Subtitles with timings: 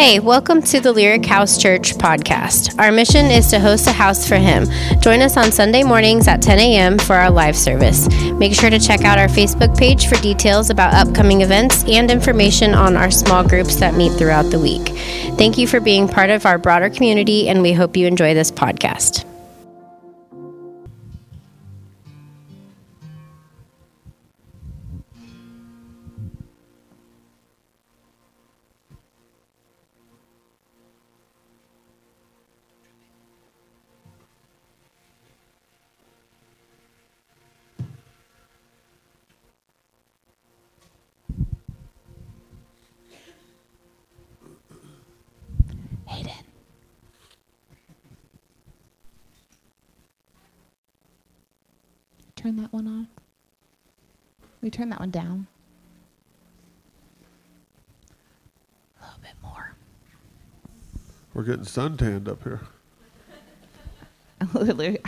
[0.00, 2.78] Hey, welcome to the Lyric House Church podcast.
[2.78, 4.66] Our mission is to host a house for Him.
[5.00, 6.98] Join us on Sunday mornings at 10 a.m.
[6.98, 8.08] for our live service.
[8.34, 12.74] Make sure to check out our Facebook page for details about upcoming events and information
[12.74, 14.90] on our small groups that meet throughout the week.
[15.36, 18.52] Thank you for being part of our broader community, and we hope you enjoy this
[18.52, 19.24] podcast.
[52.48, 53.08] Turn that one on.
[54.62, 55.46] We turn that one down.
[58.98, 59.74] A little bit more.
[61.34, 62.62] We're getting suntanned up here.
[64.54, 64.98] Literally,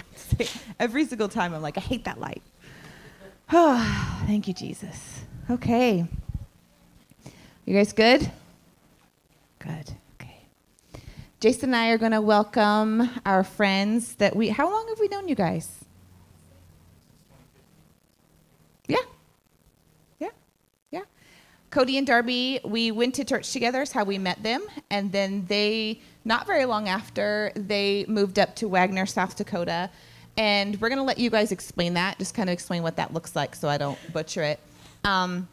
[0.79, 2.43] every single time I'm like, I hate that light.
[3.51, 5.23] Oh, thank you, Jesus.
[5.49, 6.07] Okay.
[7.65, 8.31] You guys good?
[9.61, 9.95] Good.
[10.21, 10.43] Okay.
[11.41, 14.51] Jason and I are going to welcome our friends that we.
[14.51, 15.87] How long have we known you guys?
[18.91, 18.99] Yeah.
[20.19, 20.29] Yeah.
[20.91, 21.03] Yeah.
[21.71, 24.67] Cody and Darby, we went to church together, is how we met them.
[24.91, 29.89] And then they, not very long after, they moved up to Wagner, South Dakota.
[30.37, 33.15] And we're going to let you guys explain that, just kind of explain what that
[33.15, 34.59] looks like so I don't butcher it.
[35.05, 35.49] Um,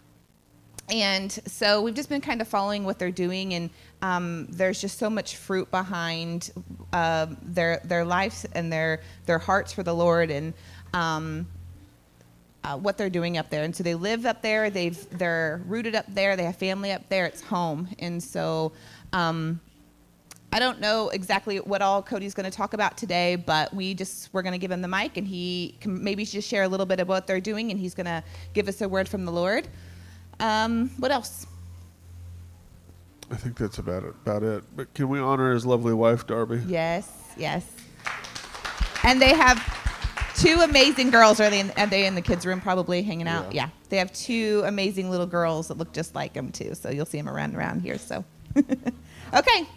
[0.90, 3.70] and so we've just been kind of following what they're doing, and
[4.02, 6.52] um, there's just so much fruit behind
[6.94, 10.54] uh, their their lives and their their hearts for the Lord, and
[10.94, 11.46] um,
[12.68, 13.64] uh, what they're doing up there.
[13.64, 14.70] And so they live up there.
[14.70, 16.36] They've they're rooted up there.
[16.36, 17.26] They have family up there.
[17.26, 17.88] It's home.
[18.00, 18.74] And so
[19.14, 19.62] um,
[20.52, 24.34] I don't know exactly what all Cody's going to talk about today, but we just
[24.34, 26.86] we're going to give him the mic, and he can maybe just share a little
[26.86, 28.24] bit of what they're doing, and he's going to
[28.54, 29.68] give us a word from the Lord.
[30.40, 31.48] Um, what else?
[33.32, 34.14] I think that's about it.
[34.26, 34.64] About it.
[34.76, 36.62] But can we honor his lovely wife, Darby?
[36.68, 37.66] Yes, yes.
[39.04, 39.87] And they have
[40.38, 41.40] two amazing girls.
[41.40, 43.54] Are they in, are they in the kids' room probably hanging out?
[43.54, 43.64] Yeah.
[43.64, 43.70] Yeah.
[43.90, 46.76] They have two amazing little girls that look just like them too.
[46.76, 47.98] So you'll see them around around here.
[47.98, 48.24] So,
[48.56, 49.68] okay.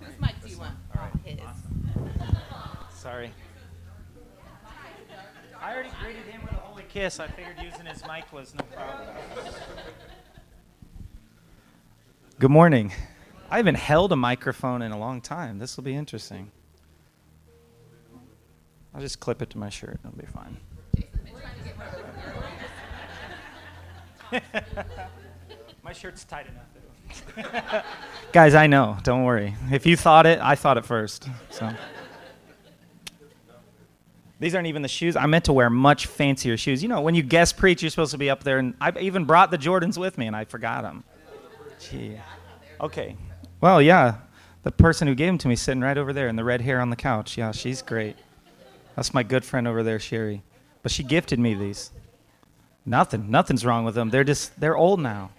[0.00, 0.74] Whose mic do you want?
[0.96, 1.38] Oh, his.
[2.94, 3.32] Sorry.
[5.62, 7.20] I already greeted him with a holy kiss.
[7.20, 9.08] I figured using his mic was no problem.
[12.38, 12.92] Good morning.
[13.50, 15.58] I haven't held a microphone in a long time.
[15.58, 16.50] This will be interesting.
[18.94, 19.98] I'll just clip it to my shirt.
[20.04, 20.56] It'll be fine.
[25.82, 27.84] my shirt's tight enough.
[28.32, 28.96] Guys, I know.
[29.02, 29.54] Don't worry.
[29.70, 31.28] If you thought it, I thought it first.
[31.50, 31.70] So.
[34.38, 35.16] These aren't even the shoes.
[35.16, 36.82] I meant to wear much fancier shoes.
[36.82, 39.24] You know, when you guest preach, you're supposed to be up there, and I even
[39.24, 41.04] brought the Jordans with me, and I forgot them.
[41.78, 42.16] Gee.
[42.80, 43.16] Okay.
[43.60, 44.16] Well, yeah,
[44.62, 46.62] the person who gave them to me is sitting right over there, and the red
[46.62, 47.36] hair on the couch.
[47.36, 48.16] Yeah, she's great.
[49.00, 50.42] That's my good friend over there, Sherry.
[50.82, 51.90] But she gifted me these.
[52.84, 53.30] Nothing.
[53.30, 54.10] Nothing's wrong with them.
[54.10, 55.30] They're just they're old now.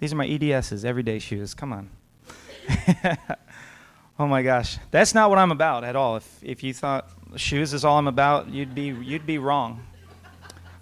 [0.00, 1.54] These are my EDSs, everyday shoes.
[1.54, 1.88] Come on.
[4.18, 6.16] oh my gosh, that's not what I'm about at all.
[6.16, 9.86] If if you thought shoes is all I'm about, you'd be you'd be wrong.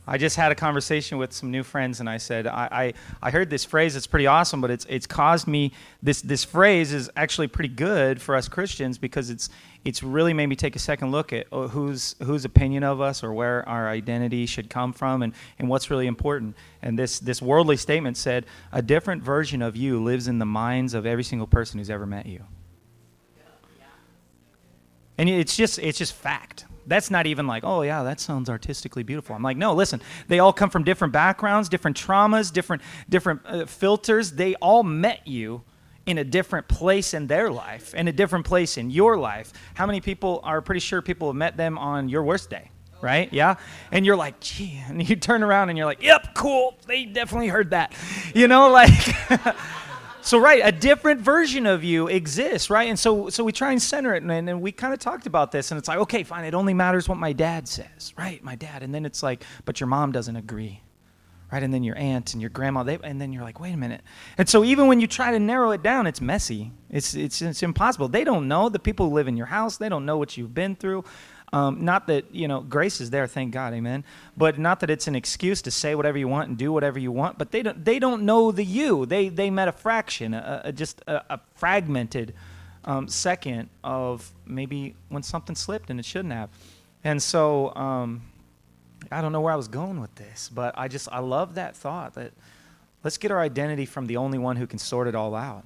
[0.07, 2.93] I just had a conversation with some new friends, and I said I, I,
[3.23, 3.97] I heard this phrase.
[3.97, 5.73] It's pretty awesome, but it's it's caused me
[6.03, 9.49] this this phrase is actually pretty good for us Christians because it's
[9.85, 13.25] it's really made me take a second look at uh, whose whose opinion of us
[13.25, 16.55] or where our identity should come from and, and what's really important.
[16.83, 20.93] And this this worldly statement said a different version of you lives in the minds
[20.93, 22.45] of every single person who's ever met you.
[25.17, 26.67] And it's just it's just fact.
[26.87, 29.35] That's not even like, oh yeah, that sounds artistically beautiful.
[29.35, 33.67] I'm like, no, listen, they all come from different backgrounds, different traumas, different different uh,
[33.67, 34.33] filters.
[34.33, 35.63] They all met you
[36.07, 39.53] in a different place in their life, in a different place in your life.
[39.75, 42.71] How many people are pretty sure people have met them on your worst day?
[43.01, 43.31] Right?
[43.33, 43.57] Yeah.
[43.93, 46.75] And you're like, gee, and you turn around and you're like, yep, cool.
[46.87, 47.93] They definitely heard that.
[48.35, 48.91] You know, like
[50.25, 52.89] So right, a different version of you exists, right?
[52.89, 55.53] And so so we try and center it, and, and we kind of talked about
[55.53, 58.43] this, and it's like, okay, fine, it only matters what my dad says, right?
[58.43, 60.81] My dad, and then it's like, but your mom doesn't agree,
[61.53, 61.63] right?
[61.63, 64.01] And then your aunt and your grandma, they, and then you're like, wait a minute.
[64.39, 66.73] And so even when you try to narrow it down, it's messy.
[66.89, 68.09] It's it's it's impossible.
[68.09, 69.77] They don't know the people who live in your house.
[69.77, 71.05] They don't know what you've been through.
[71.55, 74.03] Um, not that, you know, grace is there, thank God, amen.
[74.37, 77.13] But not that it's an excuse to say whatever you want and do whatever you
[77.13, 79.07] want, but they don't, they don't know the you.
[79.07, 82.35] They, they met a fraction, a, a, just a, a fragmented
[82.85, 86.51] um, second of maybe when something slipped and it shouldn't have.
[87.05, 88.23] And so um,
[89.13, 91.77] I don't know where I was going with this, but I just, I love that
[91.77, 92.33] thought that
[93.05, 95.65] let's get our identity from the only one who can sort it all out.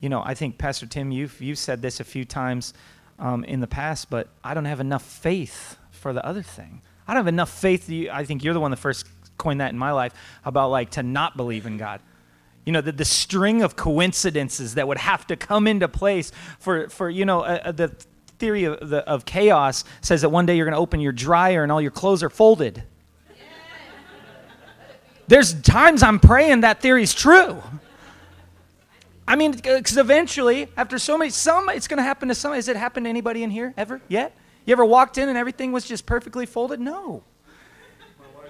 [0.00, 2.74] You know, I think, Pastor Tim, you've, you've said this a few times
[3.18, 6.82] um, in the past, but I don't have enough faith for the other thing.
[7.06, 7.88] I don't have enough faith.
[7.88, 9.06] You, I think you're the one that first
[9.38, 10.12] coined that in my life
[10.44, 12.00] about like to not believe in God.
[12.66, 16.88] You know, the, the string of coincidences that would have to come into place for,
[16.90, 17.96] for you know, uh, uh the
[18.38, 21.62] theory of, the, of chaos says that one day you're going to open your dryer
[21.62, 22.82] and all your clothes are folded.
[25.28, 27.62] There's times I'm praying that theory's true.
[29.28, 32.54] I mean, uh, because eventually, after so many, some it's going to happen to some.
[32.54, 34.34] Has it happened to anybody in here ever yet?
[34.64, 36.80] You ever walked in and everything was just perfectly folded?
[36.80, 37.22] No.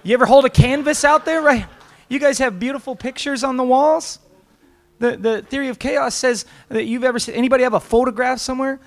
[0.05, 1.67] You ever hold a canvas out there, right?
[2.09, 4.21] You guys have beautiful pictures on the walls.
[5.01, 8.79] The, the theory of chaos says that you've ever seen anybody have a photograph somewhere?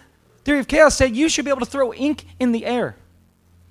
[0.45, 2.95] Theory of chaos said you should be able to throw ink in the air.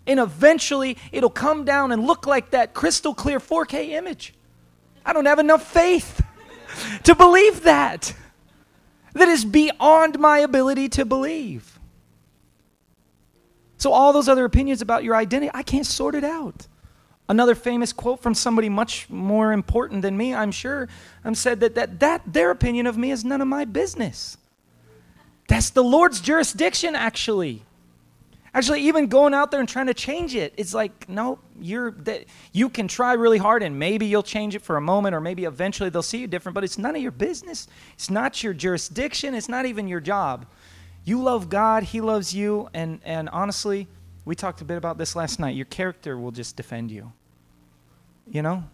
[0.07, 4.35] And eventually it'll come down and look like that crystal clear 4K image.
[5.07, 6.21] I don't have enough faith
[7.05, 8.15] to believe that.
[9.13, 11.79] That is beyond my ability to believe.
[13.77, 16.67] So, all those other opinions about your identity, I can't sort it out.
[17.29, 20.89] Another famous quote from somebody much more important than me, I'm sure,
[21.25, 24.37] um, said that, that, that their opinion of me is none of my business.
[25.49, 27.63] That's the Lord's jurisdiction, actually.
[28.53, 32.25] Actually, even going out there and trying to change it, it's like, no, you're that
[32.53, 35.45] you can try really hard and maybe you'll change it for a moment or maybe
[35.45, 37.69] eventually they'll see you different, but it's none of your business.
[37.95, 40.47] It's not your jurisdiction, it's not even your job.
[41.05, 43.87] You love God, He loves you, and, and honestly,
[44.25, 45.55] we talked a bit about this last night.
[45.55, 47.13] Your character will just defend you.
[48.31, 48.65] You know?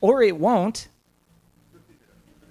[0.00, 0.88] Or it won't.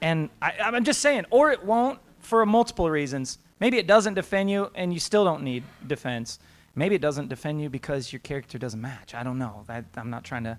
[0.02, 3.40] And I, I'm just saying, or it won't for multiple reasons.
[3.60, 6.40] Maybe it doesn't defend you and you still don't need defense.
[6.76, 9.16] Maybe it doesn't defend you because your character doesn't match.
[9.16, 9.66] I don't know.
[9.96, 10.58] I'm not trying to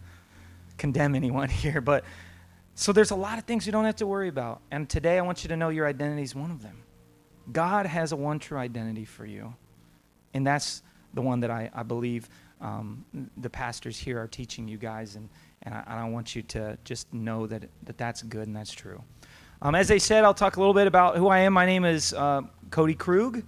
[0.79, 2.05] condemn anyone here, but
[2.75, 4.61] so there's a lot of things you don't have to worry about.
[4.71, 6.83] And today I want you to know your identity is one of them.
[7.53, 9.55] God has a one true identity for you.
[10.35, 10.83] And that's
[11.15, 12.29] the one that I, I believe
[12.61, 13.05] um,
[13.37, 15.17] the pastors here are teaching you guys.
[15.17, 15.29] And,
[15.63, 19.03] and, I, I want you to just know that, that that's good and that's true.
[19.67, 21.53] Um, as I said, I'll talk a little bit about who I am.
[21.53, 23.43] My name is uh, Cody Krug.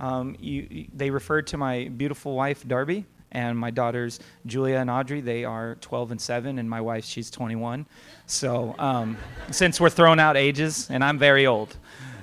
[0.00, 5.20] Um, you, they referred to my beautiful wife, Darby, and my daughters, Julia and Audrey.
[5.20, 7.86] They are 12 and 7, and my wife, she's 21.
[8.26, 9.16] So, um,
[9.52, 11.76] since we're throwing out ages, and I'm very old.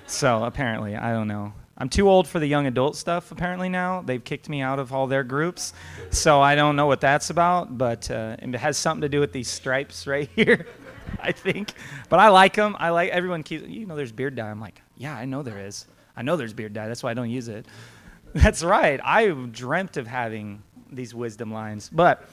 [0.08, 1.54] So, apparently, I don't know.
[1.78, 4.02] I'm too old for the young adult stuff, apparently, now.
[4.02, 5.72] They've kicked me out of all their groups.
[6.10, 9.32] So, I don't know what that's about, but uh, it has something to do with
[9.32, 10.68] these stripes right here.
[11.20, 11.74] I think.
[12.10, 12.76] But I like them.
[12.80, 13.68] I like everyone keeps.
[13.68, 14.50] You know, there's beard dye.
[14.50, 15.86] I'm like, yeah, I know there is.
[16.16, 16.88] I know there's beard dye.
[16.88, 17.66] That's why I don't use it.
[18.34, 19.00] That's right.
[19.04, 22.28] I dreamt of having these wisdom lines, but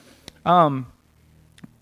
[0.44, 0.86] um,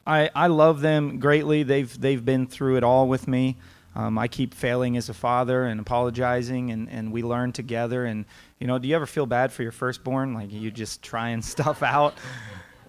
[0.06, 1.62] I I love them greatly.
[1.62, 3.56] They've they've been through it all with me.
[3.94, 8.06] Um, I keep failing as a father and apologizing, and, and we learn together.
[8.06, 8.24] And
[8.58, 10.34] you know, do you ever feel bad for your firstborn?
[10.34, 12.14] Like you just trying stuff out,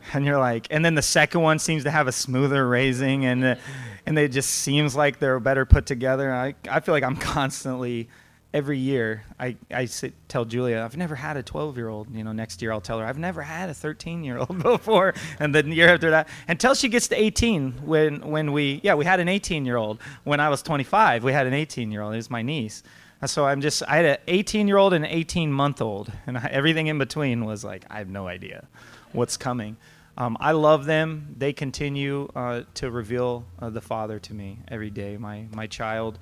[0.13, 3.57] and you're like, and then the second one seems to have a smoother raising, and
[4.05, 6.33] and it just seems like they're better put together.
[6.33, 8.09] I, I feel like I'm constantly,
[8.53, 12.13] every year, I, I sit, tell Julia, I've never had a 12 year old.
[12.13, 15.13] You know, next year I'll tell her, I've never had a 13 year old before.
[15.39, 18.93] And then the year after that, until she gets to 18, when, when we, yeah,
[18.93, 19.99] we had an 18 year old.
[20.23, 22.13] When I was 25, we had an 18 year old.
[22.13, 22.83] It was my niece.
[23.25, 26.11] So I'm just, I had an 18 year old and an 18 month old.
[26.27, 28.67] And I, everything in between was like, I have no idea
[29.13, 29.77] what's coming.
[30.17, 31.35] Um, I love them.
[31.37, 35.17] They continue uh, to reveal uh, the Father to me every day.
[35.17, 36.19] My my child,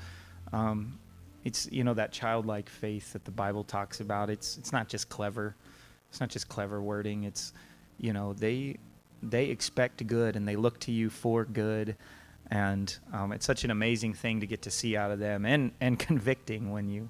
[0.54, 0.98] um,
[1.44, 4.30] it's you know that childlike faith that the Bible talks about.
[4.30, 5.56] It's it's not just clever.
[6.10, 7.26] It's not just clever wording.
[7.26, 7.52] It's
[7.98, 8.78] you know they
[9.22, 11.98] they expect good and they look to you for good,
[12.50, 15.74] and um, it's such an amazing thing to get to see out of them and
[15.82, 17.10] and convicting when you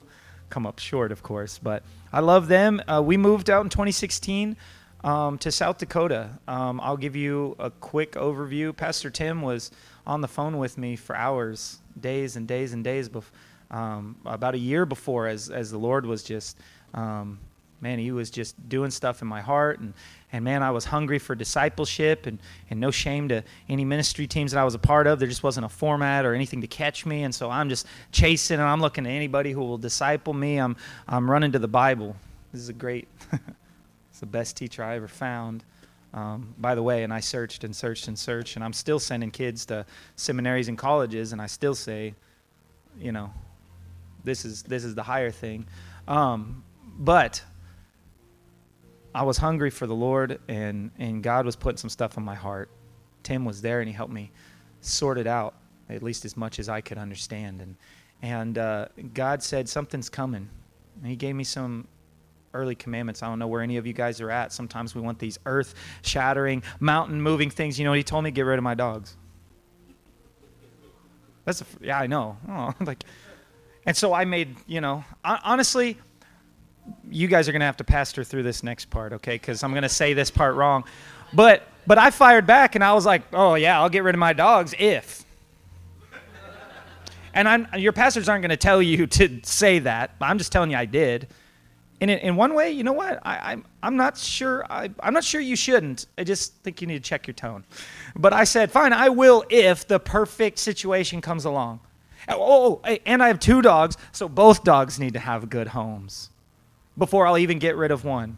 [0.50, 1.60] come up short, of course.
[1.60, 2.82] But I love them.
[2.88, 4.58] Uh, we moved out in 2016
[5.04, 6.30] um, to South Dakota.
[6.48, 8.76] Um, I'll give you a quick overview.
[8.76, 9.72] Pastor Tim was
[10.06, 13.24] on the phone with me for hours, days and days and days, bef-
[13.70, 16.58] um, about a year before, as, as the Lord was just,
[16.94, 17.40] um,
[17.80, 19.80] man, He was just doing stuff in my heart.
[19.80, 19.94] And,
[20.34, 22.40] and man, I was hungry for discipleship and,
[22.70, 25.20] and no shame to any ministry teams that I was a part of.
[25.20, 27.24] There just wasn't a format or anything to catch me.
[27.24, 30.58] And so I'm just chasing and I'm looking to anybody who will disciple me.
[30.58, 30.76] I'm,
[31.08, 32.16] I'm running to the Bible.
[32.52, 33.08] This is a great.
[34.22, 35.66] the best teacher I ever found.
[36.14, 39.32] Um, by the way, and I searched and searched and searched, and I'm still sending
[39.32, 39.86] kids to
[40.16, 42.14] seminaries and colleges, and I still say,
[43.00, 43.34] you know,
[44.24, 45.66] this is this is the higher thing.
[46.08, 46.64] Um,
[46.98, 47.42] but
[49.16, 52.36] I was hungry for the Lord, and and God was putting some stuff on my
[52.36, 52.70] heart.
[53.24, 54.32] Tim was there, and he helped me
[54.82, 55.56] sort it out,
[55.90, 57.62] at least as much as I could understand.
[57.62, 57.76] And
[58.22, 60.50] and uh, God said something's coming.
[60.98, 61.88] And he gave me some
[62.54, 63.24] early commandments.
[63.24, 64.52] I don't know where any of you guys are at.
[64.54, 67.80] Sometimes we want these earth shattering, mountain moving things.
[67.80, 69.16] You know, he told me get rid of my dogs.
[71.46, 72.38] That's a, yeah, I know.
[72.50, 73.04] Oh, like,
[73.86, 75.98] and so I made you know honestly,
[77.10, 79.36] you guys are gonna have to pastor through this next part, okay?
[79.36, 80.84] Because I'm gonna say this part wrong,
[81.34, 84.20] but but I fired back and I was like, oh yeah, I'll get rid of
[84.20, 85.26] my dogs if.
[87.34, 90.16] And I'm, your pastors aren't going to tell you to say that.
[90.20, 91.28] I'm just telling you I did.
[92.02, 93.20] And in, in one way, you know what?
[93.24, 94.66] I, I'm, I'm not sure.
[94.70, 96.08] I, I'm not sure you shouldn't.
[96.18, 97.64] I just think you need to check your tone.
[98.16, 101.80] But I said, fine, I will if the perfect situation comes along.
[102.28, 106.32] Oh, oh and I have two dogs, so both dogs need to have good homes
[106.98, 108.38] before I'll even get rid of one.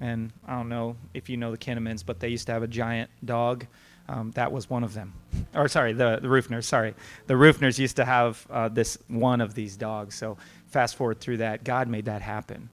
[0.00, 2.68] And I don't know if you know the Kinnemans, but they used to have a
[2.68, 3.66] giant dog.
[4.06, 5.14] Um, that was one of them.
[5.54, 6.94] Or sorry, the, the Roofners, sorry.
[7.28, 10.16] The Roofners used to have uh, this one of these dogs.
[10.16, 10.36] So
[10.66, 12.68] fast forward through that, God made that happen.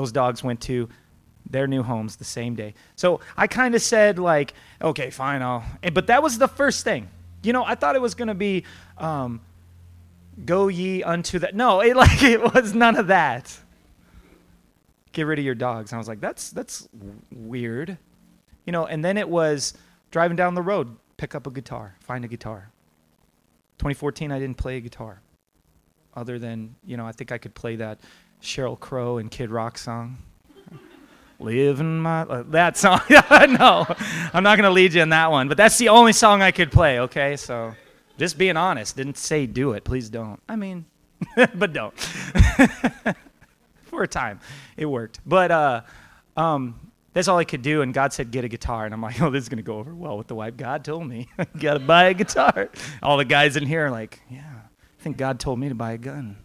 [0.00, 0.88] Those dogs went to
[1.50, 2.72] their new homes the same day.
[2.96, 5.62] So I kind of said, like, okay, fine, I'll.
[5.92, 7.10] But that was the first thing.
[7.42, 8.64] You know, I thought it was to be,
[8.96, 9.42] um,
[10.46, 11.54] go ye unto that.
[11.54, 13.54] No, it like it was none of that.
[15.12, 15.92] Get rid of your dogs.
[15.92, 16.88] And I was like, that's that's
[17.30, 17.98] weird,
[18.64, 18.86] you know.
[18.86, 19.74] And then it was
[20.10, 22.70] driving down the road, pick up a guitar, find a guitar.
[23.80, 25.20] 2014, I didn't play a guitar,
[26.14, 28.00] other than you know, I think I could play that
[28.42, 30.18] Sheryl Crow and Kid Rock song.
[31.38, 33.00] Living my that song.
[33.10, 33.86] no,
[34.34, 35.48] I'm not gonna lead you in that one.
[35.48, 37.00] But that's the only song I could play.
[37.00, 37.74] Okay, so
[38.18, 38.96] just being honest.
[38.96, 39.82] Didn't say do it.
[39.82, 40.40] Please don't.
[40.46, 40.84] I mean,
[41.54, 41.98] but don't.
[43.84, 44.40] For a time,
[44.76, 45.20] it worked.
[45.26, 45.82] But uh,
[46.36, 46.78] um,
[47.12, 47.82] that's all I could do.
[47.82, 48.84] And God said, get a guitar.
[48.84, 50.56] And I'm like, oh, this is going to go over well with the wife.
[50.56, 51.28] God told me,
[51.58, 52.70] got to buy a guitar.
[53.02, 55.92] All the guys in here are like, yeah, I think God told me to buy
[55.92, 56.36] a gun.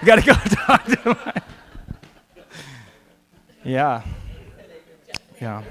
[0.00, 0.32] You got to go
[0.66, 1.42] talk to my.
[3.64, 4.02] Yeah.
[5.40, 5.62] Yeah.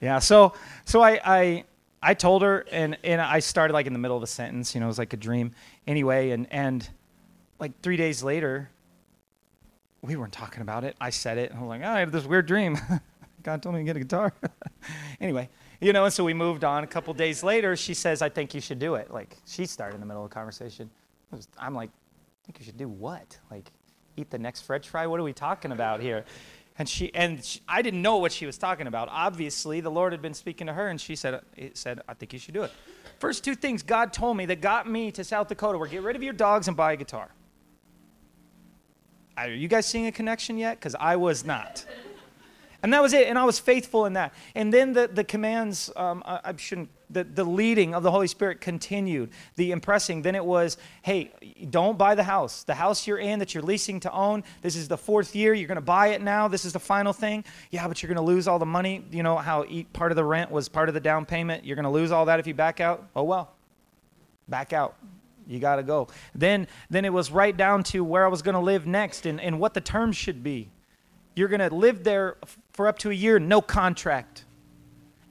[0.00, 0.18] Yeah.
[0.18, 0.52] So,
[0.84, 1.64] so I, I,
[2.02, 4.80] I told her, and, and I started like in the middle of a sentence, you
[4.80, 5.52] know, it was like a dream
[5.86, 6.30] anyway.
[6.30, 6.88] And, and
[7.58, 8.70] like three days later,
[10.02, 10.96] we weren't talking about it.
[11.00, 11.50] I said it.
[11.50, 12.78] And I was like, oh, I had this weird dream.
[13.42, 14.32] God told me to get a guitar.
[15.20, 15.48] anyway,
[15.80, 16.84] you know, and so we moved on.
[16.84, 19.10] A couple days later, she says, I think you should do it.
[19.10, 20.90] Like, she started in the middle of the conversation.
[21.30, 21.90] Was, I'm like,
[22.50, 23.38] think you should do what?
[23.48, 23.70] Like,
[24.16, 25.06] eat the next french fry?
[25.06, 26.24] What are we talking about here?
[26.78, 29.08] And she and she, I didn't know what she was talking about.
[29.10, 32.32] Obviously, the Lord had been speaking to her, and she said, "It said, I think
[32.32, 32.72] you should do it."
[33.18, 36.16] First two things God told me that got me to South Dakota were get rid
[36.16, 37.30] of your dogs and buy a guitar.
[39.36, 40.78] Are you guys seeing a connection yet?
[40.78, 41.84] Because I was not.
[42.82, 43.28] And that was it.
[43.28, 44.32] And I was faithful in that.
[44.54, 48.26] And then the, the commands, um, I, I, shouldn't, the, the leading of the Holy
[48.26, 50.22] Spirit continued, the impressing.
[50.22, 51.32] Then it was, hey,
[51.68, 52.62] don't buy the house.
[52.62, 55.52] The house you're in that you're leasing to own, this is the fourth year.
[55.52, 56.48] You're going to buy it now.
[56.48, 57.44] This is the final thing.
[57.70, 59.04] Yeah, but you're going to lose all the money.
[59.10, 61.64] You know how part of the rent was part of the down payment.
[61.64, 63.06] You're going to lose all that if you back out.
[63.14, 63.52] Oh, well.
[64.48, 64.96] Back out.
[65.46, 66.08] You got to go.
[66.34, 69.40] Then, then it was right down to where I was going to live next and,
[69.40, 70.70] and what the terms should be.
[71.34, 72.36] You're going to live there
[72.72, 74.44] for up to a year, no contract.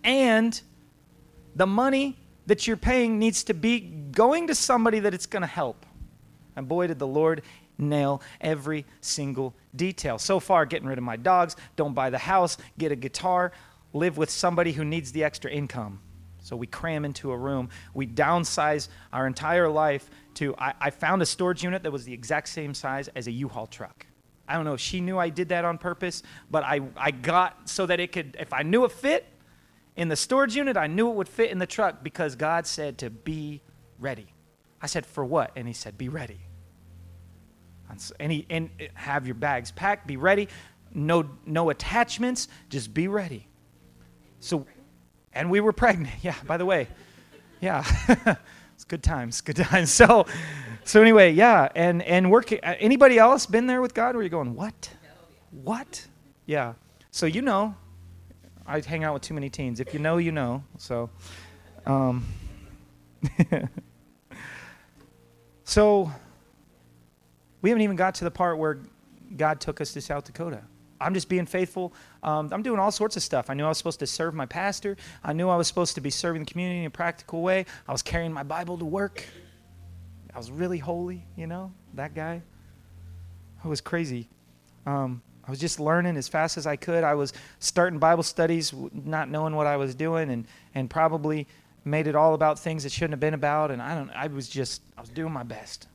[0.03, 0.59] And
[1.55, 5.47] the money that you're paying needs to be going to somebody that it's going to
[5.47, 5.85] help.
[6.55, 7.43] And boy, did the Lord
[7.77, 10.17] nail every single detail.
[10.17, 13.51] So far, getting rid of my dogs, don't buy the house, get a guitar,
[13.93, 16.01] live with somebody who needs the extra income.
[16.41, 17.69] So we cram into a room.
[17.93, 20.55] We downsize our entire life to.
[20.57, 23.47] I, I found a storage unit that was the exact same size as a U
[23.47, 24.05] Haul truck.
[24.49, 27.69] I don't know if she knew I did that on purpose, but I, I got
[27.69, 29.25] so that it could, if I knew it fit
[29.95, 32.97] in the storage unit, I knew it would fit in the truck because God said
[32.99, 33.61] to be
[33.99, 34.33] ready.
[34.81, 35.51] I said, for what?
[35.55, 36.39] And he said, be ready.
[38.19, 40.47] And, he, and have your bags packed, be ready.
[40.93, 43.47] No, no attachments, just be ready.
[44.39, 44.65] So
[45.33, 46.13] and we were pregnant.
[46.21, 46.87] Yeah, by the way.
[47.61, 47.83] Yeah.
[48.73, 49.91] it's good times, good times.
[49.99, 50.25] So
[50.83, 54.29] so anyway, yeah, and and working uh, anybody else been there with God where you're
[54.29, 54.89] going, "What?
[55.51, 56.07] What?"
[56.45, 56.73] Yeah.
[57.11, 57.75] So you know,
[58.65, 59.79] I hang out with too many teens.
[59.79, 60.63] If you know, you know.
[60.77, 61.09] So
[61.85, 62.25] um
[65.69, 66.11] So
[67.61, 68.79] we haven't even got to the part where
[69.37, 70.63] God took us to South Dakota.
[70.99, 71.93] I'm just being faithful.
[72.23, 73.51] Um, I'm doing all sorts of stuff.
[73.51, 74.97] I knew I was supposed to serve my pastor.
[75.23, 77.67] I knew I was supposed to be serving the community in a practical way.
[77.87, 79.23] I was carrying my Bible to work.
[80.39, 82.41] I was really holy, you know, that guy.
[83.61, 84.29] I was crazy.
[84.85, 87.03] Um, I was just learning as fast as I could.
[87.03, 91.45] I was starting Bible studies, not knowing what I was doing, and, and probably
[91.83, 93.69] made it all about things it shouldn't have been about.
[93.69, 94.09] And I don't.
[94.11, 94.81] I was just.
[94.97, 95.89] I was doing my best,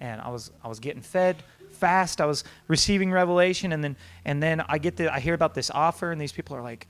[0.00, 0.50] and I was.
[0.64, 1.36] I was getting fed
[1.70, 2.20] fast.
[2.20, 5.14] I was receiving revelation, and then and then I get the.
[5.14, 6.88] I hear about this offer, and these people are like,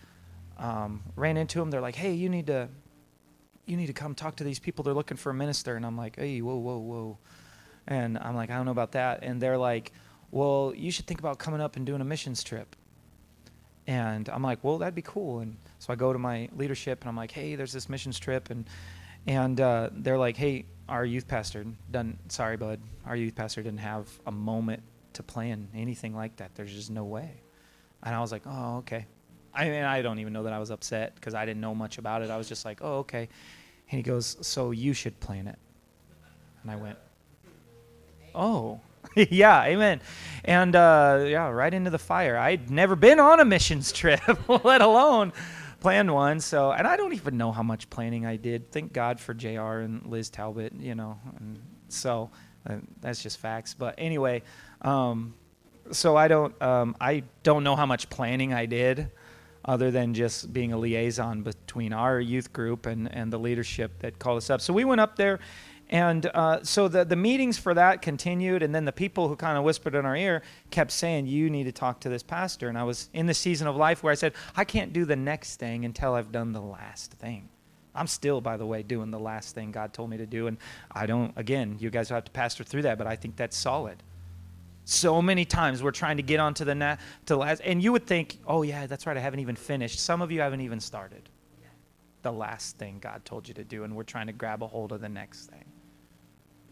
[0.57, 1.71] um, ran into them.
[1.71, 2.71] They're like, hey, you need to.
[3.67, 4.83] You need to come talk to these people.
[4.85, 7.19] They're looking for a minister, and I'm like, hey, whoa, whoa, whoa,
[7.87, 9.23] and I'm like, I don't know about that.
[9.23, 9.93] And they're like
[10.31, 12.75] well, you should think about coming up and doing a missions trip.
[13.87, 15.41] And I'm like, well, that'd be cool.
[15.41, 18.51] And so I go to my leadership and I'm like, hey, there's this missions trip.
[18.51, 18.69] And,
[19.27, 23.81] and uh, they're like, hey, our youth pastor done, sorry, bud, our youth pastor didn't
[23.81, 24.83] have a moment
[25.13, 26.55] to plan anything like that.
[26.55, 27.31] There's just no way.
[28.03, 29.07] And I was like, oh, okay.
[29.57, 31.99] I mean, I don't even know that I was upset because I didn't know much
[31.99, 32.31] about it.
[32.31, 33.29] I was just like, oh, okay.
[33.91, 35.59] And he goes, so you should plan it.
[36.63, 36.99] And I went,
[38.35, 38.81] oh.
[39.17, 40.01] yeah, amen.
[40.45, 42.37] And uh, yeah, right into the fire.
[42.37, 44.21] I'd never been on a missions trip,
[44.65, 45.33] let alone
[45.81, 46.41] planned one.
[46.41, 48.71] So, and I don't even know how much planning I did.
[48.73, 49.81] Thank God for Jr.
[49.81, 51.19] and Liz Talbot, you know.
[51.39, 51.59] And
[51.89, 52.31] so
[52.69, 53.75] uh, that's just facts.
[53.75, 54.43] But anyway,
[54.83, 55.35] um,
[55.93, 59.11] so I don't, um, I don't know how much planning I did,
[59.67, 64.19] other than just being a liaison between our youth group and and the leadership that
[64.19, 64.61] called us up.
[64.61, 65.41] So we went up there
[65.89, 69.57] and uh, so the, the meetings for that continued, and then the people who kind
[69.57, 72.69] of whispered in our ear kept saying, You need to talk to this pastor.
[72.69, 75.17] And I was in the season of life where I said, I can't do the
[75.17, 77.49] next thing until I've done the last thing.
[77.95, 80.49] I'm still, by the way, doing the last thing God told me to do.
[80.49, 80.59] And
[80.91, 84.03] I don't, again, you guys have to pastor through that, but I think that's solid.
[84.87, 88.07] So many times we're trying to get onto the na- to last, and you would
[88.07, 90.01] think, oh yeah, that's right, I haven't even finished.
[90.01, 91.29] Some of you haven't even started
[92.23, 94.91] the last thing God told you to do, and we're trying to grab a hold
[94.91, 95.65] of the next thing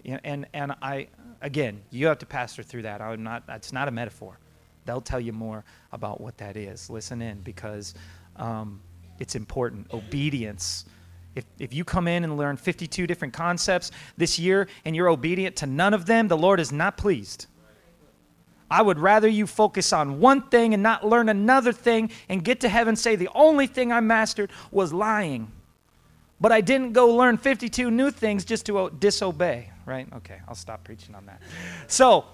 [0.04, 1.08] and and I
[1.40, 3.00] again, you have to pastor through that.
[3.00, 3.46] I'm not.
[3.46, 4.38] That's not a metaphor.
[4.84, 6.90] They'll tell you more about what that is.
[6.90, 7.94] Listen in because
[8.36, 8.80] um,
[9.18, 9.92] it's important.
[9.92, 10.84] Obedience.
[11.34, 15.56] If, if you come in and learn 52 different concepts this year and you're obedient
[15.56, 17.46] to none of them, the Lord is not pleased.
[18.70, 22.60] I would rather you focus on one thing and not learn another thing and get
[22.60, 25.52] to heaven say the only thing I mastered was lying.
[26.40, 30.06] But I didn't go learn 52 new things just to disobey right?
[30.16, 31.40] Okay, I'll stop preaching on that.
[31.86, 32.24] So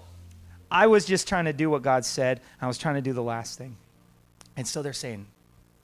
[0.71, 2.41] I was just trying to do what God said.
[2.61, 3.77] I was trying to do the last thing.
[4.57, 5.27] And so they're saying,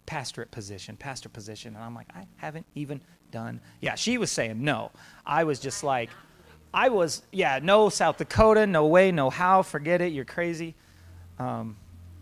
[0.07, 1.75] pastorate position, pastor position.
[1.75, 3.61] And I'm like, I haven't even done.
[3.81, 4.93] Yeah, she was saying no.
[5.25, 6.11] I was just like,
[6.77, 10.75] I was, yeah, no South Dakota, no way, no how, forget it, you're crazy.
[11.39, 11.79] Um,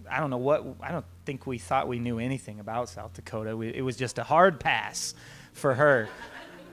[0.08, 3.56] I don't know what, I don't think we thought we knew anything about South Dakota.
[3.56, 5.16] We, it was just a hard pass
[5.54, 6.08] for her.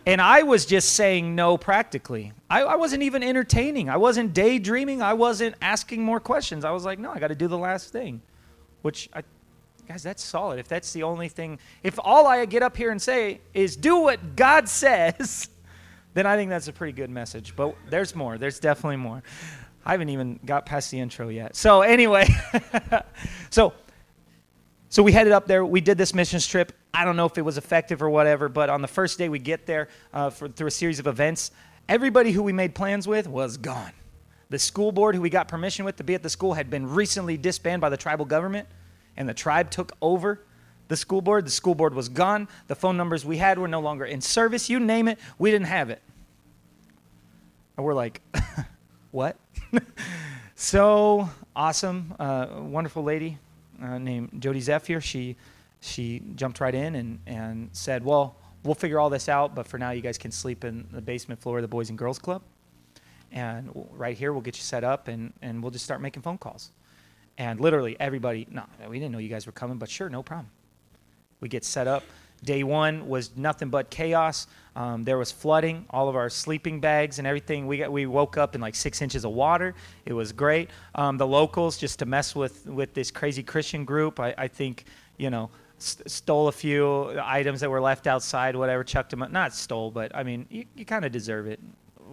[0.05, 2.33] And I was just saying no practically.
[2.51, 3.89] I, I, wasn't even entertaining.
[3.89, 5.01] I wasn't daydreaming.
[5.01, 6.63] I wasn't asking more questions.
[6.63, 8.21] I was like, no, I got to do the last thing.
[8.83, 9.23] Which, I,
[9.87, 10.59] guys, that's solid.
[10.59, 13.97] If that's the only thing, if all I get up here and say is do
[13.97, 15.49] what God says,
[16.13, 17.55] then I think that's a pretty good message.
[17.55, 18.37] But there's more.
[18.37, 19.23] There's definitely more.
[19.85, 21.55] I haven't even got past the intro yet.
[21.55, 22.27] So, anyway,
[23.49, 23.73] so
[24.91, 25.65] so we headed up there.
[25.65, 26.73] We did this missions trip.
[26.93, 29.39] I don't know if it was effective or whatever, but on the first day we
[29.39, 31.51] get there uh, for, through a series of events,
[31.87, 33.93] everybody who we made plans with was gone.
[34.49, 36.89] The school board who we got permission with to be at the school had been
[36.89, 38.67] recently disbanded by the tribal government,
[39.15, 40.41] and the tribe took over
[40.91, 41.45] the school board.
[41.45, 42.49] The school board was gone.
[42.67, 44.69] The phone numbers we had were no longer in service.
[44.69, 46.01] You name it, we didn't have it.
[47.77, 48.21] And we're like,
[49.11, 49.37] what?
[50.55, 53.37] so awesome, uh, wonderful lady
[53.81, 55.01] uh, named Jody Zephier.
[55.01, 55.37] She
[55.79, 59.77] she jumped right in and, and said, Well, we'll figure all this out, but for
[59.77, 62.41] now, you guys can sleep in the basement floor of the Boys and Girls Club.
[63.31, 66.37] And right here, we'll get you set up and, and we'll just start making phone
[66.37, 66.69] calls.
[67.37, 70.49] And literally, everybody, no, we didn't know you guys were coming, but sure, no problem.
[71.41, 72.03] We get set up.
[72.43, 74.47] Day one was nothing but chaos.
[74.75, 77.67] Um, there was flooding, all of our sleeping bags and everything.
[77.67, 79.75] We got we woke up in like six inches of water.
[80.05, 80.69] It was great.
[80.95, 84.85] Um, the locals, just to mess with with this crazy Christian group, I, I think
[85.17, 89.21] you know st- stole a few items that were left outside, whatever, chucked them.
[89.21, 89.31] Up.
[89.31, 91.59] Not stole, but I mean, you, you kind of deserve it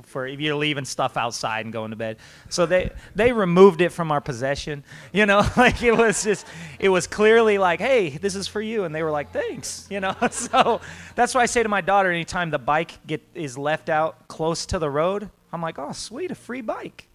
[0.03, 2.19] for if you're leaving stuff outside and going to bed.
[2.49, 4.85] So they they removed it from our possession.
[5.13, 6.47] You know, like it was just
[6.79, 9.87] it was clearly like, hey, this is for you, and they were like, thanks.
[9.99, 10.81] You know, so
[11.17, 14.67] that's why I say to my daughter, anytime the bike get is left out close
[14.67, 17.09] to the road, I'm like, oh, sweet, a free bike,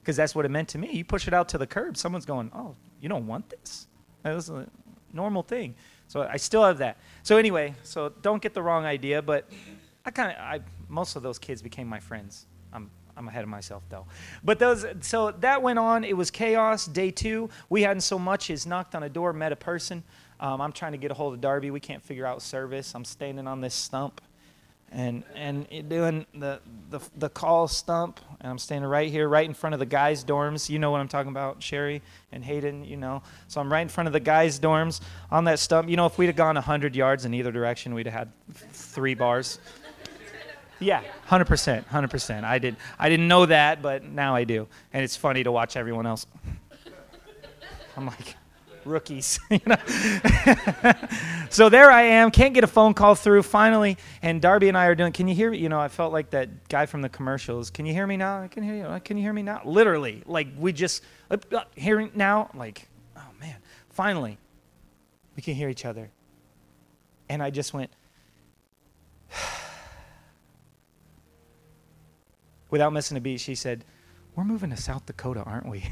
[0.00, 0.92] because that's what it meant to me.
[0.92, 3.88] You push it out to the curb, someone's going, oh, you don't want this.
[4.22, 4.68] That was a
[5.12, 5.74] normal thing.
[6.08, 6.98] So I still have that.
[7.22, 9.48] So anyway, so don't get the wrong idea, but
[10.04, 10.60] I kind of, I
[10.92, 12.46] most of those kids became my friends.
[12.72, 14.06] I'm I'm ahead of myself though.
[14.44, 16.04] But those, so that went on.
[16.04, 16.86] It was chaos.
[16.86, 20.02] Day two, we hadn't so much as knocked on a door, met a person.
[20.40, 21.70] Um, I'm trying to get a hold of Darby.
[21.70, 22.94] We can't figure out service.
[22.94, 24.20] I'm standing on this stump,
[24.90, 29.54] and and doing the the the call stump, and I'm standing right here, right in
[29.54, 30.68] front of the guys' dorms.
[30.68, 32.02] You know what I'm talking about, Sherry
[32.32, 32.84] and Hayden.
[32.84, 35.00] You know, so I'm right in front of the guys' dorms
[35.30, 35.88] on that stump.
[35.88, 38.32] You know, if we'd have gone 100 yards in either direction, we'd have had
[38.72, 39.58] three bars.
[40.82, 42.44] Yeah, hundred percent, hundred percent.
[42.44, 42.76] I did.
[42.98, 46.26] I didn't know that, but now I do, and it's funny to watch everyone else.
[47.96, 48.36] I'm like,
[48.84, 49.76] rookies, you know.
[51.50, 52.30] so there I am.
[52.30, 53.42] Can't get a phone call through.
[53.42, 55.12] Finally, and Darby and I are doing.
[55.12, 55.58] Can you hear me?
[55.58, 57.70] You know, I felt like that guy from the commercials.
[57.70, 58.42] Can you hear me now?
[58.42, 59.00] I can hear you.
[59.00, 59.62] Can you hear me now?
[59.64, 62.50] Literally, like we just uh, uh, hearing now.
[62.54, 63.56] Like, oh man,
[63.90, 64.38] finally,
[65.36, 66.10] we can hear each other.
[67.28, 67.90] And I just went.
[72.72, 73.84] Without missing a beat, she said,
[74.34, 75.84] We're moving to South Dakota, aren't we?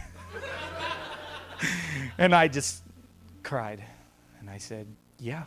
[2.18, 2.82] and I just
[3.44, 3.84] cried.
[4.40, 4.88] And I said,
[5.20, 5.44] Yeah.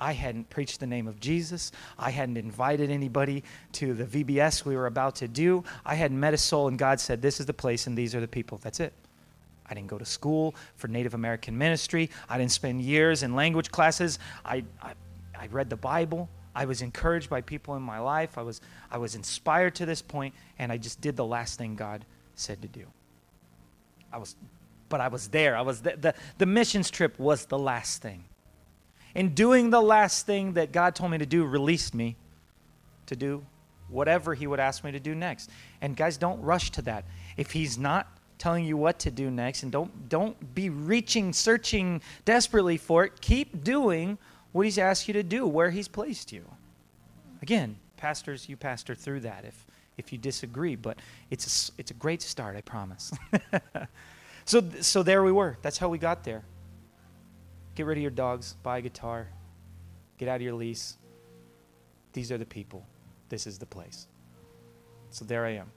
[0.00, 1.70] I hadn't preached the name of Jesus.
[1.96, 5.62] I hadn't invited anybody to the VBS we were about to do.
[5.84, 8.20] I hadn't met a soul, and God said, This is the place, and these are
[8.20, 8.58] the people.
[8.62, 8.94] That's it.
[9.66, 12.10] I didn't go to school for Native American ministry.
[12.28, 14.18] I didn't spend years in language classes.
[14.44, 14.94] I, I,
[15.38, 16.28] I read the Bible.
[16.54, 18.36] I was encouraged by people in my life.
[18.36, 18.60] I was,
[18.90, 22.60] I was inspired to this point, and I just did the last thing God said
[22.62, 22.84] to do.
[24.12, 24.36] I was,
[24.88, 25.56] but I was there.
[25.56, 28.24] I was the, the, the missions trip was the last thing.
[29.14, 32.16] And doing the last thing that God told me to do released me
[33.06, 33.44] to do
[33.88, 35.50] whatever He would ask me to do next.
[35.80, 37.04] And guys, don't rush to that.
[37.36, 38.06] If He's not
[38.38, 43.20] telling you what to do next, and don't don't be reaching, searching desperately for it,
[43.20, 44.18] keep doing
[44.52, 46.44] what he's asked you to do, where he's placed you.
[47.40, 50.98] Again, pastors, you pastor through that if, if you disagree, but
[51.30, 53.12] it's a, it's a great start, I promise.
[54.44, 55.58] so, so there we were.
[55.62, 56.44] That's how we got there.
[57.74, 59.28] Get rid of your dogs, buy a guitar,
[60.18, 60.98] get out of your lease.
[62.12, 62.86] These are the people.
[63.30, 64.08] This is the place.
[65.10, 65.70] So there I am.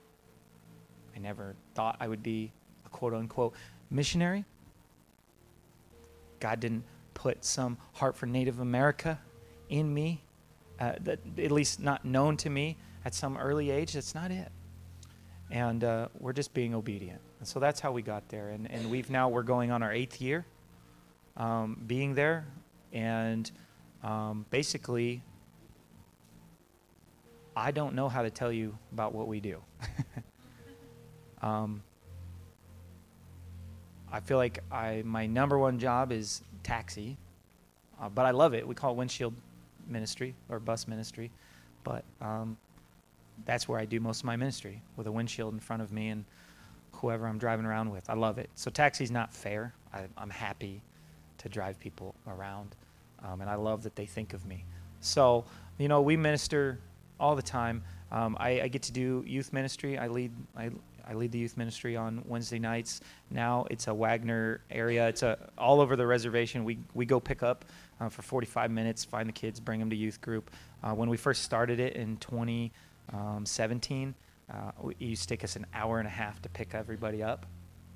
[1.16, 2.52] I never thought I would be
[2.86, 3.54] a quote unquote
[3.90, 4.44] missionary.
[6.42, 6.84] God didn't
[7.16, 9.20] put some heart for Native America
[9.70, 10.24] in me,
[10.80, 13.94] uh, that at least not known to me at some early age.
[13.94, 14.52] That's not it.
[15.50, 17.22] And uh, we're just being obedient.
[17.40, 18.50] And so that's how we got there.
[18.50, 20.46] And, and we've now, we're going on our eighth year
[21.38, 22.46] um, being there.
[22.94, 23.50] And
[24.04, 25.24] um, basically,
[27.56, 29.62] I don't know how to tell you about what we do.
[31.42, 31.82] um,
[34.12, 37.18] I feel like I my number one job is taxi,
[38.02, 38.68] uh, but I love it.
[38.68, 39.34] We call it windshield
[39.88, 41.32] ministry or bus ministry,
[41.84, 42.58] but um,
[43.46, 46.10] that's where I do most of my ministry with a windshield in front of me
[46.10, 46.26] and
[46.92, 48.10] whoever I'm driving around with.
[48.10, 48.50] I love it.
[48.56, 49.74] So taxi's not fair.
[49.94, 50.82] I, am happy
[51.38, 52.76] to drive people around,
[53.24, 54.66] um, and I love that they think of me.
[55.02, 55.46] So
[55.78, 56.80] you know, we minister
[57.20, 57.84] all the time.
[58.12, 59.98] Um, I, I, get to do youth ministry.
[59.98, 60.70] I lead I
[61.08, 63.02] I lead the youth ministry on Wednesday nights.
[63.30, 65.08] Now it's a Wagner area.
[65.08, 66.64] It's a all over the reservation.
[66.64, 67.66] We we go pick up
[68.00, 70.52] uh, for 45 minutes, find the kids, bring them to youth group.
[70.84, 74.16] Uh, when we first started it in 2017,
[74.50, 77.46] uh, it used to take us an hour and a half to pick everybody up.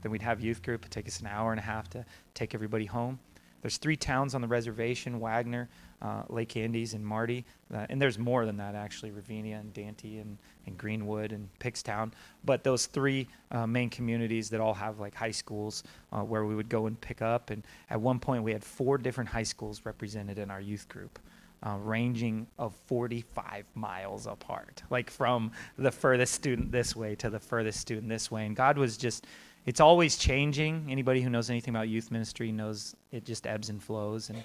[0.02, 0.82] Then we'd have youth group.
[0.82, 3.20] It'd take us an hour and a half to take everybody home.
[3.62, 5.70] There's three towns on the reservation: Wagner,
[6.02, 7.46] uh, Lake Andes, and Marty.
[7.74, 12.12] Uh, and there's more than that actually: Ravinia and Dante and, and Greenwood and Pickstown.
[12.46, 16.56] But those three uh, main communities that all have like high schools uh, where we
[16.56, 17.50] would go and pick up.
[17.50, 21.20] And at one point, we had four different high schools represented in our youth group.
[21.62, 27.38] Uh, ranging of 45 miles apart, like from the furthest student this way to the
[27.38, 28.46] furthest student this way.
[28.46, 29.28] And God was just
[29.70, 30.88] it's always changing.
[30.90, 34.32] Anybody who knows anything about youth ministry knows it just ebbs and flows.
[34.32, 34.44] And,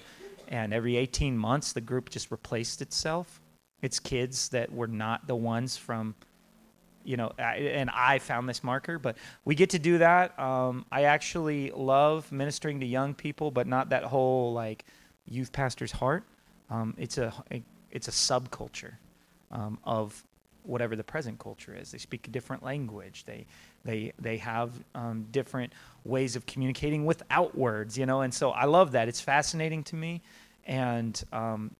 [0.49, 3.41] and every 18 months, the group just replaced itself.
[3.81, 6.13] It's kids that were not the ones from,
[7.03, 10.37] you know, I, and I found this marker, but we get to do that.
[10.37, 14.85] Um, I actually love ministering to young people, but not that whole like
[15.25, 16.23] youth pastor's heart.
[16.69, 17.33] Um, it's a,
[17.89, 18.93] it's a subculture
[19.49, 20.23] um, of
[20.65, 21.91] whatever the present culture is.
[21.91, 23.25] They speak a different language.
[23.25, 23.45] They
[23.83, 25.73] they they have um, different
[26.03, 28.21] ways of communicating without words, you know.
[28.21, 29.07] And so I love that.
[29.07, 30.21] It's fascinating to me,
[30.65, 31.75] and um,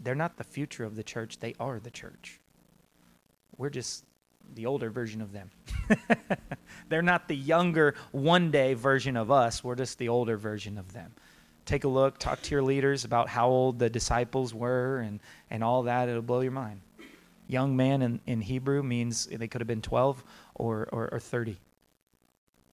[0.00, 1.38] they're not the future of the church.
[1.38, 2.40] They are the church.
[3.56, 4.04] We're just
[4.54, 5.50] the older version of them.
[6.88, 9.64] They're not the younger one day version of us.
[9.64, 11.12] We're just the older version of them.
[11.64, 15.20] Take a look, talk to your leaders about how old the disciples were and,
[15.50, 16.08] and all that.
[16.08, 16.80] It'll blow your mind.
[17.48, 21.56] Young man in, in Hebrew means they could have been 12 or, or, or 30.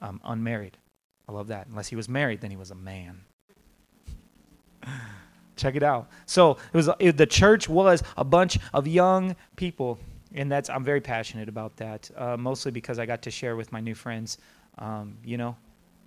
[0.02, 0.78] Um, unmarried.
[1.28, 1.68] I love that.
[1.68, 3.22] Unless he was married, then he was a man.
[5.56, 6.10] Check it out.
[6.26, 10.00] So it was it, the church was a bunch of young people,
[10.34, 12.10] and that's I'm very passionate about that.
[12.18, 14.40] Uh, mostly because I got to share with my new friends.
[14.80, 15.56] Um, you know,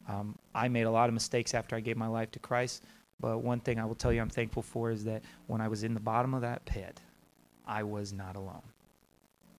[0.09, 2.83] um, I made a lot of mistakes after I gave my life to Christ.
[3.20, 5.85] But one thing I will tell you I'm thankful for is that when I was
[5.85, 7.00] in the bottom of that pit,
[7.66, 8.62] I was not alone.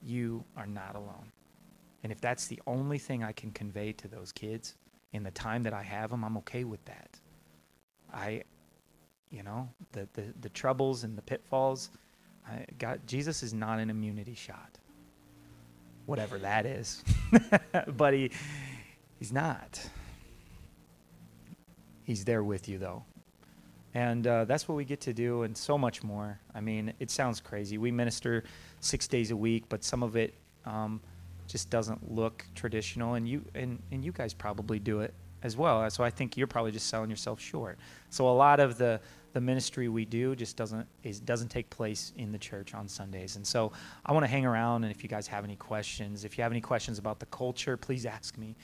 [0.03, 1.31] You are not alone.
[2.03, 4.75] And if that's the only thing I can convey to those kids
[5.13, 7.19] in the time that I have them, I'm okay with that.
[8.13, 8.43] I,
[9.29, 11.89] you know, the, the, the troubles and the pitfalls,
[12.47, 14.77] I, God, Jesus is not an immunity shot,
[16.05, 17.03] whatever that is.
[17.97, 18.31] but he,
[19.19, 19.89] he's not.
[22.03, 23.03] He's there with you, though.
[23.97, 26.39] And uh, that's what we get to do, and so much more.
[26.53, 27.79] I mean, it sounds crazy.
[27.79, 28.43] We minister
[28.79, 31.01] six days a week, but some of it um,
[31.47, 35.89] just doesn't look traditional, and you and, and you guys probably do it as well.
[35.89, 37.79] So I think you're probably just selling yourself short.
[38.11, 39.01] So a lot of the
[39.33, 43.35] the ministry we do just doesn't is doesn't take place in the church on Sundays.
[43.35, 43.71] And so
[44.05, 46.51] I want to hang around, and if you guys have any questions, if you have
[46.51, 48.55] any questions about the culture, please ask me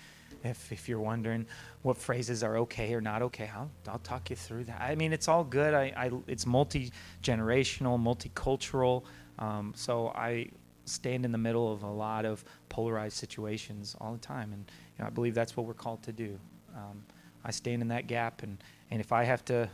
[0.43, 1.45] if, if you're wondering
[1.81, 4.81] what phrases are okay or not okay, I'll, I'll talk you through that.
[4.81, 5.73] I mean, it's all good.
[5.73, 9.03] I, I it's multi generational, multicultural.
[9.39, 10.49] Um, so I
[10.85, 14.65] stand in the middle of a lot of polarized situations all the time, and
[14.97, 16.37] you know, I believe that's what we're called to do.
[16.75, 17.03] Um,
[17.45, 18.57] I stand in that gap, and
[18.91, 19.69] and if I have to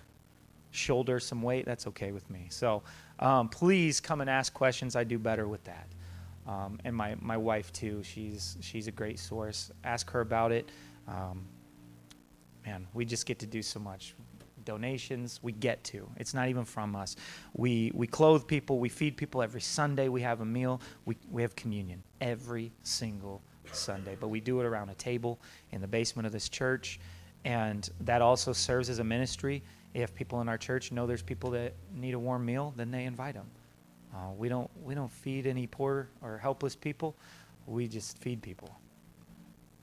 [0.71, 2.47] shoulder some weight, that's okay with me.
[2.49, 2.83] So
[3.19, 4.95] um, please come and ask questions.
[4.95, 5.87] I do better with that.
[6.49, 8.01] Um, and my, my wife too.
[8.01, 9.71] She's she's a great source.
[9.83, 10.67] Ask her about it.
[11.07, 11.45] Um,
[12.65, 14.15] man, we just get to do so much.
[14.65, 16.09] Donations, we get to.
[16.17, 17.15] It's not even from us.
[17.55, 18.79] We we clothe people.
[18.79, 20.09] We feed people every Sunday.
[20.09, 20.81] We have a meal.
[21.05, 24.17] We we have communion every single Sunday.
[24.19, 25.39] But we do it around a table
[25.71, 26.99] in the basement of this church,
[27.45, 29.61] and that also serves as a ministry.
[29.93, 33.05] If people in our church know there's people that need a warm meal, then they
[33.05, 33.49] invite them.
[34.13, 37.15] Uh, we don't we don't feed any poor or helpless people.
[37.67, 38.69] We just feed people.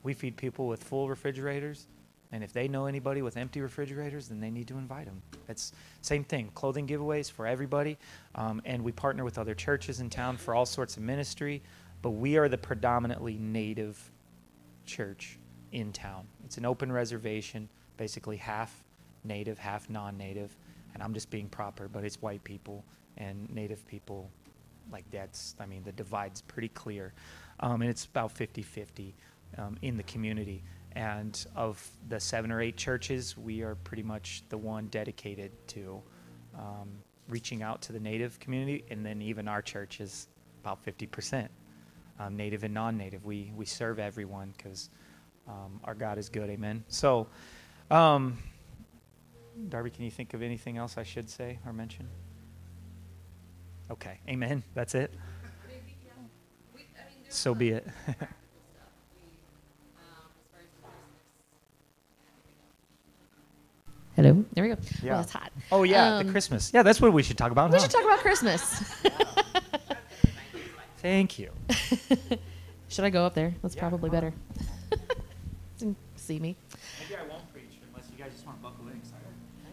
[0.03, 1.87] We feed people with full refrigerators,
[2.33, 5.23] and if they know anybody with empty refrigerators, then they need to invite them.
[5.49, 6.51] It's same thing.
[6.55, 7.99] Clothing giveaways for everybody,
[8.35, 11.63] um, and we partner with other churches in town for all sorts of ministry.
[12.03, 14.13] But we are the predominantly native
[14.85, 15.39] church
[15.73, 16.27] in town.
[16.45, 18.85] It's an open reservation, basically half
[19.25, 20.57] native, half non-native,
[20.95, 22.85] and I'm just being proper, but it's white people
[23.17, 24.31] and Native people,
[24.93, 27.13] like that's, I mean, the divide's pretty clear.
[27.61, 29.15] Um, and it's about 50 50
[29.59, 30.63] um, in the community.
[30.93, 36.03] And of the seven or eight churches, we are pretty much the one dedicated to
[36.59, 36.89] um,
[37.29, 38.85] reaching out to the Native community.
[38.91, 40.29] And then even our church is
[40.63, 41.49] about 50%
[42.19, 43.25] um, Native and non Native.
[43.25, 44.91] We, we serve everyone because
[45.49, 46.49] um, our God is good.
[46.51, 46.85] Amen.
[46.89, 47.29] So,
[47.91, 48.39] um,
[49.69, 52.09] Darby, can you think of anything else I should say or mention?
[53.91, 54.19] Okay.
[54.29, 54.63] Amen.
[54.75, 55.13] That's it.
[57.29, 57.87] So be it.
[64.17, 64.45] Hello.
[64.55, 64.77] There we go.
[65.03, 65.13] Yeah.
[65.13, 65.53] Well, it's hot.
[65.71, 66.71] oh yeah, Um, the Christmas.
[66.73, 67.71] Yeah, that's what we should talk about.
[67.71, 67.83] We huh?
[67.83, 68.63] should talk about Christmas.
[70.99, 71.51] Thank you.
[72.89, 73.55] should I go up there?
[73.63, 74.33] That's Yeah, probably better.
[76.17, 76.57] See me.
[77.01, 79.01] Maybe I won't preach unless you guys just want to buckle in.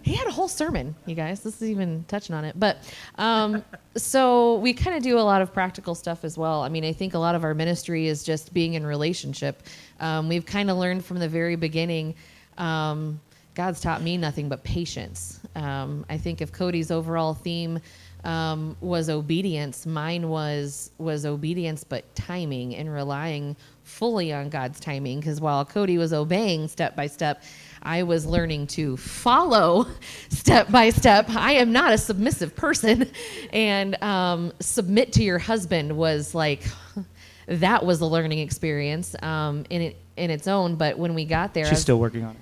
[0.04, 1.39] He had a whole sermon, you guys.
[1.39, 2.60] This is even touching on it.
[2.60, 2.78] But
[3.18, 3.63] um,
[3.96, 6.62] so we kind of do a lot of practical stuff as well.
[6.62, 9.63] I mean, I think a lot of our ministry is just being in relationship.
[10.02, 12.16] Um, we've kind of learned from the very beginning.
[12.58, 13.22] Um,
[13.56, 15.39] God's taught me nothing but patience.
[15.56, 17.80] Um, I think if Cody's overall theme
[18.24, 25.20] um, was obedience, mine was was obedience, but timing and relying fully on God's timing.
[25.20, 27.44] Because while Cody was obeying step by step,
[27.84, 29.86] I was learning to follow
[30.30, 31.30] step by step.
[31.30, 33.12] I am not a submissive person,
[33.52, 36.63] and um, submit to your husband was like
[37.48, 40.76] that was a learning experience um, in it in its own.
[40.76, 42.39] But when we got there, She's was- still working on it.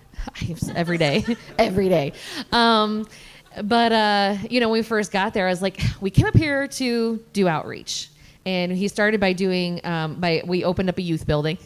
[0.75, 1.25] every day,
[1.57, 2.13] every day.
[2.51, 3.07] Um,
[3.63, 6.35] but uh, you know, when we first got there, I was like, we came up
[6.35, 8.09] here to do outreach,
[8.45, 11.57] and he started by doing um, by we opened up a youth building.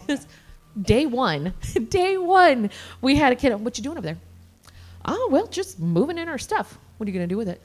[0.81, 1.53] Day one,
[1.89, 2.69] day one,
[3.01, 3.53] we had a kid.
[3.55, 4.17] What you doing over there?
[5.05, 6.77] Oh well, just moving in our stuff.
[6.97, 7.61] What are you gonna do with it?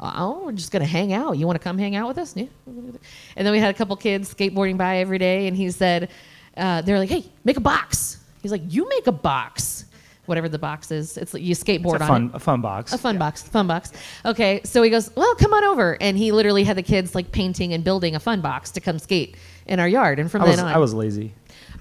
[0.00, 1.38] oh, we're just gonna hang out.
[1.38, 2.36] You want to come hang out with us?
[2.36, 2.46] Yeah.
[2.66, 2.98] And
[3.36, 6.10] then we had a couple kids skateboarding by every day, and he said,
[6.56, 8.18] uh, they're like, hey, make a box.
[8.42, 9.86] He's like, you make a box,
[10.26, 11.16] whatever the box is.
[11.16, 12.34] It's like you skateboard It's a on fun, it.
[12.34, 12.92] a fun box.
[12.92, 13.92] A fun box, fun box.
[14.24, 17.32] Okay, so he goes, well, come on over, and he literally had the kids like
[17.32, 20.46] painting and building a fun box to come skate in our yard, and from I
[20.46, 21.32] was, then on, I was lazy.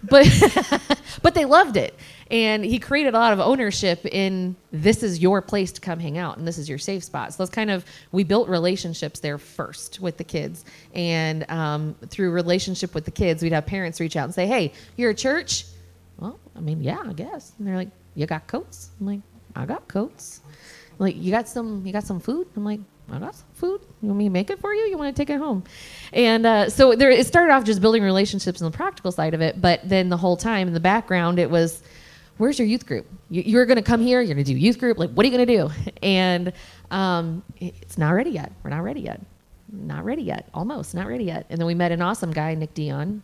[0.04, 0.28] But
[1.22, 1.96] but they loved it.
[2.32, 6.18] And he created a lot of ownership in this is your place to come hang
[6.18, 7.34] out and this is your safe spot.
[7.34, 10.66] So that's kind of we built relationships there first with the kids.
[10.94, 14.74] And um, through relationship with the kids we'd have parents reach out and say hey
[14.98, 15.66] you're a church?
[16.20, 17.54] Well i mean yeah i guess.
[17.58, 18.90] And they're like you got coats?
[19.00, 19.22] I'm like
[19.56, 20.42] i got coats.
[21.00, 22.48] Like you got some you got some food?
[22.56, 22.80] I'm like
[23.12, 23.82] i got some food.
[24.02, 24.84] You want me to make it for you?
[24.84, 25.64] You want to take it home?
[26.14, 29.42] And uh, so there it started off just building relationships on the practical side of
[29.42, 31.84] it but then the whole time in the background it was
[32.38, 33.06] where's your youth group?
[33.30, 35.30] You, you're going to come here you're going to do youth group like what are
[35.30, 35.92] you going to do?
[36.02, 36.54] And
[36.92, 38.52] um, it's not ready yet.
[38.64, 39.22] We're not ready yet.
[39.72, 40.50] Not ready yet.
[40.54, 41.46] Almost not ready yet.
[41.50, 43.24] And then we met an awesome guy nick dion.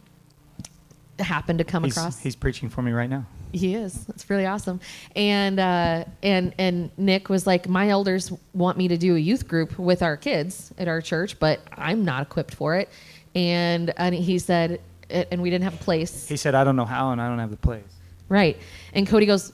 [1.19, 3.25] Happened to come He's, across he's preaching for me right now.
[3.51, 4.05] He is.
[4.05, 4.79] That's really awesome.
[5.15, 9.47] And uh, and and Nick was like, my elders want me to do a youth
[9.47, 12.89] group with our kids at our church, but I'm not equipped for it.
[13.35, 16.85] And and he said, and we didn't have a place, He said, I don't know
[16.85, 17.83] how, and I don't have the place.
[18.27, 18.57] right?
[18.93, 19.51] And Cody goes,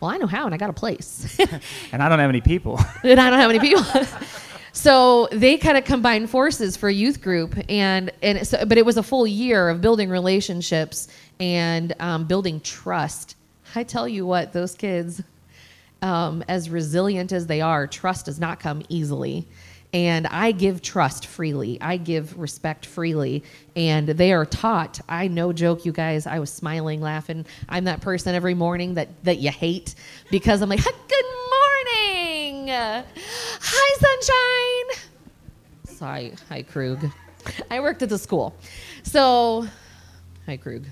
[0.00, 1.38] well, I know how, and I got a place.
[1.92, 2.78] And I don't have any people.
[3.04, 3.84] and I don't have any people.
[4.72, 8.84] so they kind of combined forces for a youth group, and and so, but it
[8.84, 11.08] was a full year of building relationships
[11.40, 13.35] and um, building trust.
[13.76, 15.22] I tell you what, those kids,
[16.02, 19.46] um, as resilient as they are, trust does not come easily.
[19.92, 21.78] And I give trust freely.
[21.80, 23.44] I give respect freely.
[23.76, 25.00] And they are taught.
[25.08, 26.26] I no joke, you guys.
[26.26, 27.46] I was smiling, laughing.
[27.68, 29.94] I'm that person every morning that, that you hate
[30.30, 31.24] because I'm like, good
[31.94, 32.68] morning.
[32.68, 35.96] Hi, sunshine.
[35.96, 37.10] Sorry, hi, Krug.
[37.70, 38.54] I worked at the school.
[39.02, 39.66] So,
[40.46, 40.84] hi, Krug.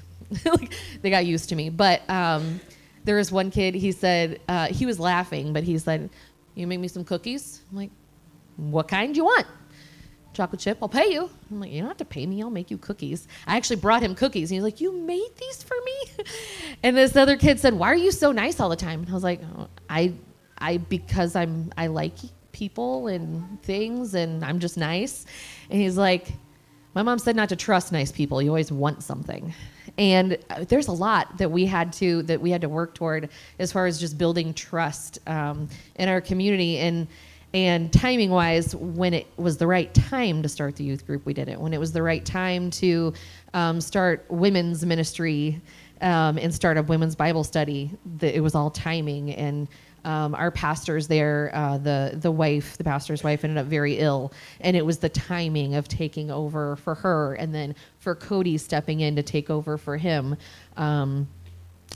[1.03, 1.68] They got used to me.
[1.70, 2.61] But um,
[3.04, 6.10] there was one kid, he said, uh, he was laughing, but he said,
[6.54, 7.60] You make me some cookies?
[7.70, 7.90] I'm like,
[8.56, 9.46] What kind you want?
[10.32, 11.30] Chocolate chip, I'll pay you.
[11.50, 13.28] I'm like, You don't have to pay me, I'll make you cookies.
[13.46, 14.50] I actually brought him cookies.
[14.50, 16.24] And he's like, You made these for me?
[16.82, 19.00] And this other kid said, Why are you so nice all the time?
[19.00, 20.12] And I was like, oh, I,
[20.58, 22.14] I, because I'm, I like
[22.52, 25.26] people and things and I'm just nice.
[25.70, 26.28] And he's like,
[26.94, 28.40] my mom said not to trust nice people.
[28.40, 29.52] You always want something.
[29.96, 33.28] And uh, there's a lot that we had to that we had to work toward
[33.59, 36.78] as far as just building trust um, in our community.
[36.78, 37.07] And
[37.52, 41.33] and timing wise when it was the right time to start the youth group we
[41.33, 43.14] did it when it was the right time to
[43.52, 45.61] um, start women's ministry
[46.00, 49.30] um, and start a women's bible study it was all timing.
[49.33, 49.68] And
[50.04, 54.32] um, our pastors there, uh, the the wife, the pastor's wife, ended up very ill,
[54.60, 59.00] and it was the timing of taking over for her, and then for Cody stepping
[59.00, 60.36] in to take over for him.
[60.76, 61.28] Um,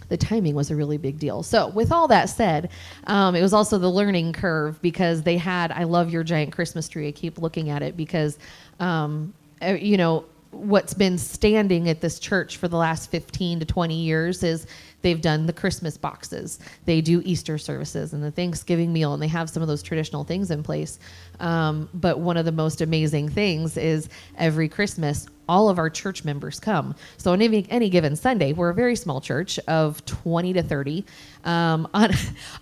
[0.09, 1.43] the timing was a really big deal.
[1.43, 2.71] So, with all that said,
[3.07, 5.71] um, it was also the learning curve because they had.
[5.73, 7.09] I love your giant Christmas tree.
[7.09, 8.39] I keep looking at it because,
[8.81, 13.67] um, uh, you know, what's been standing at this church for the last 15 to
[13.67, 14.67] 20 years is
[15.03, 19.29] they've done the Christmas boxes, they do Easter services and the Thanksgiving meal, and they
[19.29, 20.99] have some of those traditional things in place.
[21.41, 26.25] Um, but one of the most amazing things is every Christmas, all of our church
[26.25, 26.95] members come.
[27.17, 31.05] So on any, any given Sunday, we're a very small church of 20 to 30.
[31.45, 32.11] Um, on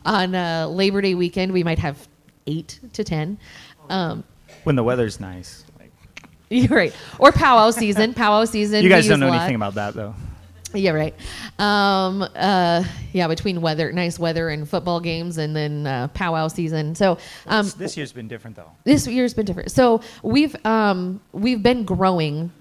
[0.04, 2.06] on uh, Labor Day weekend, we might have
[2.46, 3.38] eight to 10.
[3.88, 4.24] Um,
[4.64, 5.64] When the weather's nice.
[5.78, 5.90] Like,
[6.50, 6.94] you're right.
[7.18, 8.14] Or powwow season.
[8.14, 8.82] Powwow season.
[8.82, 10.14] you guys don't know anything about that, though.
[10.74, 11.14] Yeah, right.
[11.58, 16.94] Um, uh, yeah, between weather, nice weather, and football games, and then uh, powwow season.
[16.94, 18.70] So um, this year's been different, though.
[18.84, 19.70] this year's been different.
[19.70, 22.52] So we've um, we've been growing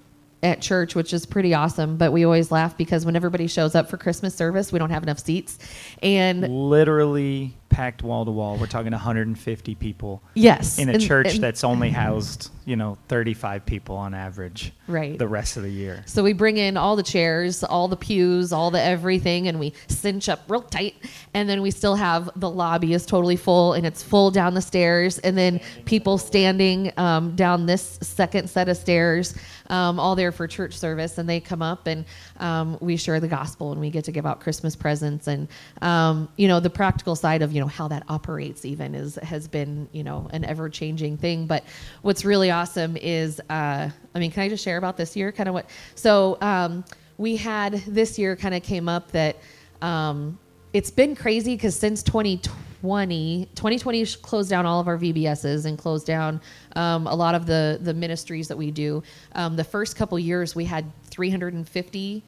[0.46, 1.98] at church, which is pretty awesome.
[1.98, 5.04] But we always laugh because when everybody shows up for Christmas service, we don't have
[5.04, 5.58] enough seats.
[6.02, 8.56] And Literally packed wall to wall.
[8.58, 12.98] We're talking 150 people yes, in a and- church and- that's only housed, you know,
[13.10, 14.72] 35 people on average.
[14.88, 15.18] Right.
[15.20, 16.04] The rest of the year.
[16.06, 19.74] So we bring in all the chairs, all the pews, all the everything, and we
[19.90, 20.96] cinch up real tight.
[21.34, 24.62] And then we still have the lobby is totally full, and it's full down the
[24.62, 29.36] stairs, and then people standing um, down this second set of stairs,
[29.70, 31.18] um, all there for church service.
[31.18, 32.06] And they come up, and
[32.40, 35.48] um, we share the gospel, and we get to give out Christmas presents, and
[35.82, 39.48] um, you know the practical side of you know how that operates even is has
[39.48, 41.48] been you know an ever changing thing.
[41.48, 41.64] But
[42.02, 45.32] what's really awesome is, uh, I mean, can I just share about this year?
[45.32, 45.70] Kind of what?
[45.96, 46.86] So um,
[47.18, 49.38] we had this year kind of came up that
[49.82, 50.38] um,
[50.74, 55.78] it's been crazy because since 2020 2020, 2020 closed down all of our VBSs and
[55.78, 56.40] closed down
[56.76, 59.02] um, a lot of the the ministries that we do.
[59.34, 62.24] Um, the first couple years, we had 350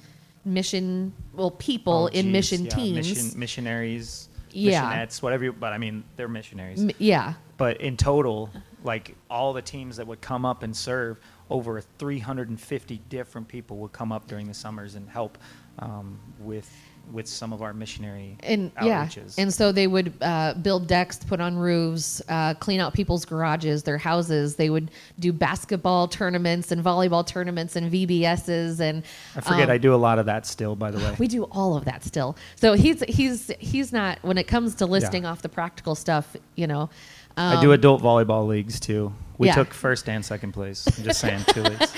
[0.46, 2.96] mission well people Oh, in mission yeah, teams.
[3.10, 4.82] mission, missionaries, Yeah.
[5.06, 5.44] missionettes, whatever.
[5.46, 6.82] You, but I mean, they're missionaries.
[6.82, 8.50] M- yeah, but in total,
[8.84, 13.92] like all the teams that would come up and serve, over 350 different people would
[13.94, 15.38] come up during the summers and help
[15.80, 16.70] um, with
[17.12, 19.36] with some of our missionary and yeah, outreaches.
[19.38, 23.84] and so they would uh, build decks, put on roofs, uh, clean out people's garages,
[23.84, 24.56] their houses.
[24.56, 29.04] They would do basketball tournaments and volleyball tournaments and VBSs and
[29.36, 31.16] I forget um, I do a lot of that still, by the way.
[31.20, 32.38] We do all of that still.
[32.56, 36.36] So he's he's he's not when it comes to listing off the practical stuff.
[36.56, 36.90] You know,
[37.38, 39.14] I do adult volleyball leagues too.
[39.38, 39.56] We yeah.
[39.56, 40.88] took first and second place.
[40.98, 41.94] I'm just saying, two leagues.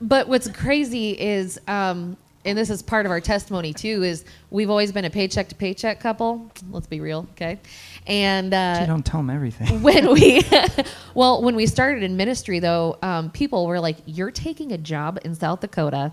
[0.00, 4.70] but what's crazy is, um, and this is part of our testimony too, is we've
[4.70, 6.50] always been a paycheck to paycheck couple.
[6.70, 7.58] Let's be real, okay?
[8.06, 9.82] And you uh, don't tell them everything.
[9.82, 10.42] when we,
[11.14, 15.18] well, when we started in ministry though, um, people were like, "You're taking a job
[15.24, 16.12] in South Dakota,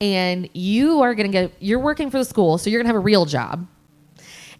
[0.00, 2.94] and you are going to get, you're working for the school, so you're going to
[2.94, 3.66] have a real job."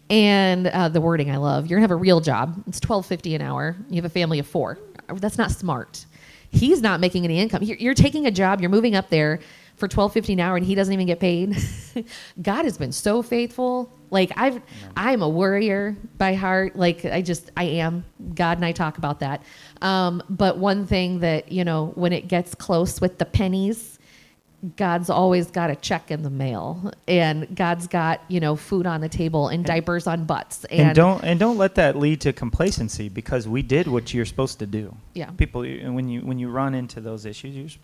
[0.09, 1.67] And uh, the wording I love.
[1.67, 2.61] You're gonna have a real job.
[2.67, 3.77] It's twelve fifty an hour.
[3.89, 4.77] You have a family of four.
[5.07, 6.05] That's not smart.
[6.51, 7.63] He's not making any income.
[7.63, 8.59] You're, you're taking a job.
[8.59, 9.39] You're moving up there
[9.81, 11.57] for twelve fifty an hour, and he doesn't even get paid.
[12.41, 13.91] God has been so faithful.
[14.11, 14.61] Like I've,
[14.95, 16.77] I'm a worrier by heart.
[16.77, 18.05] Like I just, I am.
[18.35, 19.43] God and I talk about that.
[19.81, 23.97] Um, but one thing that you know, when it gets close with the pennies,
[24.77, 29.01] God's always got a check in the mail, and God's got you know food on
[29.01, 32.33] the table and diapers on butts, and, and don't and don't let that lead to
[32.33, 34.95] complacency because we did what you're supposed to do.
[35.15, 35.31] Yeah.
[35.31, 37.79] People, and when you when you run into those issues,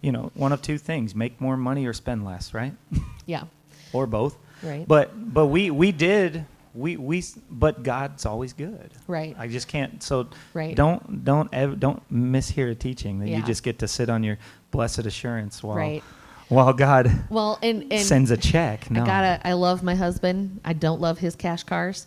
[0.00, 2.72] you, know, one of two things: make more money or spend less, right?
[3.26, 3.44] yeah,
[3.92, 4.36] or both.
[4.62, 4.86] Right.
[4.86, 6.44] But but we we did
[6.74, 8.90] we we but God's always good.
[9.06, 9.34] Right.
[9.38, 10.02] I just can't.
[10.02, 10.74] So Right.
[10.74, 13.38] don't don't ev- don't mishear a teaching that Yeah.
[13.38, 14.38] you just get to sit on your
[14.70, 16.02] blessed assurance while Right.
[16.48, 18.90] while God well, and and sends a check.
[18.90, 19.02] No.
[19.02, 19.40] I gotta.
[19.46, 20.60] I love my husband.
[20.64, 22.06] I don't love his cash cars.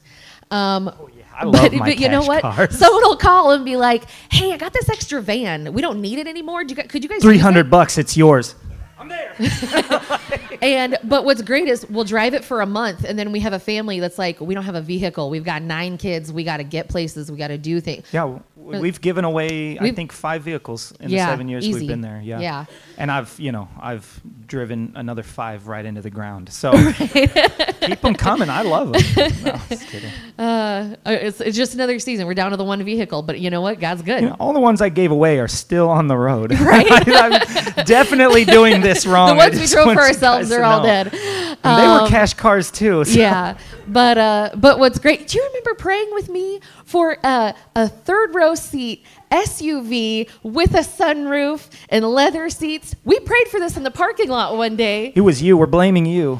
[0.51, 2.41] Um, Oh, yeah, I my but you know what?
[2.41, 2.77] cars.
[2.77, 5.73] Someone will call and be like, "Hey, I got this extra van.
[5.73, 6.63] We don't need it anymore.
[6.63, 7.97] Do you, could you guys Three it?" hundred bucks.
[7.97, 8.53] It's yours.
[9.01, 9.35] I'm there.
[10.63, 13.51] And but what's great is we'll drive it for a month, and then we have
[13.51, 15.31] a family that's like, we don't have a vehicle.
[15.31, 16.31] We've got nine kids.
[16.31, 17.31] We got to get places.
[17.31, 18.05] We got to do things.
[18.11, 21.79] Yeah, we've given away I We've- think five vehicles in Yeah, the seven years easy.
[21.79, 22.21] we've been there.
[22.23, 22.39] Yeah.
[22.41, 22.65] Yeah.
[22.99, 26.49] And I've you know I've driven another five right into the ground.
[26.53, 28.51] So keep them coming.
[28.51, 29.01] I love them.
[29.43, 30.11] No, just kidding.
[30.37, 32.27] Uh, it's, it's just another season.
[32.27, 33.79] We're down to the one vehicle, but you know what?
[33.79, 34.21] God's good.
[34.21, 36.51] You know, all the ones I gave away are still on the road.
[36.59, 36.85] Right.
[37.07, 39.29] I'm definitely doing this wrong.
[39.29, 41.07] the ones we drove for ourselves, they're all dead.
[41.13, 43.03] And they were Um, cash cars too.
[43.05, 45.27] so- yeah, but uh, but what's great?
[45.27, 50.79] Do you remember praying with me for uh, a third row seat SUV with a
[50.79, 52.95] sunroof and leather seats?
[53.03, 55.13] We prayed for this in the parking lot one day.
[55.15, 55.57] It was you.
[55.57, 56.39] We're blaming you.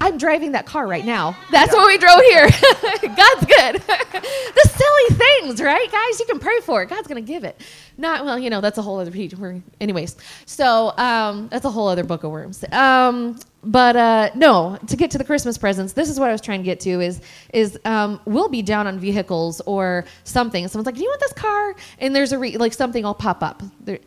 [0.00, 1.36] I'm driving that car right now.
[1.50, 2.48] That's what we drove here.
[3.02, 3.74] God's good.
[3.82, 6.20] the silly things, right, guys?
[6.20, 6.88] You can pray for it.
[6.88, 7.60] God's gonna give it.
[8.00, 9.34] Not well, you know, that's a whole other page.
[9.80, 12.64] Anyways, so um, that's a whole other book of worms.
[12.70, 16.40] Um, but uh, no, to get to the Christmas presents, this is what I was
[16.40, 17.00] trying to get to.
[17.00, 17.20] Is
[17.52, 20.66] is um, we'll be down on vehicles or something.
[20.68, 23.42] Someone's like, "Do you want this car?" And there's a re- like something will pop
[23.42, 23.64] up.
[23.80, 23.98] There,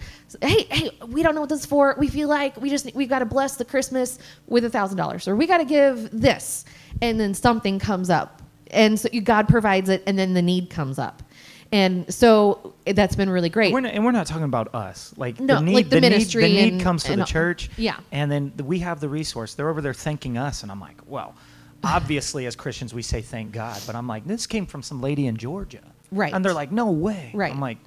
[0.42, 1.96] hey, hey, we don't know what this is for.
[2.00, 5.28] We feel like we just we've got to bless the Christmas with a thousand dollars,
[5.28, 6.64] or we got to give this,
[7.02, 10.70] and then something comes up, and so you, God provides it, and then the need
[10.70, 11.24] comes up,
[11.72, 13.74] and so eh, that's been really great.
[13.74, 15.14] We're not, and we're not talking about us.
[15.18, 17.22] Like No, the need, like the the ministry need, the need and- comes to the
[17.22, 17.70] all- church.
[17.78, 17.98] yeah.
[18.12, 19.54] And then th- we have the resource.
[19.54, 21.36] They're over there thanking us, and I'm like, well,
[21.84, 25.28] obviously as Christians we say thank God, but I'm like, this came from some lady
[25.28, 25.82] in Georgia.
[26.12, 26.34] Right.
[26.34, 27.32] And they're like, no way.
[27.34, 27.52] Right.
[27.54, 27.78] I'm like,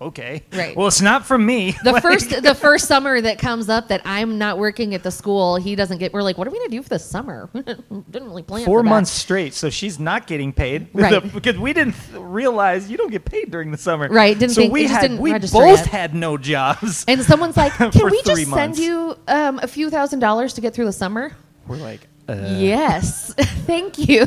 [0.00, 0.42] okay.
[0.52, 0.76] Right.
[0.76, 1.72] Well, it's not from me.
[1.84, 5.10] the Like, first the first summer that comes up that I'm not working at the
[5.10, 6.12] school, he doesn't get.
[6.12, 7.48] We're like, what are we gonna do for the summer?
[7.54, 8.90] Didn't really plan Four for that.
[8.90, 11.32] months straight, so she's not getting paid, Right.
[11.32, 14.08] because we didn't realize you don't get paid during the summer.
[14.08, 15.86] Right, didn't so think- we had didn't we both yet.
[15.86, 17.04] had no jobs.
[17.08, 20.60] And someone's like, can we just three send you um, a few thousand dollars to
[20.60, 21.32] get through the summer?
[21.66, 23.34] We're like, uh, Yes,
[23.66, 24.26] thank you.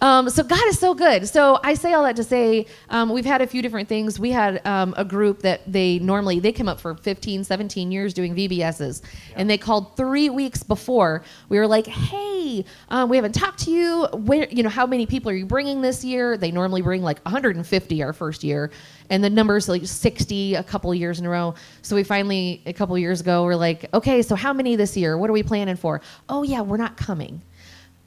[0.00, 1.28] Um, so God is so good.
[1.28, 4.18] So I say all that to say um, we've had a few different things.
[4.18, 8.14] We had um, a group that they normally they come up for 15, 17 years
[8.14, 9.02] doing VBSs,
[9.36, 11.22] and they called three weeks before.
[11.50, 14.06] We were like, hey, um, we haven't talked to you.
[14.12, 16.38] Where you know how many people are you bringing this year?
[16.38, 18.70] They normally bring like 150 our first year,
[19.10, 21.54] and the numbers like 60 a couple years in a row.
[21.82, 25.16] So we finally a couple years ago we're like, okay, so how many this year?
[25.18, 26.00] What are we planning for?
[26.28, 27.42] Oh yeah, we're not coming.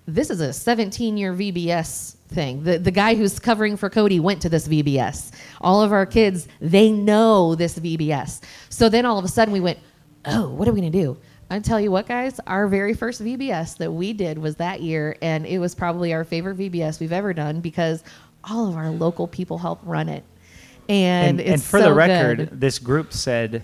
[0.05, 2.63] this is a 17 year VBS thing.
[2.63, 5.31] The, the guy who's covering for Cody went to this VBS.
[5.61, 8.41] All of our kids, they know this VBS.
[8.69, 9.79] So then all of a sudden we went,
[10.25, 11.17] oh, what are we going to do?
[11.49, 15.15] I tell you what, guys, our very first VBS that we did was that year,
[15.21, 18.03] and it was probably our favorite VBS we've ever done because
[18.43, 20.25] all of our local people helped run it.
[20.89, 22.61] And, and, and for so the record, good.
[22.61, 23.63] this group said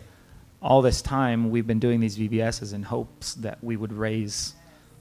[0.61, 4.53] all this time we've been doing these VBSs in hopes that we would raise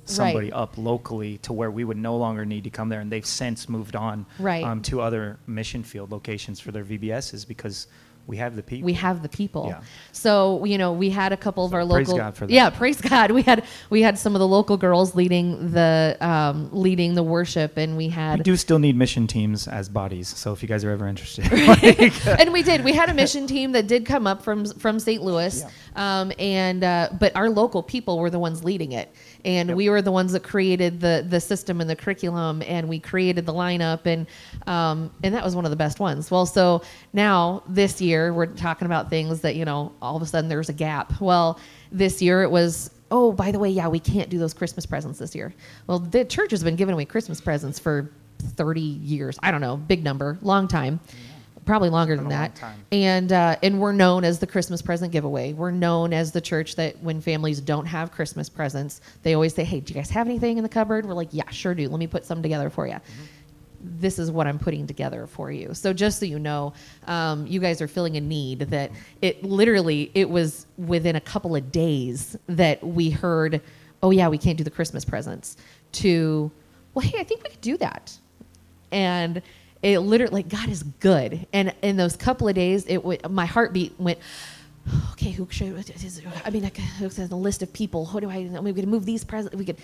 [0.05, 0.53] somebody Right.
[0.53, 3.01] up locally to where we would no longer need to come there.
[3.01, 4.65] And they've since moved on Right.
[4.65, 7.87] um, to other mission field locations for their VBSs because
[8.27, 8.87] we have the people.
[8.87, 9.67] we have the people.
[9.69, 9.83] Yeah.
[10.13, 12.19] So you know, we had a couple of our praise local.
[12.19, 12.53] God for that.
[12.53, 13.31] Yeah, praise God.
[13.43, 17.77] We had we had some of the local girls leading the um, leading the worship,
[17.77, 20.29] and we had we do still need mission teams as bodies.
[20.29, 21.51] So if you guys are ever interested,
[22.41, 22.85] and we did.
[22.85, 25.23] We had a mission team that did come up from from St.
[25.23, 25.65] Louis,
[25.97, 29.13] um, and uh, but our local people were the ones leading it,
[29.45, 29.77] and Yep.
[29.77, 33.47] we were the ones that created the the system and the curriculum, and we created
[33.47, 34.27] the lineup, and
[34.67, 36.31] um, and that was one of the best ones.
[36.31, 36.83] Well, so
[37.13, 40.69] now this year we're talking about things that you know all of a sudden there's
[40.69, 41.21] a gap.
[41.21, 41.59] Well,
[41.91, 42.91] this year it was.
[43.15, 45.53] Oh, by the way, yeah, we can't do those Christmas presents this year.
[45.87, 49.39] Well, the church has been giving away Christmas presents for 30 years.
[49.43, 50.99] I don't know, big number, long time
[51.65, 52.57] probably longer than been a long that.
[52.91, 55.53] And uh, and we're known as the Christmas present giveaway.
[55.53, 59.65] We're known as the church that when families don't have Christmas presents, they always say,
[59.65, 61.89] "Hey, do you guys have anything in the cupboard?" We're like, "Yeah, sure do.
[61.89, 62.97] Let me put some together for you."
[63.85, 65.75] This is what I'm putting together for you.
[65.75, 66.73] So just so you know,
[67.09, 71.57] um, you guys are filling a need that it literally it was within a couple
[71.57, 73.61] of days that we heard,
[74.03, 75.57] "Oh yeah, we can't do the Christmas presents."
[75.93, 76.51] To,
[76.95, 78.19] well, hey, I think we could do that
[78.93, 79.43] and
[79.83, 81.47] it literally like God is good.
[81.53, 84.19] And in those couple of days, it w- my heartbeat went.
[85.13, 85.69] Okay, who should
[86.45, 86.65] I mean?
[86.65, 88.05] Like, there's a list of people.
[88.07, 88.49] Who do I?
[88.61, 89.55] We could move these presents.
[89.57, 89.77] We could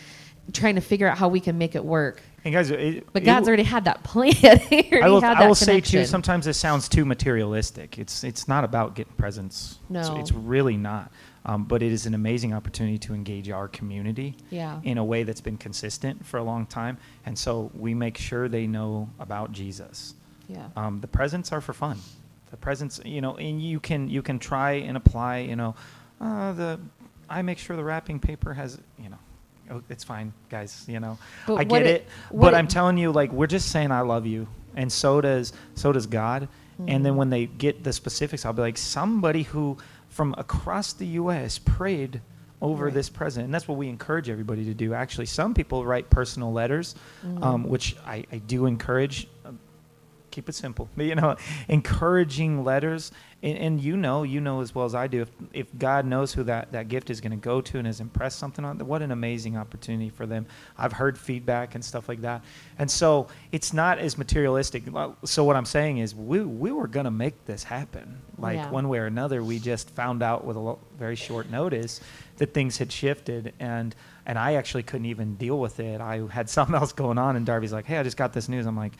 [0.53, 2.20] trying to figure out how we can make it work.
[2.44, 4.32] and guys, it, But it- God's already had that plan.
[4.42, 6.05] I will, I will say too.
[6.05, 7.99] Sometimes this sounds too materialistic.
[7.99, 9.78] It's it's not about getting presents.
[9.90, 10.18] It's- No.
[10.18, 11.12] it's, really not.
[11.49, 14.80] Um, but it is an amazing opportunity to engage our community Yeah.
[14.84, 18.49] in a way that's been consistent for a long time, and so we make sure
[18.49, 20.14] they know about Jesus.
[20.46, 20.66] Yeah.
[20.76, 21.99] Um, the presents are for fun.
[22.51, 25.38] The presents, you know, and you can you can try and apply.
[25.38, 25.74] You know,
[26.20, 26.80] uh, the
[27.30, 29.18] I make sure the wrapping paper has, you know.
[29.70, 30.84] Oh, it's fine, guys.
[30.88, 33.68] You know, But I get it- it, but it- I'm telling you, like, we're just
[33.70, 36.42] saying I love you, and so does so does God.
[36.78, 37.03] And Mm-hmm.
[37.05, 39.76] then when they get the specifics, I'll be like, somebody who
[40.09, 41.59] from across the U.S.
[41.59, 42.20] prayed
[42.61, 42.94] over Right.
[42.94, 43.44] this president.
[43.46, 44.92] and that's what we encourage everybody to do.
[44.92, 46.94] Actually, some people write personal letters,
[47.24, 47.42] Mm-hmm.
[47.44, 49.28] um, which I, I do encourage.
[50.39, 51.34] Keep it simple, but you know,
[51.68, 53.11] encouraging letters,
[53.43, 56.32] and, and you know, you know as well as I do, if, if God knows
[56.32, 58.86] who that, that gift is going to go to and has impressed something on, them,
[58.86, 60.47] what an amazing opportunity for them.
[60.76, 62.45] I've heard feedback and stuff like that,
[62.78, 64.84] and so it's not as materialistic.
[65.24, 68.70] So what I'm saying is, we we were going to make this happen, like Yeah.
[68.70, 69.43] one way or another.
[69.43, 72.01] We just found out with a lo- very short notice
[72.36, 73.93] that things had shifted, and
[74.24, 76.01] and I actually couldn't even deal with it.
[76.01, 78.66] I had something else going on, and Darby's like, "Hey, I just got this news."
[78.66, 78.93] I'm like.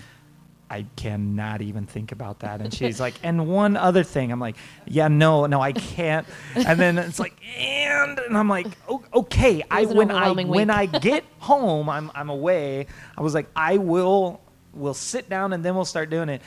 [0.71, 2.61] I cannot even think about that.
[2.61, 4.31] And she's like, and one other thing.
[4.31, 4.57] I'm like,
[4.87, 6.27] yeah, no, no, I can't.
[6.55, 10.71] And then it's like, and, and I'm like, "O- okay, I when I overwhelming when.
[10.71, 12.87] I get home, I'm I'm away.
[13.17, 14.41] I was like, I will
[14.75, 16.43] will sit down and then we'll start doing it.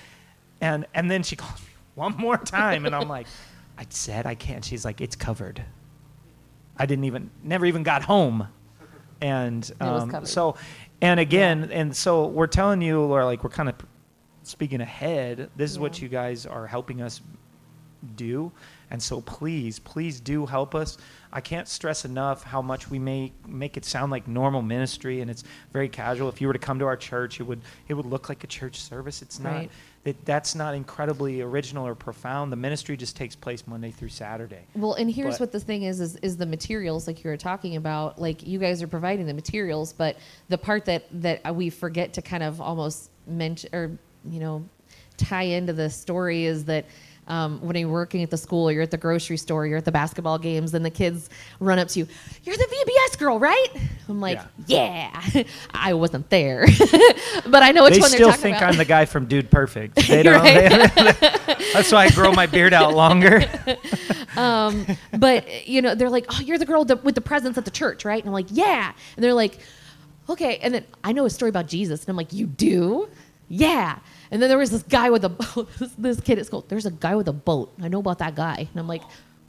[0.62, 3.28] And and then she calls me one more time, and I'm like,
[3.78, 4.64] I said I can't.
[4.64, 5.64] She's like, it's covered.
[6.78, 8.48] I didn't even never even got home,
[9.20, 10.56] and um, so
[11.02, 13.76] and again and so we're telling you or like we're kind of
[14.52, 17.22] speaking ahead this is what you guys are helping us
[18.16, 18.52] do.
[18.90, 20.98] And so please please do help us.
[21.32, 25.30] I can't stress enough how much we may make it sound like normal ministry and
[25.30, 26.28] it's very casual.
[26.28, 28.48] If you were to come to our church it would it would look like a
[28.48, 29.22] church service.
[29.22, 29.72] It's not Right.
[30.04, 32.52] it, that's not incredibly original or profound.
[32.52, 34.64] The ministry just takes place monday through saturday.
[34.76, 37.38] Well, and here's But- what the thing is, is is the materials like you were
[37.38, 38.20] talking about.
[38.20, 40.18] Like you guys are providing the materials, but
[40.50, 43.92] the part that that we forget to kind of almost mention or
[44.30, 44.68] you know
[45.18, 46.86] tie into the story is that.
[47.28, 49.86] Um, when you're working at the school, or you're at the grocery store, you're at
[49.86, 51.30] the basketball games, and the kids
[51.62, 52.08] run up to you.
[52.44, 53.68] You're the VBS girl, right?
[54.10, 55.22] I'm like, yeah.
[55.74, 56.66] I wasn't there,
[57.48, 58.72] but I know which they one still they're talking think about.
[58.72, 59.96] I'm the guy from Dude Perfect.
[60.08, 60.44] They don't.
[60.44, 63.46] That's why I grow my beard out longer.
[64.36, 64.86] um,
[65.18, 68.04] but you know, they're like, "Oh, you're the girl with the presents at the church,
[68.04, 69.60] right?" And I'm like, "Yeah." And they're like,
[70.28, 73.08] "Okay." And then I know a story about Jesus, and I'm like, "You do?"
[73.52, 74.00] Yeah.
[74.32, 75.30] And then there was this guy with a.
[75.78, 76.64] This, this kid at school.
[76.68, 77.74] There's a guy with a boat.
[77.82, 78.68] I know about that guy.
[78.72, 79.02] And I'm like,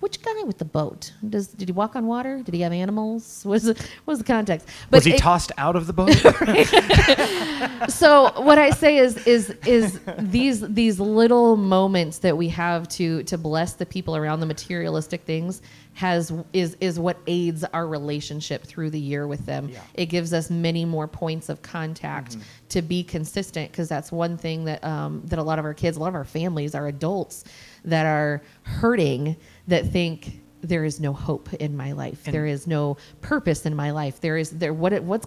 [0.03, 1.13] which guy with the boat?
[1.31, 2.43] Does did he walk on water?
[2.43, 3.45] Did he have animals?
[3.47, 4.67] Was what was the context?
[4.91, 6.11] But Was he it- tossed out of the boat?
[7.89, 13.23] so what I say is is is these these little moments that we have to
[13.23, 15.63] to bless the people around the materialistic things
[15.95, 19.69] has is is what aids our relationship through the year with them.
[19.69, 19.81] Yeah.
[19.95, 22.39] It gives us many more points of contact
[22.71, 25.97] to be consistent because that's one thing that um, that a lot of our kids,
[25.97, 27.45] a lot of our families, our adults
[27.85, 29.37] that are hurting
[29.69, 32.23] that think there is no hope in my life.
[32.27, 34.21] And- there is no purpose in my life.
[34.21, 35.27] There is there what it- what's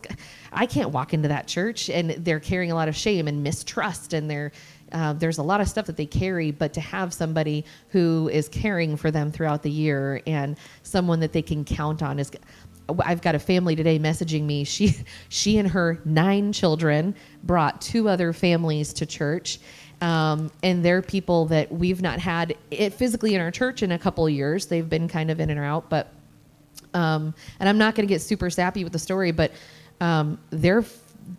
[0.54, 4.14] I can't walk into that church and they're carrying a lot of shame and mistrust
[4.14, 4.52] and they're
[4.92, 8.48] uh, there's a lot of stuff that they carry, but to have somebody who is
[8.48, 12.32] caring for them throughout the year and someone that they can count on is.
[13.04, 14.64] I've got a family today messaging me.
[14.64, 14.96] She,
[15.30, 19.58] she and her nine children brought two other families to church,
[20.02, 24.00] um, and they're people that we've not had it physically in our church in a
[24.00, 24.66] couple years.
[24.66, 26.12] They've been kind of in and out, but
[26.94, 29.52] um, and I'm not going to get super sappy with the story, but
[30.02, 30.84] um, they're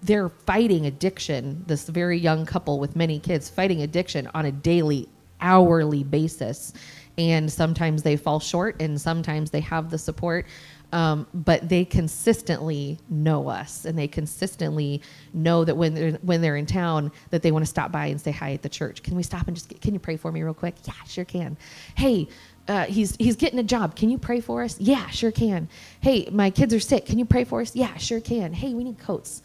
[0.03, 1.65] they're fighting addiction.
[1.67, 5.09] This very young couple with many kids fighting addiction on a daily,
[5.41, 6.73] hourly basis,
[7.19, 10.47] and sometimes they fall short, and sometimes they have the support.
[10.93, 15.03] Um, but they consistently know us, and they consistently
[15.35, 18.21] know that when they're when they're in town, that they want to stop by and
[18.21, 19.03] say hi at the church.
[19.03, 20.77] Can we stop and just get, can you pray for me real quick?
[20.85, 21.57] Yeah, sure can.
[21.97, 22.29] Hey,
[22.69, 23.97] uh, he's he's getting a job.
[23.97, 24.79] Can you pray for us?
[24.81, 25.69] Yeah, sure can.
[26.01, 27.05] Hey, my kids are sick.
[27.07, 27.75] Can you pray for us?
[27.75, 28.53] Yeah, sure can.
[28.53, 29.43] Hey, we need coats.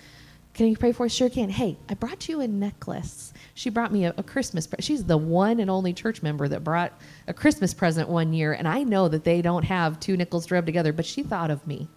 [0.53, 1.13] Can you pray for us?
[1.13, 1.49] Sure can.
[1.49, 3.33] Hey, I brought you a necklace.
[3.53, 4.67] She brought me a, a Christmas.
[4.67, 6.91] Pre- She's the one and only church member that brought
[7.27, 10.55] a Christmas present one year, and I know that they don't have two nickels to
[10.55, 11.87] rub together, but she thought of me,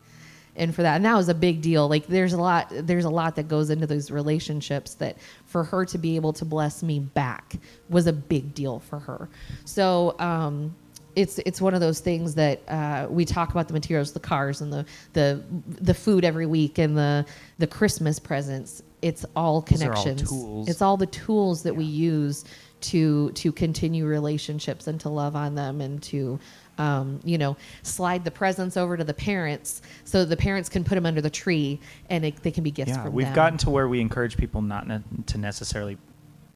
[0.54, 1.88] and for that, and that was a big deal.
[1.88, 5.84] Like there's a lot, there's a lot that goes into those relationships that for her
[5.86, 7.56] to be able to bless me back
[7.88, 9.28] was a big deal for her.
[9.64, 10.14] So.
[10.20, 10.76] um
[11.16, 14.60] it's it's one of those things that uh, we talk about the materials, the cars,
[14.60, 17.26] and the the the food every week, and the
[17.58, 18.82] the Christmas presents.
[19.02, 20.28] It's all all connections.
[20.28, 20.68] tools.
[20.68, 22.44] It's all the tools that we use
[22.84, 26.38] to to continue relationships and to love on them and to
[26.78, 30.94] um, you know slide the presents over to the parents so the parents can put
[30.96, 33.34] them under the tree and it, they can be gifts yeah, we've them.
[33.34, 35.96] gotten to where we encourage people not ne- to necessarily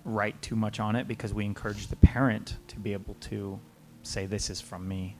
[0.05, 3.59] write too much on it because we encourage the parent to be able to
[4.03, 5.17] say this is from me.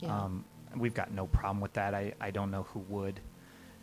[0.00, 0.16] Yeah.
[0.24, 0.44] Um,
[0.76, 1.94] we've got no problem with that.
[1.94, 3.20] I, I don't know who would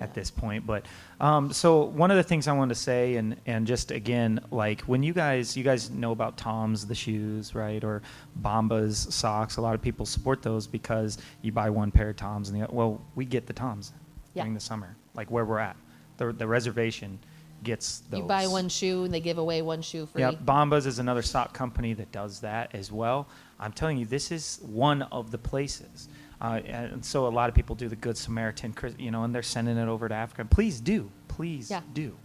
[0.01, 0.85] at this point, but
[1.21, 4.81] um, so one of the things I wanted to say, and and just again, like
[4.81, 8.01] when you guys you guys know about Toms the shoes, right, or
[8.41, 9.57] Bombas socks.
[9.57, 12.67] A lot of people support those because you buy one pair of Toms, and the,
[12.73, 13.93] well, we get the Toms
[14.33, 14.43] Yeah.
[14.43, 15.77] during the summer, like where we're at.
[16.17, 17.19] The the reservation
[17.63, 18.19] gets those.
[18.19, 20.21] you buy one shoe and they give away one shoe free.
[20.21, 23.27] Yeah, Bombas is another sock company that does that as well.
[23.59, 26.09] I'm telling you, this is one of the places.
[26.41, 29.41] Uh, and so a lot of people do the Good Samaritan, you know, and they're
[29.43, 30.41] sending it over to Africa.
[30.41, 31.81] And please do, please Yeah.
[31.93, 32.15] do.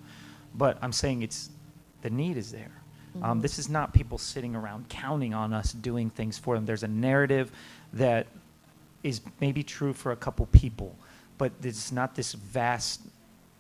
[0.55, 1.51] But I'm saying it's
[2.03, 2.73] the need is there.
[3.15, 3.25] Mm-hmm.
[3.25, 6.67] Um, this is not people sitting around counting on us doing things for them.
[6.67, 7.53] There's a narrative
[7.93, 8.27] that
[9.03, 10.97] is maybe true for a couple people,
[11.39, 13.01] but it's not this vast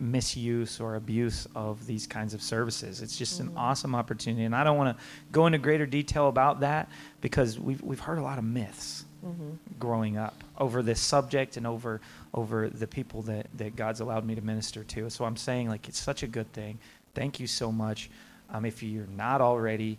[0.00, 3.02] misuse or abuse of these kinds of services.
[3.02, 6.60] It's just an awesome opportunity, and I don't want to go into greater detail about
[6.60, 6.88] that
[7.20, 9.04] because we've we've heard a lot of myths
[9.78, 12.00] growing up over this subject and over
[12.32, 15.10] over the people that that God's allowed me to minister to.
[15.10, 16.78] So I'm saying like it's such a good thing.
[17.14, 18.10] Thank you so much.
[18.48, 19.98] Um, if you're not already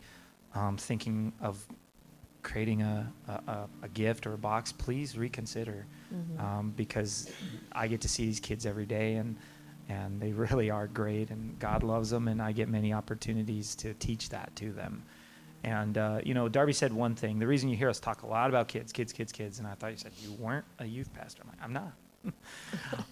[0.56, 1.64] um, thinking of
[2.41, 5.86] creating a, a, a- gift or a box, please reconsider
[6.39, 7.30] um, because
[7.72, 9.36] I get to see these kids every day and
[9.92, 13.94] and they really are great and God loves them and I get many opportunities to
[13.96, 15.04] teach that to them.
[15.64, 17.38] And uh, you know, Darby said one thing.
[17.38, 19.76] The reason you hear us talk a lot about kids, kids, kids, kids, and I
[19.76, 21.44] thought you said you weren't a youth pastor.
[21.44, 22.34] I'm like, I'm not.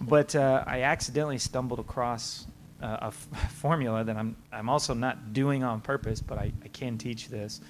[0.00, 2.46] but uh, I accidentally stumbled across
[2.82, 3.10] uh,
[3.50, 7.60] formula that I'm I'm also not doing on purpose, but I, I can teach this.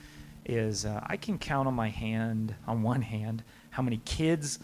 [0.46, 4.61] Is uh, I can count on my hand on one hand how many kids,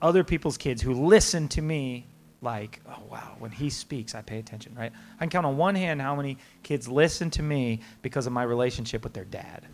[0.00, 2.06] other people's kids who listen to me
[2.44, 4.92] like, oh wow, when he speaks, I pay attention, right?
[5.16, 8.44] I can count on one hand how many kids listen to me because of my
[8.44, 9.66] relationship with their dad.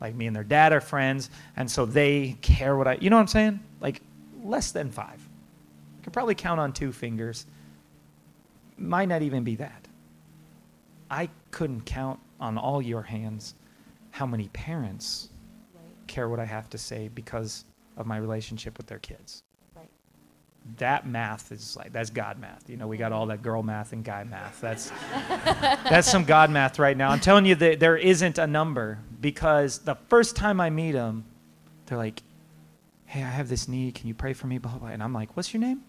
[0.00, 3.16] Like me and their dad are friends, and so they care what I, you know
[3.16, 3.60] what I'm saying?
[3.80, 4.02] Like
[4.44, 5.26] less than five.
[5.98, 7.46] I could probably count on two fingers.
[8.78, 9.88] Might not even be that.
[11.10, 13.54] I couldn't count on all your hands
[14.10, 15.30] how many parents
[16.06, 17.64] care what I have to say because
[17.96, 19.42] of my relationship with their kids.
[20.78, 22.68] That math is like that's God math.
[22.68, 24.60] You know, we got all that girl math and guy math.
[24.60, 24.90] That's
[25.50, 27.10] that's some God math right now.
[27.10, 31.24] I'm telling you that there isn't a number because the first time I meet them,
[31.86, 32.22] they're like,
[33.06, 33.94] hey, I have this need.
[33.94, 34.58] Can you pray for me?
[34.58, 34.88] Blah, blah, blah.
[34.88, 35.82] And I'm like, what's your name?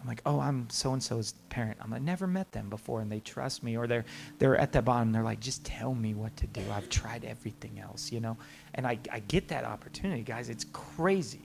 [0.00, 1.78] I'm like, oh, I'm so and so's parent.
[1.80, 4.04] I'm like, never met them before, and they trust me, or they're
[4.38, 5.12] they're at the bottom.
[5.12, 6.62] They're like, just tell me what to do.
[6.72, 8.36] I've tried everything else, you know.
[8.74, 10.48] And I I get that opportunity, guys.
[10.50, 11.42] It's crazy.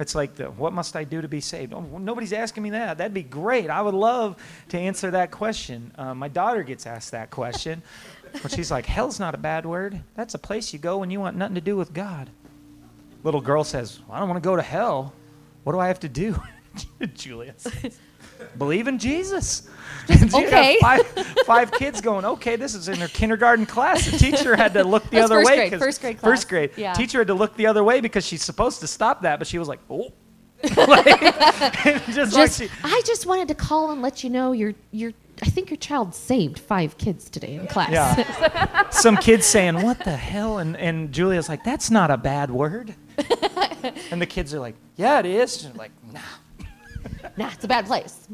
[0.00, 1.74] It's like, the, what must I do to be saved?
[1.74, 2.96] Oh, nobody's asking me that.
[2.96, 3.68] That'd be great.
[3.68, 5.92] I would love to answer that question.
[5.96, 7.82] Uh, my daughter gets asked that question,
[8.42, 10.00] but she's like, hell's not a bad word.
[10.14, 12.30] That's a place you go when you want nothing to do with God.
[13.24, 15.12] Little girl says, well, I don't want to go to hell.
[15.64, 16.40] What do I have to do?
[17.14, 17.98] Julia says,
[18.58, 19.68] believe in Jesus.
[20.08, 20.78] And you have okay.
[20.80, 21.06] Five,
[21.46, 24.10] five kids going, okay, this is in their kindergarten class.
[24.10, 25.68] The teacher had to look the other first way.
[25.68, 26.30] grade, first grade class.
[26.30, 26.70] First grade.
[26.76, 26.92] Yeah.
[26.94, 29.58] Teacher had to look the other way because she's supposed to stop that, but she
[29.58, 30.12] was like, oh.
[30.76, 31.20] like,
[32.12, 35.12] just, like she, I just wanted to call and let you know you're you're.
[35.40, 37.90] I think your child saved five kids today in class.
[37.90, 38.90] Yeah.
[38.90, 42.94] Some kids saying, "What the hell?" And and Julia's like, "That's not a bad word."
[44.10, 46.20] and the kids are like, "Yeah, it is." And like, nah.
[47.40, 48.28] Nah, it's a bad place.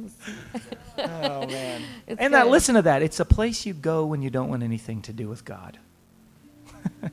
[0.98, 1.82] Oh man.
[2.06, 3.02] It's and uh, that, listen to that.
[3.02, 5.78] It's a place you go when you don't want anything to do with God.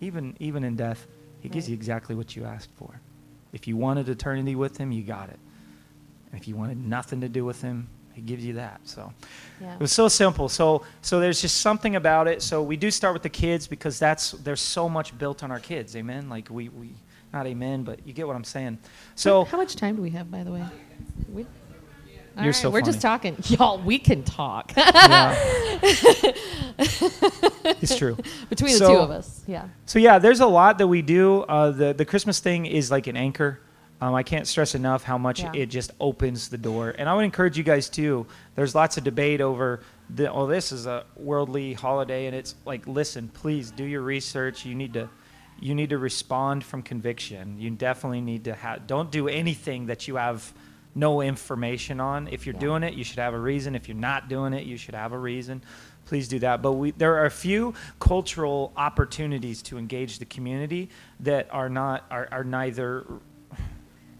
[0.00, 1.06] even even in death,
[1.40, 3.00] He gives you exactly what you asked for.
[3.52, 5.38] If you wanted eternity with Him, you got it.
[6.30, 8.80] And if you wanted nothing to do with Him, He gives you that.
[8.84, 9.12] So.
[9.60, 9.74] Yeah.
[9.74, 10.48] It was so simple.
[10.48, 12.42] So so there's just something about it.
[12.42, 15.60] So we do start with the kids because that's there's so much built on our
[15.60, 15.96] kids.
[15.96, 16.28] Amen.
[16.28, 16.94] Like we we
[17.32, 18.78] not amen, but you get what I'm saying.
[19.14, 20.64] So how much time do we have, by the way?
[21.32, 21.48] We, All
[22.36, 23.78] You're right, so We're just talking, y'all.
[23.78, 25.34] We can talk yeah.
[26.78, 28.16] it's true.
[28.48, 29.42] between the So- two of us.
[29.46, 29.68] Yeah.
[29.86, 31.42] So yeah, there's a lot that we do.
[31.42, 33.60] Uh, the the Christmas thing is like an anchor.
[34.00, 35.50] Um, I can't stress enough how much Yeah.
[35.54, 36.94] it just opens the door.
[36.96, 38.26] And I would encourage you guys too.
[38.54, 42.86] There's lots of debate over the oh this is a worldly holiday and it's like
[42.86, 44.64] listen, please do your research.
[44.64, 45.08] You need to
[45.60, 47.56] you need to respond from conviction.
[47.58, 50.52] You definitely need to have don't do anything that you have
[50.94, 52.28] no information on.
[52.28, 52.60] If you're Yeah.
[52.60, 53.74] doing it, you should have a reason.
[53.74, 55.62] If you're not doing it, you should have a reason.
[56.06, 56.62] Please do that.
[56.62, 60.88] But we, there are a few cultural opportunities to engage the community
[61.20, 63.04] that are not are, are neither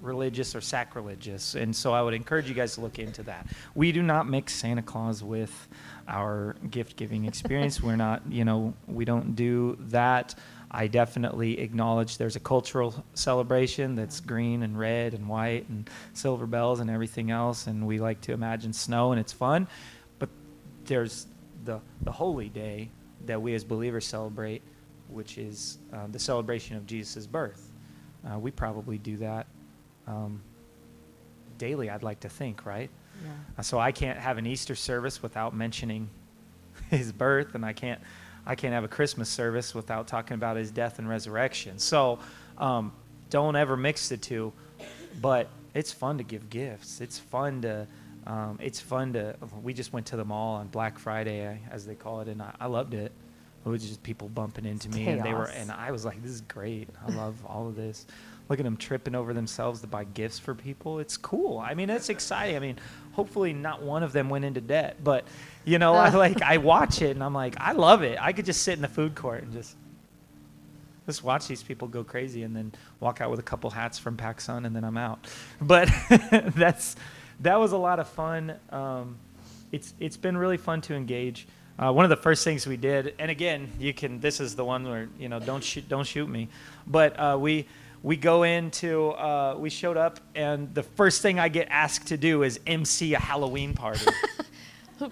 [0.00, 1.54] religious or sacrilegious.
[1.54, 3.46] And so I would encourage you guys to look into that.
[3.74, 5.68] We do not mix Santa Claus with
[6.06, 7.82] our gift giving experience.
[7.82, 10.34] We're not, you know, we don't do that.
[10.70, 16.46] I definitely acknowledge there's a cultural celebration that's green and red and white and silver
[16.46, 17.66] bells and everything else.
[17.66, 19.66] And we like to imagine snow and it's fun.
[20.18, 20.28] But
[20.84, 21.26] there's
[21.64, 22.90] the, the holy day
[23.26, 24.62] that we as believers celebrate,
[25.08, 27.72] which is uh, the celebration of Jesus' birth.
[28.30, 29.46] Uh, we probably do that
[30.06, 30.40] um,
[31.58, 32.90] daily, I'd like to think, right?
[33.22, 33.30] Yeah.
[33.58, 36.08] Uh, So I can't have an Easter service without mentioning
[36.90, 38.00] his birth, and I can't
[38.48, 41.78] I can't have a Christmas service without talking about his death and resurrection.
[41.78, 42.18] So
[42.56, 42.92] um,
[43.30, 44.52] don't ever mix the two.
[45.20, 47.00] But it's fun to give gifts.
[47.00, 47.86] It's fun to
[48.26, 49.36] um, it's fun to.
[49.62, 52.54] We just went to the mall on Black Friday, as they call it, and I,
[52.60, 53.10] I loved it.
[53.64, 56.32] It was just people bumping into me, and they were, and I was like, "This
[56.32, 56.88] is great.
[57.06, 58.06] I love all of this."
[58.48, 61.00] Look at them tripping over themselves to buy gifts for people.
[61.00, 61.58] It's cool.
[61.58, 62.56] I mean, it's exciting.
[62.56, 62.76] I mean,
[63.12, 65.24] hopefully not one of them went into debt, but
[65.64, 68.18] you know, I like I watch it and I'm like, I love it.
[68.20, 69.76] I could just sit in the food court and just
[71.04, 74.16] just watch these people go crazy and then walk out with a couple hats from
[74.16, 75.26] PacSun and then I'm out.
[75.60, 75.90] But
[76.54, 76.96] that's
[77.40, 78.54] that was a lot of fun.
[78.70, 79.18] Um,
[79.72, 81.46] it's it's been really fun to engage.
[81.78, 84.18] Uh, one of the first things we did, and again, you can.
[84.20, 86.48] This is the one where you know don't shoot don't shoot me,
[86.86, 87.66] but uh, we
[88.02, 92.16] we go into uh, we showed up and the first thing I get asked to
[92.16, 94.06] do is MC a Halloween party.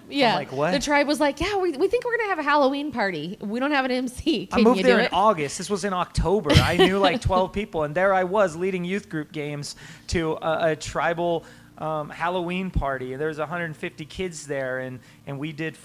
[0.08, 0.32] Yeah.
[0.32, 0.72] I'm like, what?
[0.72, 3.36] The tribe was like, yeah, we, we think we're going to have a Halloween party.
[3.40, 4.46] We don't have an MC.
[4.46, 5.12] Can I moved you there in it?
[5.12, 5.58] August.
[5.58, 6.50] This was in October.
[6.52, 9.76] I knew like 12 people, and there I was leading youth group games
[10.08, 11.44] to a, a tribal
[11.78, 13.12] um, Halloween party.
[13.12, 15.76] And there was 150 kids there, and and we did.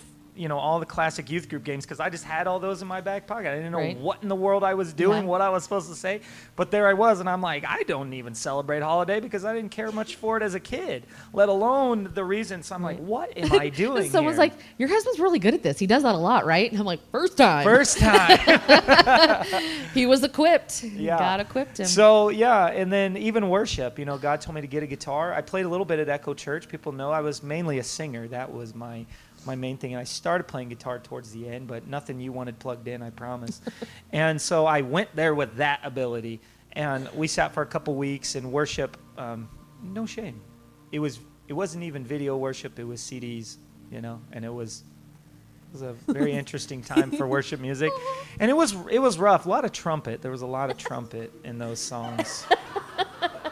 [0.42, 2.88] You know all the classic youth group games because I just had all those in
[2.88, 3.50] my back pocket.
[3.52, 3.98] I didn't know Right.
[4.00, 5.30] what in the world I was doing, Yeah.
[5.30, 6.22] what I was supposed to say,
[6.56, 9.70] but there I was, and I'm like, I don't even celebrate holiday because I didn't
[9.70, 12.72] care much for it as a kid, let alone the reasons.
[12.72, 14.10] I'm like, what am I doing?
[14.10, 14.46] Someone's here?
[14.46, 15.78] like, your husband's really good at this.
[15.78, 16.72] He does that a lot, right?
[16.72, 17.64] And I'm like, first time.
[17.64, 18.40] first time.
[19.94, 20.84] He was equipped.
[20.84, 21.20] Yeah.
[21.20, 21.86] God equipped him.
[21.86, 24.00] So yeah, and then even worship.
[24.00, 25.34] You know, God told me to get a guitar.
[25.34, 26.68] I played a little bit at Echo Church.
[26.70, 28.28] People know I was mainly a singer.
[28.30, 29.06] That was my
[29.46, 29.94] my main thing.
[29.94, 33.10] And I started playing guitar towards the end, but nothing you wanted plugged in, I
[33.10, 33.62] promise.
[34.12, 36.42] and so I went there with that ability,
[36.74, 38.98] and we sat for a couple weeks and worship.
[39.18, 39.50] Um,
[39.84, 40.42] no shame.
[40.92, 41.20] It was.
[41.48, 42.80] It wasn't even video worship.
[42.80, 43.58] It was CDs.
[43.92, 44.84] You know, and it was
[45.68, 47.92] It was a very interesting time for worship music,
[48.40, 49.46] and it was it was rough.
[49.46, 50.22] A lot of trumpet.
[50.22, 52.46] There was a lot of trumpet in those songs.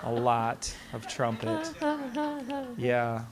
[0.04, 1.74] a lot of trumpet.
[2.78, 3.26] Yeah,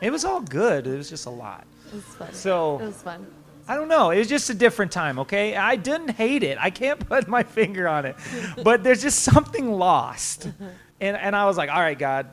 [0.00, 0.86] it was all good.
[0.86, 1.66] It was just a lot.
[1.88, 2.32] It was fun.
[2.32, 3.26] So it was fun.
[3.68, 4.10] I don't know.
[4.10, 5.56] It was just a different time, okay?
[5.56, 6.56] I didn't hate it.
[6.60, 8.14] I can't put my finger on it.
[8.62, 10.48] But there's just something lost.
[10.98, 12.26] And, and I was like, all right, God.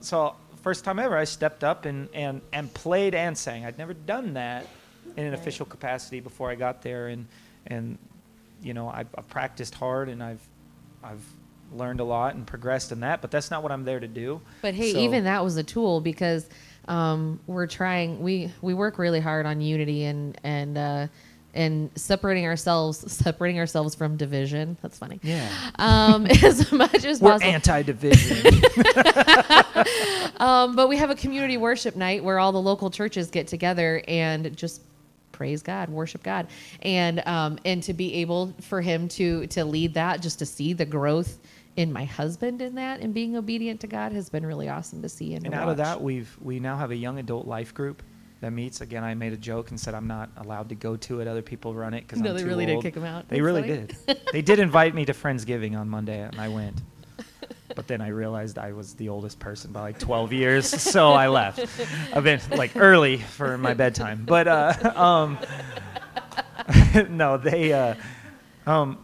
[0.00, 3.64] So, first time ever, I stepped up and, and, and played and sang.
[3.64, 4.66] I'd never done that
[5.16, 5.40] in an Right.
[5.40, 7.08] official capacity before I got there.
[7.08, 7.26] And,
[7.68, 7.96] and
[8.62, 10.46] you know, I've, I've practiced hard and I've,
[11.02, 11.24] I've
[11.72, 13.22] learned a lot and progressed in that.
[13.22, 14.42] But that's not what I'm there to do.
[14.60, 16.50] But hey, So- even that was a tool because
[16.88, 18.20] um, we're trying.
[18.20, 21.06] We we work really hard on unity and and uh,
[21.54, 24.76] and separating ourselves separating ourselves from division.
[24.82, 25.20] That's funny.
[25.22, 25.48] Yeah.
[25.78, 27.52] Um, as much as We're possible.
[27.52, 28.62] anti division.
[30.38, 34.02] Um, but we have a community worship night where all the local churches get together
[34.08, 34.82] and just
[35.30, 36.48] praise God, worship God,
[36.82, 40.72] and um, and to be able for him to to lead that, just to see
[40.72, 41.38] the growth
[41.76, 45.08] in my husband in that and being obedient to God has been really awesome to
[45.08, 47.72] see and, And to out of that, we've we now have a young adult life
[47.72, 48.02] group
[48.40, 48.80] that meets.
[48.80, 51.28] Again, I made a joke and said I'm not allowed to go to it.
[51.28, 52.84] Other people run it because No, I'm they really did old.
[52.84, 53.28] kick 'em out.
[53.28, 53.86] They That's really funny.
[54.06, 54.20] did.
[54.32, 56.80] they did invite me to Friendsgiving on Monday, and I went.
[57.74, 61.28] But then I realized I was the oldest person by like 12 years, so I
[61.28, 61.58] left.
[62.12, 65.38] I've been like early for my bedtime, but uh, um,
[67.08, 67.94] no, they, uh,
[68.66, 68.98] um,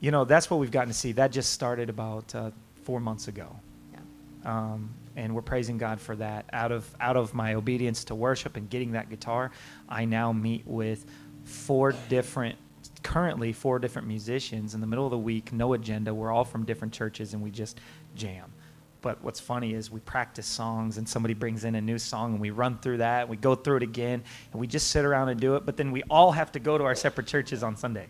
[0.00, 1.12] you know, that's what we've gotten to see.
[1.12, 2.50] That just started about uh,
[2.84, 3.56] four months ago
[3.92, 3.98] Yeah.
[4.44, 6.44] um, and we're praising God for that.
[6.52, 9.50] Out of out of my obedience to worship and getting that guitar,
[9.88, 11.04] I now meet with
[11.44, 12.56] four different,
[13.02, 15.52] currently four different musicians in the middle of the week.
[15.52, 16.14] No agenda.
[16.14, 17.80] We're all from different churches, and we just
[18.14, 18.52] jam.
[19.00, 22.40] But what's funny is we practice songs, and somebody brings in a new song, and
[22.40, 24.22] we run through that, and we go through it again,
[24.52, 25.64] and we just sit around and do it.
[25.66, 28.06] But then we all have to go to our separate churches on Sunday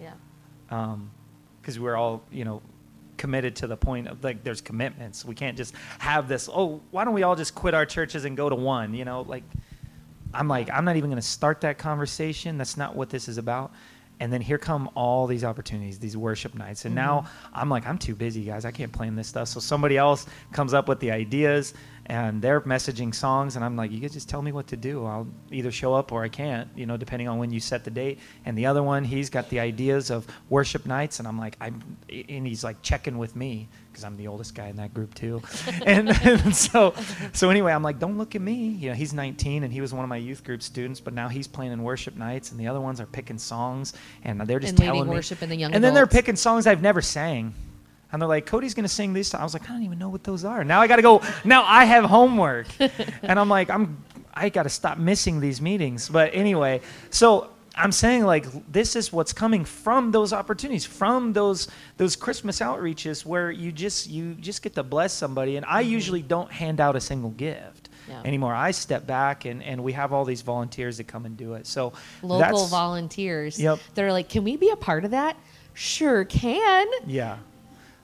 [0.00, 0.14] Yeah.
[1.60, 2.62] Because we're all you know
[3.16, 5.24] committed to the point of like there's commitments.
[5.24, 8.36] We can't just have this oh why don't we all just quit our churches and
[8.36, 8.94] go to one?
[8.94, 9.44] You know like
[10.32, 12.56] i'm like i'm not even going to start that conversation.
[12.56, 13.72] That's not what this is about.
[14.20, 16.84] And then here come all these opportunities these worship nights.
[16.86, 17.58] And now mm-hmm.
[17.58, 18.64] i'm like i'm too busy guys.
[18.64, 19.48] I can't plan this stuff.
[19.48, 21.74] So somebody else comes up with the ideas
[22.10, 25.06] and they're messaging songs and i'm like you could just tell me what to do.
[25.06, 27.90] I'll either show up or i can't you know depending on when you set the
[27.90, 28.18] date.
[28.44, 31.80] And the other one he's got the ideas of worship nights and i'm like i'm
[32.10, 35.40] and he's like checking with me because i'm the oldest guy in that group too.
[35.86, 36.94] And, and so
[37.32, 38.70] so anyway i'm like don't look at me.
[38.70, 41.28] You know he's 19 and he was one of my youth group students but now
[41.28, 43.94] he's playing in worship nights and the other ones are picking songs
[44.24, 46.66] and they're just And telling me worship in the young and then they're picking songs
[46.66, 47.54] i've never sang
[48.12, 49.32] and they're like, Cody's gonna sing these.
[49.34, 50.64] I was like, I don't even know what those are.
[50.64, 51.22] Now I gotta go.
[51.44, 52.66] Now I have homework,
[53.22, 54.04] and I'm like, I'm
[54.34, 56.08] I gotta stop missing these meetings.
[56.08, 56.80] But anyway,
[57.10, 62.60] so I'm saying like this is what's coming from those opportunities, from those those Christmas
[62.60, 65.56] outreaches where you just you just get to bless somebody.
[65.56, 65.92] And I mm-hmm.
[65.92, 67.88] usually don't hand out a single gift.
[68.08, 68.22] Yeah.
[68.24, 71.54] Anymore, I step back and, and we have all these volunteers that come and do
[71.54, 71.66] it.
[71.66, 71.92] So
[72.22, 73.60] Local volunteers.
[73.60, 73.78] Yep.
[73.94, 75.36] They're like, can we be a part of that?
[75.74, 76.88] Sure can.
[77.06, 77.38] Yeah.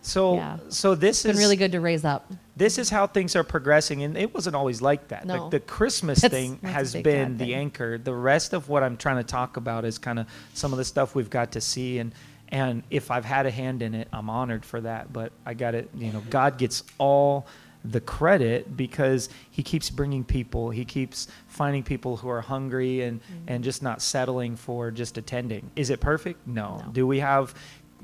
[0.06, 0.56] So Yeah.
[0.68, 2.30] so this It's been is really good to raise up.
[2.56, 5.44] this is how things are progressing and it wasn't always like that No.
[5.50, 7.54] the, the christmas That's- thing that's has been the thing.
[7.54, 10.78] anchor the rest of what i'm trying to talk about is kind of some of
[10.78, 12.12] the stuff we've got to see and
[12.48, 15.74] and if i've had a hand in it i'm honored for that but i got
[15.74, 17.46] it you know god gets all
[17.84, 23.20] the credit because he keeps bringing people he keeps finding people who are hungry and
[23.20, 23.48] Mm-hmm.
[23.48, 26.92] and just not settling for just attending is it perfect no, No.
[26.92, 27.54] do we have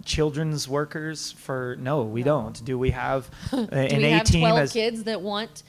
[0.05, 4.27] children's workers for no we don't do we have uh, an Do we a have
[4.27, 5.63] team 12 as kids that want,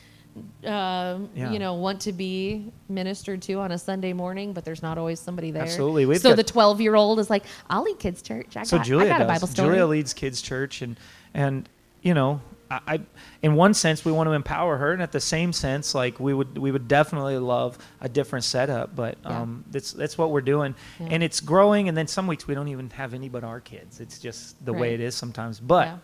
[0.65, 1.51] um, Yeah.
[1.51, 5.19] you know, want to be ministered to on a Sunday morning, but there's not always
[5.19, 5.61] somebody there.
[5.63, 6.05] Absolutely.
[6.07, 8.57] We've so the 12 year old is like, I'll lead kids church.
[8.57, 9.25] I so got, Julia I got does.
[9.25, 9.67] a Bible story.
[9.69, 10.97] Julia leads kids church, and
[11.35, 11.69] and
[12.01, 12.41] you know,
[12.87, 12.99] I, I
[13.41, 16.33] in one sense we want to empower her, and at the same sense, like we
[16.33, 19.41] would we would definitely love a different setup, but Yeah.
[19.41, 21.07] um, that's that's what we're doing, Yeah.
[21.11, 21.87] and it's growing.
[21.89, 23.99] And then some weeks we don't even have any but our kids.
[23.99, 25.87] It's just the way it is sometimes, but.
[25.87, 25.97] Yeah.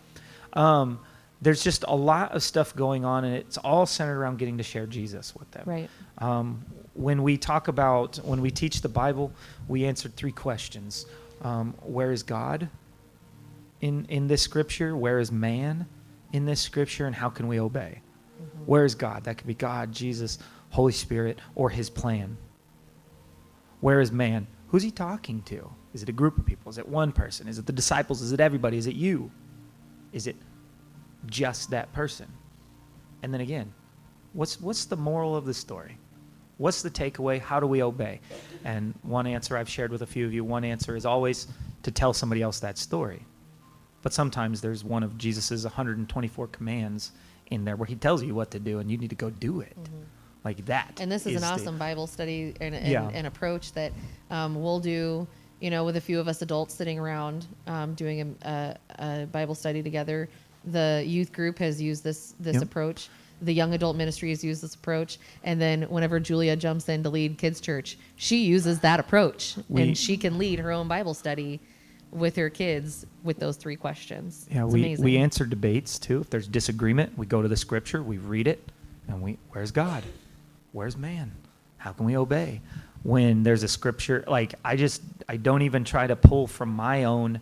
[0.54, 1.00] Um,
[1.42, 4.64] there's just a lot of stuff going on, and it's all centered around getting to
[4.64, 5.64] share Jesus with them.
[5.66, 5.90] Right.
[6.18, 6.66] Um,
[6.96, 9.32] when we talk about, when we teach the Bible,
[9.70, 11.06] we answered three questions.
[11.42, 12.68] Um, where is God
[13.80, 14.98] in, in this scripture?
[14.98, 15.88] Where is man
[16.34, 17.06] in this scripture?
[17.06, 18.02] And how can we obey?
[18.66, 19.24] Where is God?
[19.24, 22.38] That could be God, Jesus, Holy Spirit, or his plan.
[23.82, 24.48] Where is man?
[24.68, 25.70] Who's he talking to?
[25.94, 26.70] Is it a group of people?
[26.70, 27.48] Is it one person?
[27.48, 28.22] Is it the disciples?
[28.22, 28.78] Is it everybody?
[28.78, 29.32] Is it you?
[30.14, 30.36] Is it
[31.26, 32.28] just that person?
[33.24, 33.74] And then again,
[34.34, 35.98] what's what's the moral of the story?
[36.58, 37.40] What's the takeaway?
[37.40, 38.20] How do we obey?
[38.66, 41.48] And one answer I've shared with a few of you, one answer is always
[41.84, 43.26] to tell somebody else that story.
[44.02, 47.12] But sometimes there's one of Jesus's 124 commands
[47.52, 49.60] in there where he tells you what to do and you need to go do
[49.62, 49.76] it.
[50.46, 51.00] Like that.
[51.02, 53.10] And this is an the- awesome Bible study and, and Yeah.
[53.10, 53.92] an approach that
[54.32, 55.28] um, we'll do,
[55.60, 58.48] you know, with a few of us adults sitting around um, doing a,
[59.00, 60.30] a, a Bible study together.
[60.72, 62.64] The youth group has used this this Yep.
[62.64, 63.10] approach.
[63.42, 67.10] The young adult ministry has used this approach, and then whenever Julia jumps in to
[67.10, 71.14] lead kids church, she uses that approach, We- and she can lead her own Bible
[71.14, 71.60] study
[72.12, 74.48] with her kids with those three questions.
[74.52, 75.06] Yeah, It's we, amazing.
[75.06, 76.22] we answer debates too.
[76.22, 78.72] If there's disagreement, we go to the scripture, we read it,
[79.08, 80.04] and we where's God?
[80.72, 81.32] Where's man?
[81.78, 82.62] How can we obey?
[83.04, 87.06] When there's a scripture, like I just I don't even try to pull from my
[87.06, 87.42] own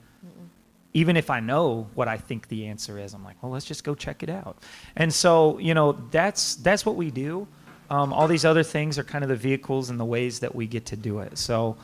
[0.97, 3.83] even if I know what I think the answer is, I'm like, well, let's just
[3.83, 4.57] go check it out.
[4.95, 7.47] And so, you know, that's that's what we do.
[7.91, 10.65] Um, all these other things are kind of the vehicles and the ways that we
[10.65, 11.37] get to do it.
[11.37, 11.77] So,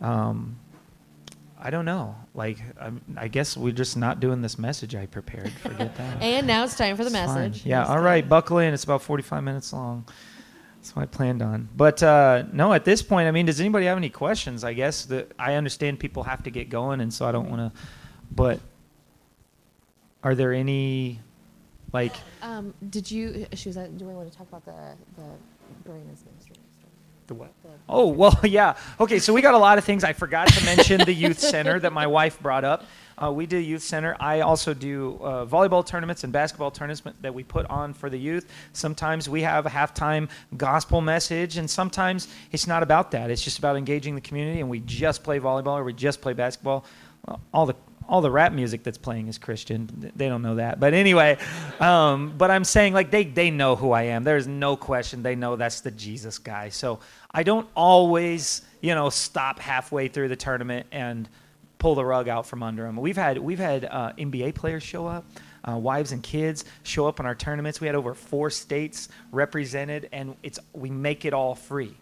[0.00, 0.54] um,
[1.62, 2.14] I don't know.
[2.34, 5.52] Like, I'm, I guess we're just not doing this message I prepared.
[5.52, 6.22] Forget that.
[6.22, 7.50] And now it's time for the It's fine.
[7.50, 7.66] message.
[7.66, 7.84] Yeah.
[7.84, 8.26] All right.
[8.26, 8.72] Buckle in.
[8.72, 10.06] It's about 45 minutes long.
[10.76, 11.68] That's what I planned on.
[11.76, 14.64] But uh, no, at this point, I mean, does anybody have any questions?
[14.64, 17.74] I guess that I understand people have to get going, and so I don't want
[17.74, 17.80] to.
[18.30, 18.60] But
[20.24, 21.20] are there any,
[21.92, 23.46] like, Um, did you?
[23.54, 23.76] She was.
[23.76, 25.28] Do I want to talk about the the
[25.84, 26.39] Dorena's ministry?
[27.30, 27.52] The what?
[27.88, 28.74] Oh, well, yeah.
[28.98, 30.02] Okay, so we got a lot of things.
[30.02, 32.86] I forgot to mention the youth center that my wife brought up.
[33.16, 34.16] Uh, we do youth center.
[34.18, 38.18] I also do uh, volleyball tournaments and basketball tournaments that we put on for the
[38.18, 38.50] youth.
[38.72, 43.30] Sometimes we have a halftime gospel message, and sometimes it's not about that.
[43.30, 46.32] It's just about engaging the community, and we just play volleyball or we just play
[46.32, 46.84] basketball.
[47.54, 47.76] All the
[48.10, 50.12] all the rap music that's playing is Christian.
[50.16, 51.38] They don't know that, but anyway.
[51.78, 54.24] Um, but I'm saying like they they know who I am.
[54.24, 55.22] There's no question.
[55.22, 56.70] They know that's the Jesus guy.
[56.70, 56.98] So
[57.32, 61.28] I don't always you know stop halfway through the tournament and
[61.78, 62.96] pull the rug out from under them.
[62.96, 65.24] We've had we've had uh, NBA players show up.
[65.62, 67.82] Uh, wives and kids show up in our tournaments.
[67.82, 71.94] We had over four states represented, and it's we make it all free.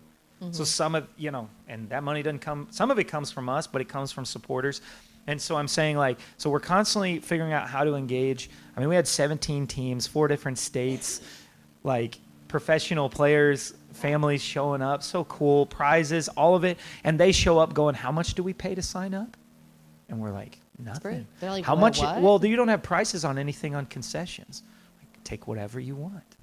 [0.53, 2.68] So some of you know, and that money doesn't come.
[2.70, 4.81] Some of it comes from us, but it comes from supporters.
[5.26, 8.49] And so I'm saying like, so we're constantly figuring out how to engage.
[8.76, 11.20] I mean, we had 17 teams, four different states,
[11.83, 15.03] like professional players, families showing up.
[15.03, 18.53] So cool, prizes, all of it, and they show up going, "How much do we
[18.53, 19.36] pay to sign up?"
[20.09, 23.36] And we're like, "Nothing." like, "How "What- much?" what?" Well, you don't have prices on
[23.38, 24.62] anything on concessions.
[24.99, 26.36] Like, take whatever you want.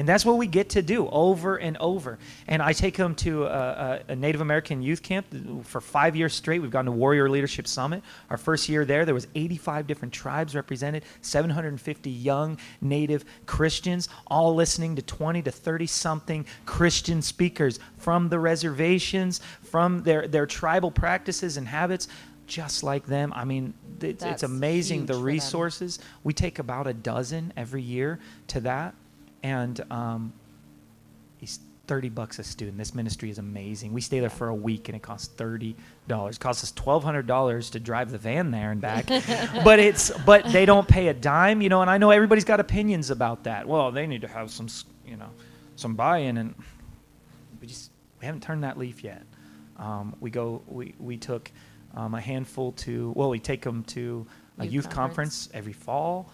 [0.00, 2.18] And that's what we get to do over and over.
[2.48, 5.26] And I take them to a, a, Native American youth camp
[5.62, 6.62] for five years straight.
[6.62, 8.02] We've gone to Warrior Leadership Summit.
[8.30, 14.54] Our first year there, there was 85 different tribes represented, 750 young Native Christians, all
[14.54, 20.90] listening to 20 to 30 something Christian speakers from the reservations, from their, their tribal
[20.90, 22.08] practices and habits,
[22.46, 23.34] just like them.
[23.36, 25.98] I mean, it's, it's amazing the resources.
[26.24, 28.94] We take about a dozen every year to that
[29.42, 30.32] and um,
[31.38, 32.78] he's 30 bucks a student.
[32.78, 33.92] This ministry is amazing.
[33.92, 35.74] We stay there for a week and it costs $30
[36.08, 39.06] it costs us $1200 to drive the van there and back.
[39.64, 42.60] But it's but they don't pay a dime you know and i know everybody's got
[42.60, 43.66] opinions about that.
[43.66, 44.68] Well they need to have some
[45.04, 45.30] you know
[45.76, 46.54] some buy-in and
[47.60, 49.24] we just we haven't turned that leaf yet.
[49.76, 51.50] Um, we go we, we took
[51.96, 54.26] um, a handful to well we take them to
[54.58, 55.46] a Youth youth, conference.
[55.46, 56.30] conference every fall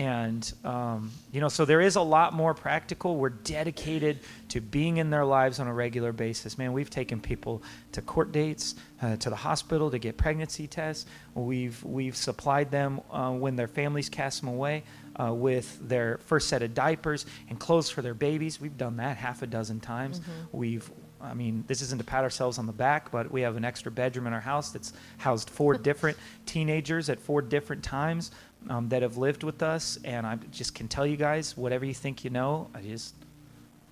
[0.00, 3.16] and um, you know so there is a lot more practical.
[3.16, 6.56] We're dedicated to being in their lives on a regular basis.
[6.56, 11.04] Man we've taken people to court dates uh, to the hospital to get pregnancy tests.
[11.34, 14.84] We've we've supplied them uh, when their families cast them away
[15.16, 18.58] uh, with their first set of diapers and clothes for their babies.
[18.58, 20.22] We've done that half a dozen times.
[20.50, 20.90] We've
[21.22, 23.92] I mean, this isn't to pat ourselves on the back, but we have an extra
[23.92, 28.30] bedroom in our house that's housed four different teenagers at four different times
[28.68, 29.98] um, that have lived with us.
[30.04, 33.14] And I just can tell you guys, whatever you think you know, I just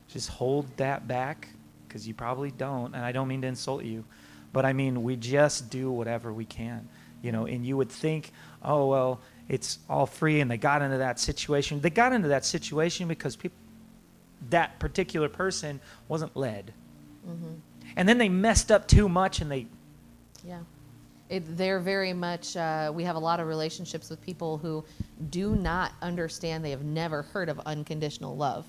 [0.08, 1.48] just hold that back
[1.86, 2.94] because you probably don't.
[2.94, 4.04] And I don't mean to insult you,
[4.52, 6.88] but I mean we just do whatever we can,
[7.22, 7.46] you know.
[7.46, 11.80] And you would think, oh well, it's all free, and they got into that situation.
[11.80, 13.56] They got into that situation because people
[14.50, 16.72] that particular person wasn't led.
[17.96, 19.66] And then they messed up too much and they
[20.46, 20.60] Yeah.
[21.28, 24.84] It, they're very much, uh, we have a lot of relationships with people who
[25.30, 28.66] do not understand, they have never heard of unconditional love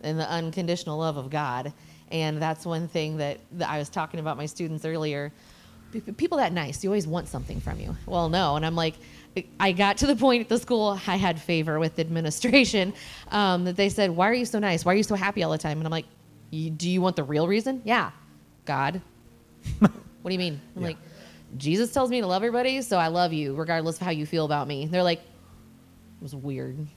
[0.00, 1.72] and the unconditional love of God.
[2.10, 5.32] And that's one thing that, that I was talking about my students earlier.
[6.16, 7.96] People that nice, you always want something from you.
[8.06, 8.56] Well, no.
[8.56, 8.94] And I'm like,
[9.60, 12.92] I got to the point at the school, I had favor with administration
[13.30, 14.84] um, that they said, Why are you so nice?
[14.84, 15.78] Why are you so happy all the time?
[15.78, 16.06] And I'm like,
[16.50, 17.82] do you want the real reason?
[17.84, 18.10] Yeah.
[18.64, 19.00] God.
[19.80, 19.90] what
[20.24, 20.60] do you mean?
[20.76, 20.88] I'm Yeah.
[20.88, 20.96] like,
[21.56, 24.44] Jesus tells me to love everybody, so I love you, regardless of how you feel
[24.44, 24.86] about me.
[24.86, 26.76] They're like, it was weird.
[26.76, 26.88] and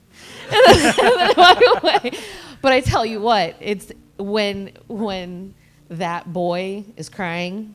[0.50, 2.12] then they walk away.
[2.60, 5.54] But I tell you what, it's when when
[5.88, 7.74] that boy is crying,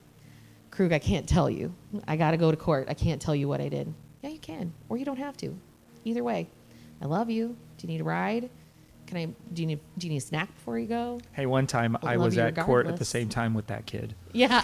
[0.71, 1.73] Krug, I can't tell you.
[2.07, 2.87] I got to go to court.
[2.89, 3.93] I can't tell you what I did.
[4.21, 5.57] Yeah, you can, or you don't have to.
[6.05, 6.47] Either way,
[7.01, 7.47] I love you.
[7.77, 8.49] Do you need a ride?
[9.07, 9.25] Can I?
[9.53, 9.79] Do you need?
[9.97, 11.19] Do you need a snack before you go?
[11.31, 14.15] Hey, one time I love was at court at the same time with that kid.
[14.33, 14.61] Yeah.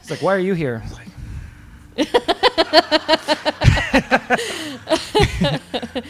[0.00, 0.82] It's like, "Why are you here?"
[1.98, 2.04] I
[4.90, 6.04] was like,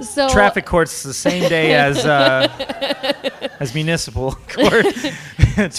[0.00, 2.48] so "Traffic court's the same day as uh,
[3.60, 5.14] as municipal court Tuesdays."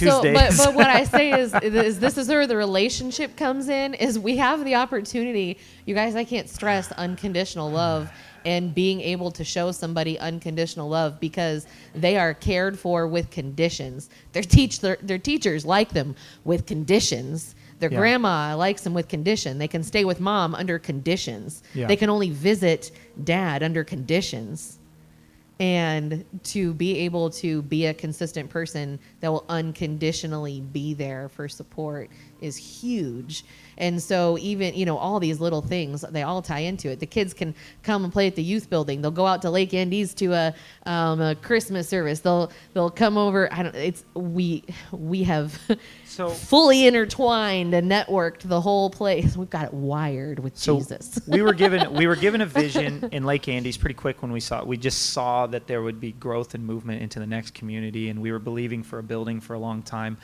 [0.05, 3.93] So, but, but what I say is, is this is where the relationship comes in.
[3.95, 6.16] Is we have the opportunity, you guys.
[6.16, 8.09] I can't stress unconditional love
[8.45, 14.09] and being able to show somebody unconditional love because they are cared for with conditions.
[14.34, 17.55] Their teach their, their teachers like them with conditions.
[17.80, 17.97] Their Yeah.
[17.99, 19.57] grandma likes them with condition.
[19.57, 21.61] They can stay with mom under conditions.
[21.73, 21.88] Yeah.
[21.88, 22.91] They can only visit
[23.23, 24.80] dad under conditions
[25.59, 31.47] and to be able to be a consistent person that will unconditionally be there for
[31.47, 32.09] support
[32.45, 33.43] is huge.
[33.77, 37.01] And so even you know all these little things they all tie into it.
[37.01, 39.01] The kids can come and play at the youth building.
[39.01, 40.53] They'll go out to lake andes to a,
[40.85, 42.21] um, a christmas service.
[42.21, 43.51] They'll they'll come over.
[43.51, 45.59] I don't it's we we have
[46.05, 49.35] So- fully intertwined and networked the whole place.
[49.35, 51.19] We've got it wired with so jesus.
[51.27, 54.39] we were given we were given a vision in Lake Andes pretty quick when we
[54.39, 54.67] saw it.
[54.67, 58.21] we just saw that there would be growth and movement into the next community, and
[58.21, 60.17] we were believing for a building for a long time.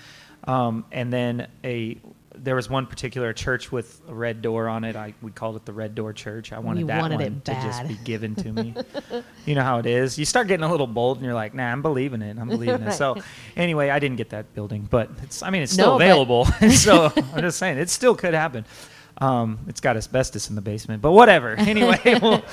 [0.46, 1.98] Um, and then a
[2.36, 4.96] there was one particular church with a red door on it.
[4.96, 6.52] I we called it the Red Door Church.
[6.52, 8.74] I wanted You that wanted one to just be given to me.
[9.46, 10.18] you know how it is.
[10.18, 12.38] You start getting a little bold, and you're like, "Nah, I'm believing it.
[12.38, 13.18] I'm believing it." So,
[13.56, 15.44] anyway, I didn't get that building, but it's.
[15.44, 16.46] I mean, it's still No, available.
[16.72, 18.66] so I'm just saying, it still could happen.
[19.18, 21.52] Um, it's got asbestos in the basement, but whatever.
[21.56, 22.44] Anyway, we'll,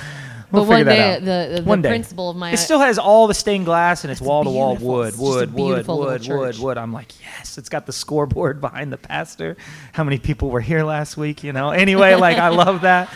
[0.51, 1.89] we'll But one day, the- the one day.
[1.89, 4.77] principal of my- it still has all the stained glass and it's wall to wall
[4.77, 6.79] wood, It's just a wood, wood, wood, wood, wood.
[6.79, 7.59] I'm like, yes.
[7.59, 9.57] It's got the scoreboard behind the pastor.
[9.93, 11.43] How many people were here last week?
[11.45, 11.71] You know.
[11.71, 13.09] Anyway, like I love that.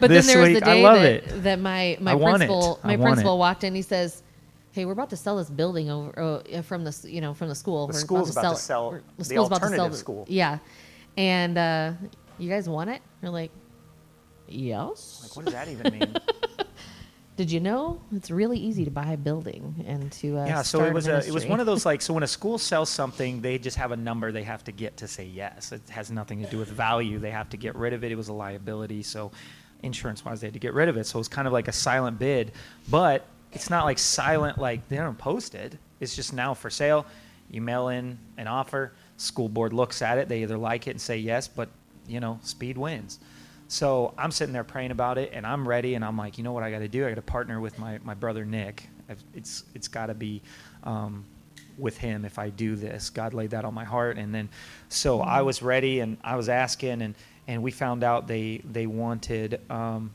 [0.00, 1.42] But this then there was week, the I day love that, it.
[1.42, 3.38] that my my I principal my principal it.
[3.38, 3.74] walked in.
[3.74, 4.22] He says,
[4.72, 7.54] "Hey, we're about to sell this building over uh, from the you know from the
[7.54, 7.86] school.
[7.86, 10.58] The we're school's about to sell we're- the school's about to sell the- school." Yeah,
[11.18, 11.92] and uh,
[12.38, 13.02] you guys want it?
[13.22, 13.50] We're like,
[14.48, 15.20] yes.
[15.22, 16.16] Like, what does that even mean?
[17.40, 20.80] Did you know it's really easy to buy a building and to uh, yeah, so
[20.80, 22.90] start it was a, it was one of those like so when a school sells
[22.90, 25.72] something, they just have a number they have to get to say yes.
[25.72, 27.18] It has nothing to do with value.
[27.18, 28.12] They have to get rid of it.
[28.12, 29.32] It was a liability, so
[29.82, 31.06] insurance wise they had to get rid of it.
[31.06, 32.52] So it's kind of like a silent bid,
[32.90, 35.78] but it's not like silent like they don't post it.
[35.98, 37.06] It's just now for sale.
[37.50, 41.00] You mail in an offer, school board looks at it, they either like it and
[41.00, 41.70] say yes, but
[42.06, 43.18] you know, speed wins.
[43.70, 46.50] So I'm sitting there praying about it, and I'm ready, and I'm like, you know
[46.50, 47.06] what I got to do?
[47.06, 48.88] I got to partner with my, my brother Nick.
[49.08, 50.42] I've, it's it's got to be
[50.82, 51.24] um,
[51.78, 53.10] with him if I do this.
[53.10, 54.48] God laid that on my heart, and then
[54.88, 57.14] so I was ready, and I was asking, and
[57.46, 59.60] and we found out they they wanted.
[59.70, 60.10] Um,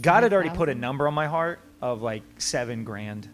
[0.00, 3.28] God had already put a number on my heart of like seven grand.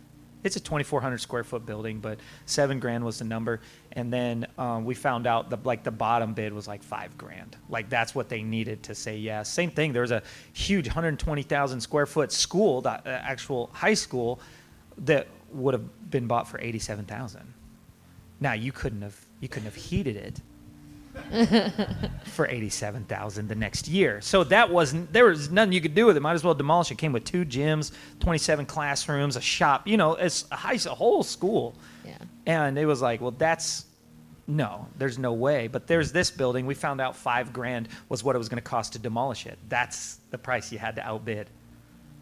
[0.45, 3.61] It's a 2,400 square foot building, but seven grand was the number.
[3.93, 7.57] And then um, we found out the like the bottom bid was like five grand.
[7.69, 9.49] Like that's what they needed to say yes.
[9.53, 9.93] Same thing.
[9.93, 10.23] There was a
[10.53, 14.41] huge 120,000 square foot school, the uh, actual high school,
[14.99, 17.55] that would have been bought for 87,000.
[18.41, 20.41] Now you couldn't have you couldn't have heated it
[22.25, 24.21] for 87,000 the next year.
[24.21, 26.21] So that wasn't there was nothing you could do with it.
[26.21, 26.99] Might as well demolish it.
[26.99, 31.23] Came with two gyms, 27 classrooms, a shop, you know, it's a high a whole
[31.23, 31.75] school.
[32.05, 32.17] Yeah.
[32.47, 33.87] And it was like, well, that's
[34.47, 35.69] no, there's no way.
[35.69, 36.67] But there's this building.
[36.67, 39.59] We found out 5 grand was what it was going to cost to demolish it.
[39.69, 41.49] That's the price you had to outbid.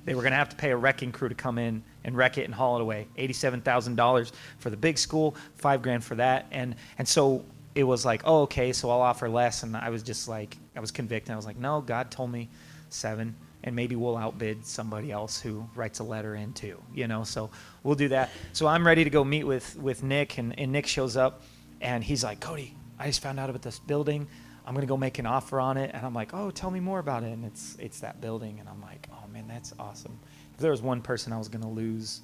[0.04, 2.38] They were going to have to pay a wrecking crew to come in and wreck
[2.38, 3.06] it and haul it away.
[3.16, 7.44] Eighty-seven thousand dollars for the big school, five grand for that, and and so
[7.74, 10.80] it was like, oh, okay, so I'll offer less, and I was just like, I
[10.80, 11.32] was convicted.
[11.32, 12.48] I was like, no, God told me
[12.88, 17.22] seven, and maybe we'll outbid somebody else who writes a letter in too, you know.
[17.22, 17.50] So
[17.82, 18.30] we'll do that.
[18.52, 21.42] So I'm ready to go meet with with Nick, and, and Nick shows up,
[21.80, 24.26] and he's like, Cody, I just found out about this building.
[24.66, 26.98] I'm gonna go make an offer on it, and I'm like, oh, tell me more
[26.98, 30.18] about it, and it's it's that building, and I'm like, oh man, that's awesome.
[30.54, 32.20] If there was one person I was gonna lose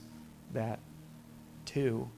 [0.52, 0.80] that
[1.66, 2.08] to,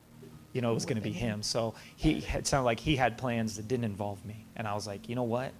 [0.52, 1.42] you know, it was gonna be him.
[1.42, 4.86] So he it sounded like he had plans that didn't involve me, and I was
[4.86, 5.52] like, you know what,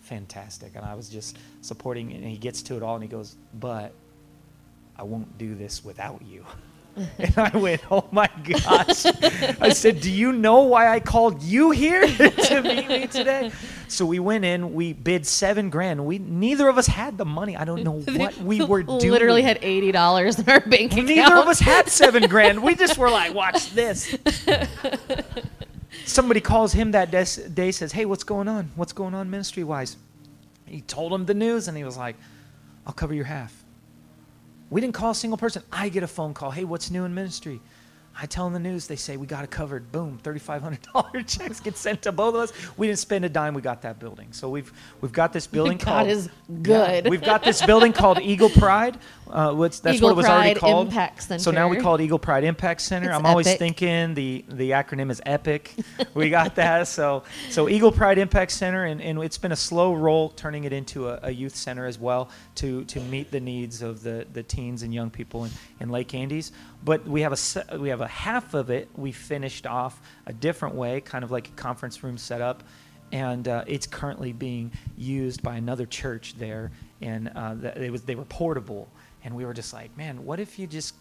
[0.00, 3.36] fantastic, and I was just supporting, and he gets to it all, and he goes,
[3.54, 3.92] but
[4.96, 6.44] I won't do this without you.
[7.18, 9.04] And I went, oh my gosh.
[9.60, 13.50] I said, do you know why I called you here to meet me today?
[13.94, 16.04] So we went in, we bid seven grand.
[16.04, 17.56] We neither of us had the money.
[17.56, 18.98] I don't know what we were doing.
[19.04, 21.08] We literally had eighty dollars in our bank account.
[21.08, 22.62] Neither of us had seven grand.
[22.62, 24.16] We just were like, watch this.
[26.06, 28.70] Somebody calls him that des- day, says, hey, what's going on?
[28.74, 29.96] What's going on ministry wise?
[30.66, 32.16] He told him the news, and he was like,
[32.86, 33.64] I'll cover your half.
[34.70, 35.62] We didn't call a single person.
[35.72, 36.50] I get a phone call.
[36.50, 37.60] Hey, what's new in ministry?
[38.16, 38.86] I tell them the news.
[38.86, 39.90] They say we got it covered.
[39.90, 42.52] Boom, thirty-five hundred dollar checks get sent to both of us.
[42.76, 43.54] We didn't spend a dime.
[43.54, 44.32] We got that building.
[44.32, 46.28] So we've we've got this building God called is
[46.62, 47.04] good.
[47.04, 48.98] Yeah, we've got this building called Eagle Pride.
[49.28, 50.88] Uh, that's Eagle what it was already called.
[50.88, 53.08] Impact So now we call it Eagle Pride Impact Center.
[53.08, 53.58] It's I'm always epic.
[53.58, 55.74] thinking the the acronym is EPIC.
[56.14, 56.86] we got that.
[56.86, 60.72] So so Eagle Pride Impact Center, and, and it's been a slow roll turning it
[60.72, 64.42] into a, a youth center as well to to meet the needs of the the
[64.42, 65.50] teens and young people in,
[65.80, 66.52] in Lake Andes.
[66.84, 70.74] But we have a we have a half of it we finished off a different
[70.74, 72.62] way, kind of like a conference room setup.
[73.12, 77.54] And uh, it's currently being used by another church there, and uh,
[77.90, 78.88] was they were portable,
[79.22, 80.94] and we were just like, man, what if you just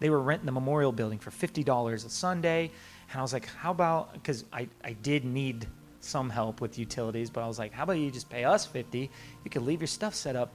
[0.00, 2.70] they were renting the memorial building for $50 a sunday.
[3.10, 5.66] And i was like how about because I, I did need
[6.00, 7.30] some help with utilities.
[7.30, 9.10] But i was like how about you just pay us 50
[9.44, 10.52] you could leave your stuff set up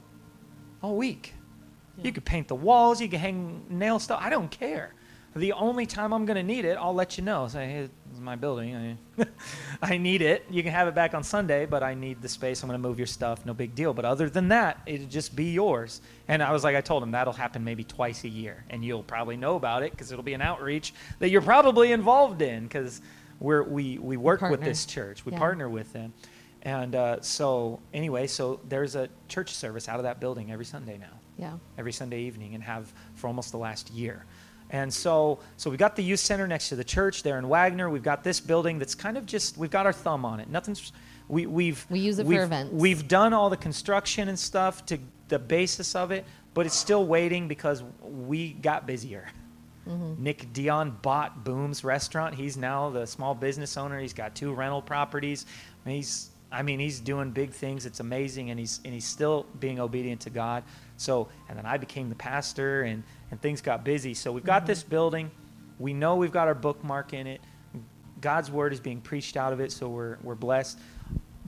[0.81, 1.33] all week.
[2.01, 4.93] You could paint the walls you could hang nail stuff i don't care.
[5.35, 7.47] The only time i'm going to need it i'll let you know.
[7.49, 9.25] Say hey this is my building I,
[9.93, 10.45] I need it.
[10.49, 12.87] You can have it back on sunday but i need the space i'm going to
[12.87, 13.93] move your stuff no big deal.
[13.93, 15.99] But other than that it'll just be yours.
[16.29, 19.03] And i was like i told him that'll happen maybe twice a year and you'll
[19.03, 23.01] probably know about it because it'll be an outreach that you're probably involved in because
[23.41, 25.25] we're we, we work with this church.
[25.25, 25.39] We Yeah.
[25.39, 26.13] partner with them
[26.63, 30.97] and uh, so anyway so there's a church service out of that building every sunday
[30.97, 31.53] now Yeah.
[31.77, 34.25] every Sunday evening and have for almost the last year.
[34.71, 37.89] And so, so we've got the youth center next to the church there in Wagner.
[37.89, 40.47] We've got this building that's kind of just we've got our thumb on it.
[40.49, 40.91] Nothing's
[41.27, 42.73] we we've We use it for we've, events.
[42.73, 44.99] We've done all the construction and stuff to
[45.29, 46.23] the basis of it,
[46.53, 49.27] but it's still waiting because we got busier.
[49.87, 50.21] Mm-hmm.
[50.23, 52.35] Nick Dion bought Boom's restaurant.
[52.35, 53.99] He's now the small business owner.
[53.99, 55.45] He's got two rental properties.
[55.83, 57.85] I mean, he's I mean, he's doing big things.
[57.85, 60.63] It's amazing, and he's and he's still being obedient to God.
[60.97, 64.13] So, and then I became the pastor, and and things got busy.
[64.13, 64.67] So we've got mm-hmm.
[64.67, 65.31] this building.
[65.77, 67.41] We know we've got our bookmark in it.
[68.19, 70.79] God's word is being preached out of it, so we're we're blessed.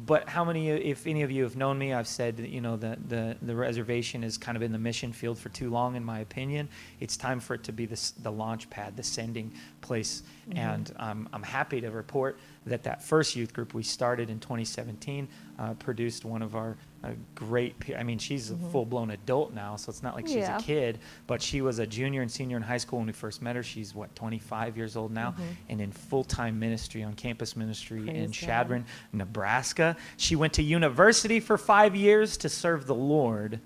[0.05, 2.75] But how many, if any of you have known me, I've said that, you know
[2.75, 6.03] the, the the reservation is kind of in the mission field for too long, in
[6.03, 6.69] my opinion.
[6.99, 10.23] It's time for it to be this, the launch pad, the sending place,
[10.55, 15.27] and um, I'm happy to report that that first youth group we started in 2017
[15.59, 17.75] uh, produced one of our uh, great.
[17.97, 20.57] I mean, she's a full blown adult now, so it's not like she's Yeah.
[20.57, 23.41] a kid, but she was a junior and senior in high school when we first
[23.41, 23.63] met her.
[23.63, 25.33] She's what 25 years old now,
[25.69, 28.31] and in full time ministry on campus ministry in Praise.
[28.31, 29.97] Chadron, Nebraska.
[30.17, 33.59] She went to university for five years to serve the Lord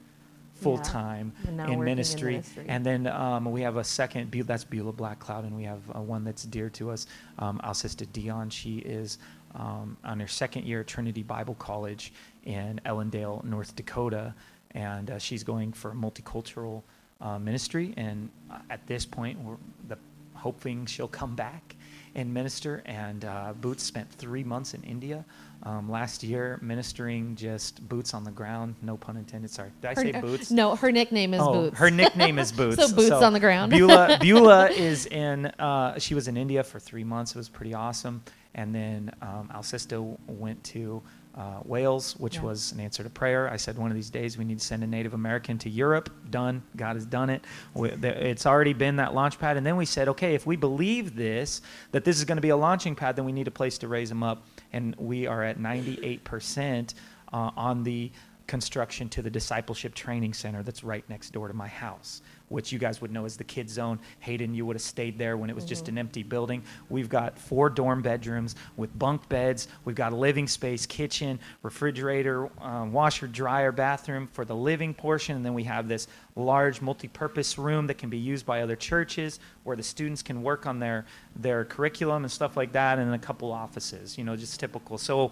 [0.53, 2.31] full time in working in ministry.
[2.33, 2.65] ministry.
[2.69, 5.99] And then um, we have a second, that's Beulah Black Cloud, and we have uh,
[5.99, 7.07] one that's dear to us,
[7.39, 8.49] um, our sister Dion.
[8.49, 9.17] She is
[9.53, 12.13] um, on her second year at Trinity Bible College
[12.45, 14.33] in Ellendale, North Dakota,
[14.71, 16.83] and uh, she's going for multicultural
[17.21, 17.93] uh, ministry.
[17.97, 19.57] And uh, at this point, we're
[19.87, 19.97] the,
[20.33, 21.75] hoping she'll come back
[22.13, 22.81] and minister.
[22.85, 25.25] And uh, Boots spent three months in India
[25.63, 28.75] um, last year ministering just boots on the ground.
[28.81, 29.49] No pun intended.
[29.49, 30.51] Sorry, did I Her- say boots?
[30.51, 31.79] No, her nickname is oh, Boots.
[31.79, 32.75] her nickname is Boots.
[32.75, 33.71] So Boots on the ground.
[33.71, 35.47] Beulah, Beulah is in.
[35.47, 37.31] Uh, she was in India for three months.
[37.31, 38.23] It was pretty awesome.
[38.53, 41.01] And then um, Alcista went to
[41.35, 42.43] uh, Wales, which Yeah.
[42.43, 43.49] was an answer to prayer.
[43.49, 46.09] I said one of these days we need to send a Native American to Europe.
[46.29, 46.63] Done.
[46.75, 47.43] God has done it.
[47.73, 49.57] We, it's already been that launch pad.
[49.57, 52.49] And then we said, okay, if we believe this, that this is going to be
[52.49, 54.45] a launching pad, then we need a place to raise them up.
[54.71, 56.93] And we are at 98%
[57.33, 58.11] uh, on the
[58.47, 62.79] construction to the discipleship training center that's right next door to my house which you
[62.79, 63.99] guys would know as the kid zone.
[64.19, 66.63] Hayden you would have stayed there when it was just an empty building.
[66.89, 69.67] We've got four dorm bedrooms with bunk beds.
[69.83, 75.35] We've got a living space kitchen refrigerator um, washer dryer bathroom for the living portion.
[75.35, 79.39] And then we have this large multi-purpose room that can be used by other churches
[79.63, 81.05] where the students can work on their
[81.35, 84.97] their curriculum and stuff like that and then a couple offices you know just typical.
[84.97, 85.31] So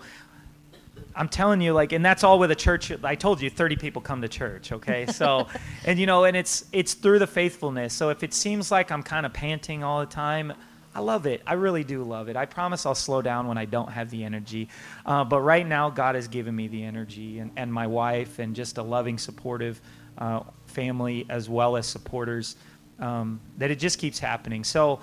[1.16, 2.92] I'm telling you, like, and that's all with a church.
[3.04, 5.06] I told you, 30 people come to church, okay?
[5.12, 5.48] So,
[5.86, 7.94] and you know, and it's it's through the faithfulness.
[7.94, 10.54] So if it seems like I'm kind of panting all the time,
[10.96, 11.42] I love it.
[11.48, 12.36] I really do love it.
[12.36, 14.70] I promise I'll slow down when I don't have the energy.
[15.06, 18.56] Uh, but right now, God has given me the energy, and, and my wife, and
[18.56, 19.82] just a loving, supportive
[20.18, 22.56] uh, family, as well as supporters.
[23.00, 24.64] um, that it just keeps happening.
[24.64, 25.00] So,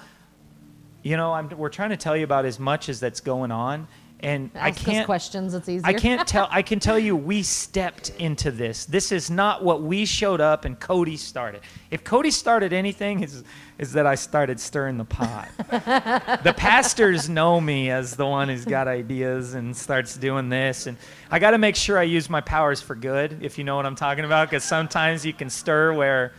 [1.02, 3.88] you know, I'm, we're trying to tell you about as much as that's going on,
[4.22, 5.06] and I Ask us can't.
[5.06, 5.54] questions.
[5.54, 5.86] It's easier.
[5.86, 6.46] I can't tell.
[6.50, 8.84] I can tell you, we stepped into this.
[8.84, 11.62] This is not what we showed up and Cody started.
[11.90, 13.44] If Cody started anything, is
[13.78, 15.48] is that I started stirring the pot.
[16.44, 20.98] the pastors know me as the one who's got ideas and starts doing this, and
[21.30, 23.38] I got to make sure I use my powers for good.
[23.42, 26.32] If you know what I'm talking about, because sometimes you can stir where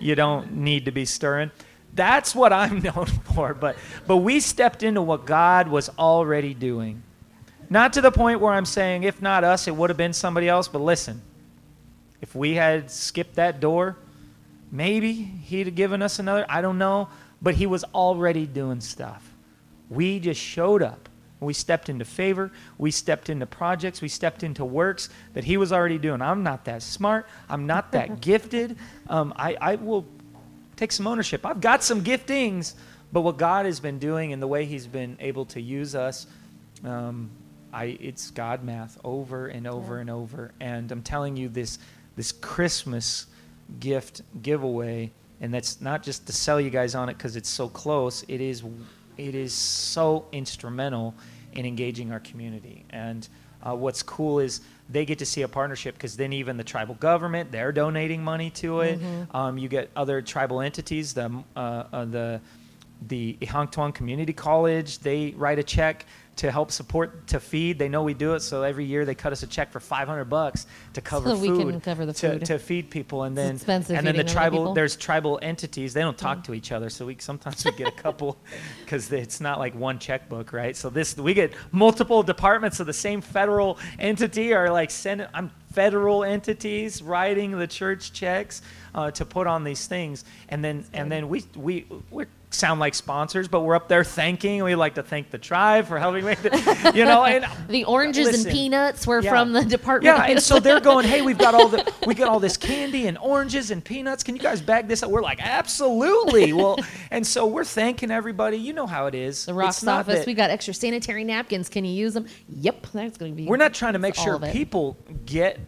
[0.00, 1.50] you don't need to be stirring.
[1.92, 3.52] That's what I'm known for.
[3.52, 3.76] But
[4.06, 7.02] but we stepped into what God was already doing.
[7.70, 10.48] Not to the point where I'm saying, if not us, it would have been somebody
[10.48, 10.66] else.
[10.66, 11.22] But listen,
[12.20, 13.96] if we had skipped that door,
[14.72, 16.44] maybe he'd have given us another.
[16.48, 17.08] I don't know.
[17.40, 19.32] But he was already doing stuff.
[19.88, 21.08] We just showed up.
[21.38, 22.52] We stepped into favor.
[22.76, 24.02] We stepped into projects.
[24.02, 26.20] We stepped into works that he was already doing.
[26.20, 27.26] I'm not that smart.
[27.48, 28.76] I'm not that gifted.
[29.08, 30.06] Um, I, I will
[30.76, 31.46] take some ownership.
[31.46, 32.74] I've got some giftings,
[33.12, 36.26] but what God has been doing and the way He's been able to use us,
[36.84, 37.30] um,
[37.72, 40.52] I it's God math over and over and over.
[40.60, 41.78] And I'm telling you this
[42.16, 43.26] this Christmas
[43.78, 47.68] gift giveaway, and that's not just to sell you guys on it because it's so
[47.68, 48.24] close.
[48.28, 48.62] It is
[49.16, 51.14] it is so instrumental
[51.52, 52.84] in engaging our community.
[52.90, 53.28] And
[53.62, 56.94] uh, what's cool is they get to see a partnership because then even the tribal
[56.94, 58.98] government they're donating money to it.
[59.34, 61.58] Um, you get other tribal entities, the uh,
[61.92, 62.40] uh, the
[63.06, 66.04] the Ihanktonwan Community College, they write a check
[66.40, 67.78] to help support to feed.
[67.78, 70.24] They know we do it, so every year they cut us a check for 500
[70.24, 72.46] bucks to cover So we food can cover the to, food.
[72.46, 75.92] to feed people, and then and then the tribal there's tribal entities.
[75.92, 78.38] They don't talk to each other, so we sometimes we get a couple
[78.80, 80.74] because it's not like one checkbook, right?
[80.74, 85.26] So this we get multiple departments of the same federal entity are like sending.
[85.34, 88.62] I'm federal entities writing the church checks
[88.94, 92.96] uh, to put on these things, and then and then we we we sound like
[92.96, 94.64] sponsors, but we're up there thanking.
[94.64, 98.26] We like to thank the tribe for helping make the, you know, and The oranges
[98.26, 98.48] Listen.
[98.48, 99.30] and peanuts were Yeah.
[99.30, 100.16] from the department.
[100.18, 103.06] yeah, and so they're going, "Hey, we've got all the we got all this candy
[103.06, 104.24] and oranges and peanuts.
[104.24, 106.76] Can you guys bag this up?" We're like, "Absolutely." well,
[107.12, 108.56] and so we're thanking everybody.
[108.56, 109.46] You know how it is.
[109.46, 110.18] the Rocks It's not office.
[110.20, 111.68] that- we got extra sanitary napkins.
[111.68, 112.26] Can you use them?
[112.48, 113.46] Yep, that's going to be.
[113.46, 115.60] we're not trying to make sure people get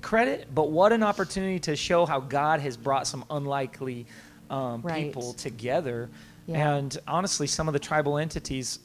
[0.00, 4.06] credit, but what an opportunity to show how God has brought some unlikely
[4.50, 5.06] um, Right.
[5.06, 6.10] people together.
[6.46, 6.76] Yeah.
[6.76, 8.80] And honestly, some of the tribal entities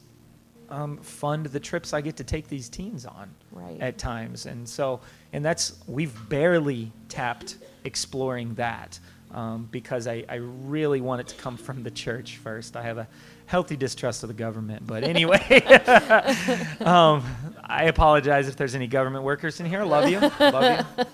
[0.68, 3.80] um, fund the trips I get to take these teens on Right.
[3.80, 4.46] at times.
[4.46, 5.00] And so,
[5.32, 8.98] and that's, we've barely tapped exploring that
[9.32, 12.76] um, because I, I really want it to come from the church first.
[12.76, 13.08] I have a
[13.46, 14.86] healthy distrust of the government.
[14.86, 15.40] But anyway,
[16.80, 17.24] um,
[17.64, 19.84] I apologize if there's any government workers in here.
[19.84, 20.20] Love you.
[20.20, 21.04] Love you.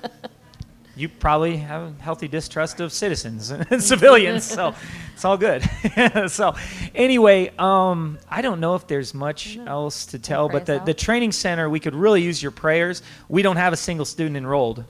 [0.95, 4.75] You probably have a healthy distrust of citizens and civilians, so
[5.15, 5.63] it's all good.
[6.31, 6.55] so,
[6.95, 11.33] anyway, um, I don't know if there's much else to tell, but the, the training
[11.33, 13.03] center, we could really use your prayers.
[13.31, 14.85] We don't have a single student enrolled.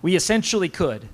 [0.00, 1.06] We essentially could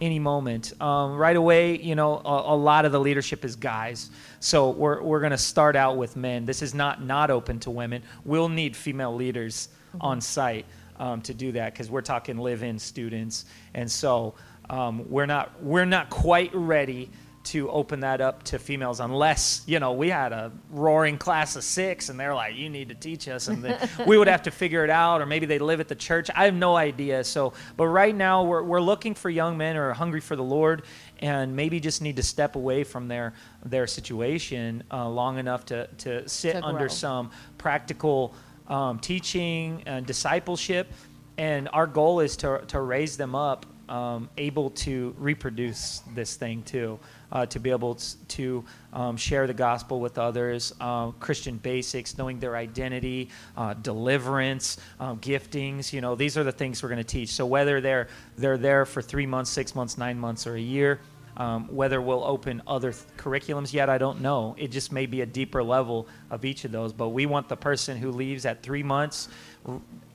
[0.00, 0.80] any moment.
[0.80, 4.10] Um, right away, you know, a, a lot of the leadership is guys.
[4.40, 6.44] So we're, we're going to start out with men.
[6.44, 8.02] This is not not open to women.
[8.24, 9.68] We'll need female leaders
[10.00, 10.66] on site
[10.98, 14.34] um, to do that because we're talking live-in students, and so
[14.70, 17.10] um, we're not we're not quite ready
[17.48, 21.64] to open that up to females unless you know we had a roaring class of
[21.64, 23.48] six and they're like you need to teach us.
[23.48, 25.94] And then we would have to figure it out or maybe they live at the
[25.94, 26.28] church.
[26.34, 27.24] I have no idea.
[27.24, 30.42] So but right now we're, we're looking for young men who are hungry for the
[30.42, 30.82] lord
[31.20, 33.32] and maybe just need to step away from their
[33.64, 38.34] their situation uh, long enough to to sit To under some practical
[38.68, 40.92] um, teaching and discipleship.
[41.38, 46.62] And our goal is to, to raise them up um, able to reproduce this thing
[46.62, 46.98] too
[47.32, 47.98] uh, to be able
[48.28, 54.78] to um, share the gospel with others uh, christian basics knowing their identity uh, deliverance
[55.00, 58.08] um, giftings you know these are the things we're going to teach so whether they're
[58.36, 61.00] they're there for three months six months nine months or a year
[61.38, 64.56] um, whether we'll open other th- curriculums yet, I don't know.
[64.58, 66.92] It just may be a deeper level of each of those.
[66.92, 69.28] But we want the person who leaves at three months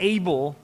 [0.02, 0.57] able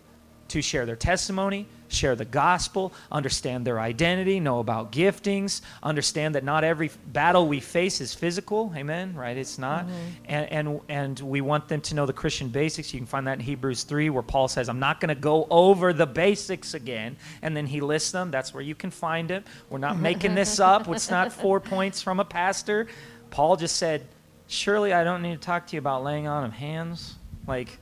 [0.50, 6.44] to share their testimony, share the gospel, understand their identity, know about giftings, understand that
[6.44, 8.72] not every battle we face is physical.
[8.76, 9.16] Amen.
[9.16, 9.38] Right?
[9.38, 9.86] It's not.
[9.86, 9.94] Mm-hmm.
[10.26, 12.94] And, and and we want them to know the Christian basics.
[12.94, 15.48] You can find that in Hebrews three, where Paul says, "I'm not going to go
[15.50, 18.32] over the basics again," and then he lists them.
[18.32, 19.44] That's where you can find it.
[19.70, 20.88] We're not making this up.
[20.90, 22.88] It's not four points from a pastor.
[23.32, 24.08] Paul just said,
[24.48, 27.16] "Surely I don't need to talk to you about laying on of hands."
[27.48, 27.80] Like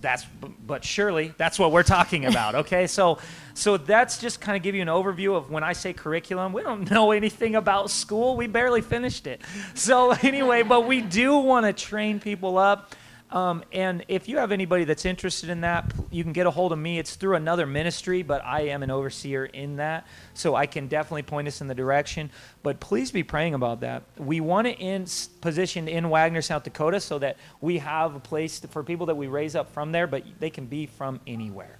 [0.00, 0.26] That's,
[0.66, 2.54] but surely that's what we're talking about.
[2.60, 3.18] Okay, so,
[3.54, 6.52] so that's just kind of give you an overview of when I say curriculum.
[6.52, 8.36] We don't know anything about school.
[8.36, 9.40] We barely finished it.
[9.74, 12.94] So anyway, but we do want to train people up.
[13.32, 16.72] Um, and if you have anybody that's interested in that, you can get a hold
[16.72, 16.98] of me.
[16.98, 21.22] It's through another ministry, but I am an overseer in that, so I can definitely
[21.22, 22.30] point us in the direction.
[22.64, 24.02] But please be praying about that.
[24.18, 25.06] We want to in
[25.40, 29.16] positioned in Wagner, South Dakota, so that we have a place to- for people that
[29.16, 31.78] we raise up from there, but they can be from anywhere.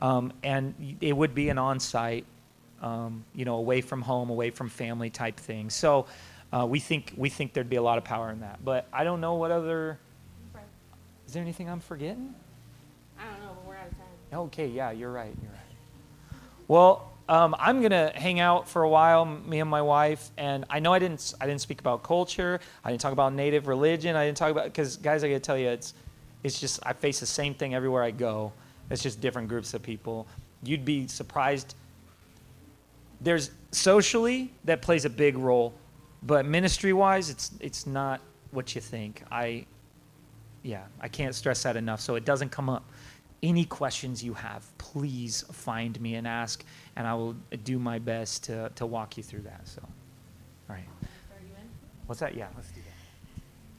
[0.00, 2.26] Um, and it would be an on-site,
[2.80, 5.70] um, you know, away from home, away from family type thing.
[5.70, 6.06] So
[6.52, 8.64] uh, we think we think there'd be a lot of power in that.
[8.64, 9.98] But I don't know what other.
[11.32, 12.34] Is there anything I'm forgetting?
[13.18, 14.38] I don't know, but we're out of time.
[14.40, 15.34] Okay, yeah, you're right.
[15.40, 16.38] You're right.
[16.68, 20.78] Well, um, I'm gonna hang out for a while, me and my wife, and I
[20.78, 21.32] know I didn't.
[21.40, 22.60] I didn't speak about culture.
[22.84, 24.14] I didn't talk about native religion.
[24.14, 25.94] I didn't talk about because, guys, I gotta tell you, it's
[26.42, 28.52] it's just I face the same thing everywhere I go.
[28.90, 30.26] It's just different groups of people.
[30.62, 31.76] You'd be surprised.
[33.22, 35.72] There's socially that plays a big role,
[36.24, 39.22] but ministry-wise, it's it's not what you think.
[39.32, 39.64] I
[40.62, 42.00] yeah, I can't stress that enough.
[42.00, 42.84] So it doesn't come up.
[43.42, 46.64] Any questions you have, please find me and ask,
[46.94, 47.34] and I will
[47.64, 49.66] do my best to, to walk you through that.
[49.66, 50.84] So, all right.
[52.06, 52.36] What's that?
[52.36, 52.92] Yeah, let's do that.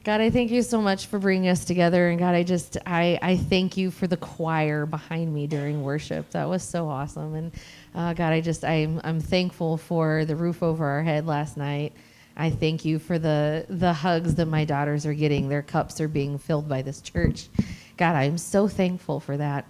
[0.04, 2.10] God, I thank you so much for bringing us together.
[2.10, 6.28] And God, I just, I, I thank you for the choir behind me during worship.
[6.30, 7.34] That was so awesome.
[7.34, 7.52] And
[7.94, 11.94] uh, God, I just, I'm, I'm thankful for the roof over our head last night.
[12.36, 15.48] I thank you for the, the hugs that my daughters are getting.
[15.48, 17.48] Their cups are being filled by this church.
[17.96, 19.66] God, I'm so thankful for that.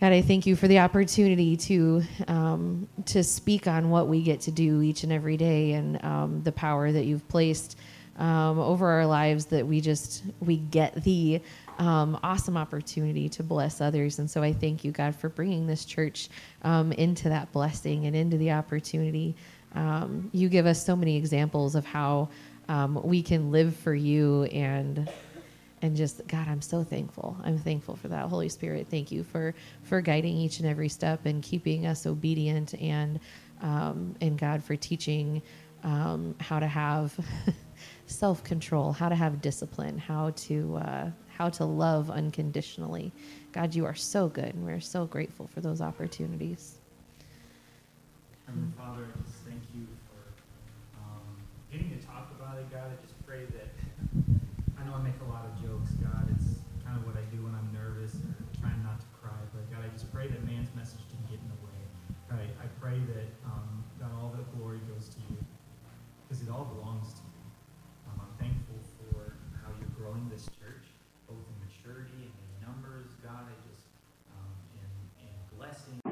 [0.00, 4.40] God, I thank you for the opportunity to um, to speak on what we get
[4.42, 7.76] to do each and every day, and um, the power that you've placed
[8.16, 9.44] um, over our lives.
[9.44, 11.42] That we just we get the
[11.78, 15.84] um, awesome opportunity to bless others, and so I thank you, God, for bringing this
[15.84, 16.30] church
[16.62, 19.36] um, into that blessing and into the opportunity.
[19.74, 22.28] Um, you give us so many examples of how
[22.68, 25.10] um, we can live for you and
[25.82, 27.36] and just god i'm so thankful.
[27.42, 28.28] I'm thankful for that.
[28.28, 32.74] Holy spirit thank you for for guiding each and every step and keeping us obedient
[32.74, 33.18] and
[33.62, 35.40] um, and god for teaching
[35.82, 37.18] um, how to have
[38.06, 41.10] self-control how to have discipline how to uh,
[41.40, 43.10] how to love unconditionally.
[43.52, 46.76] God you are so good and we're so grateful for those opportunities.
[48.76, 51.24] Father, I just thank you for um,
[51.70, 52.90] getting to talk about it, God.
[52.90, 53.70] I just pray that
[54.74, 56.26] I know I make a lot of jokes, God.
[56.34, 59.38] It's kind of what I do when I'm nervous or trying not to cry.
[59.54, 61.78] But God, I just pray that man's message didn't get in the way.
[62.26, 65.38] God, I, I pray that um, God, all the glory goes to you
[66.26, 67.38] because it all belongs to you.
[68.10, 70.90] Um, I'm thankful for how you're growing this church,
[71.30, 73.46] both in maturity and in numbers, God.
[73.46, 73.86] I just
[74.34, 74.90] um, and,
[75.22, 76.02] and blessing.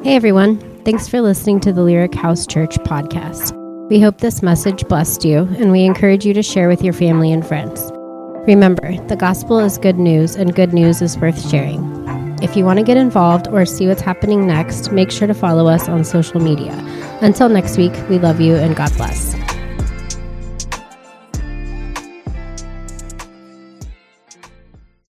[0.00, 0.56] Hey everyone,
[0.88, 3.61] thanks for listening to the Lyric House Church podcast.
[3.92, 7.30] We hope this message blessed you, and we encourage you to share with your family
[7.30, 7.90] and friends.
[8.46, 12.08] Remember, the gospel is good news, and good news is worth sharing.
[12.40, 15.66] If you want to get involved or see what's happening next, make sure to follow
[15.66, 16.72] us on social media.
[17.20, 19.34] Until next week, we love you and God bless.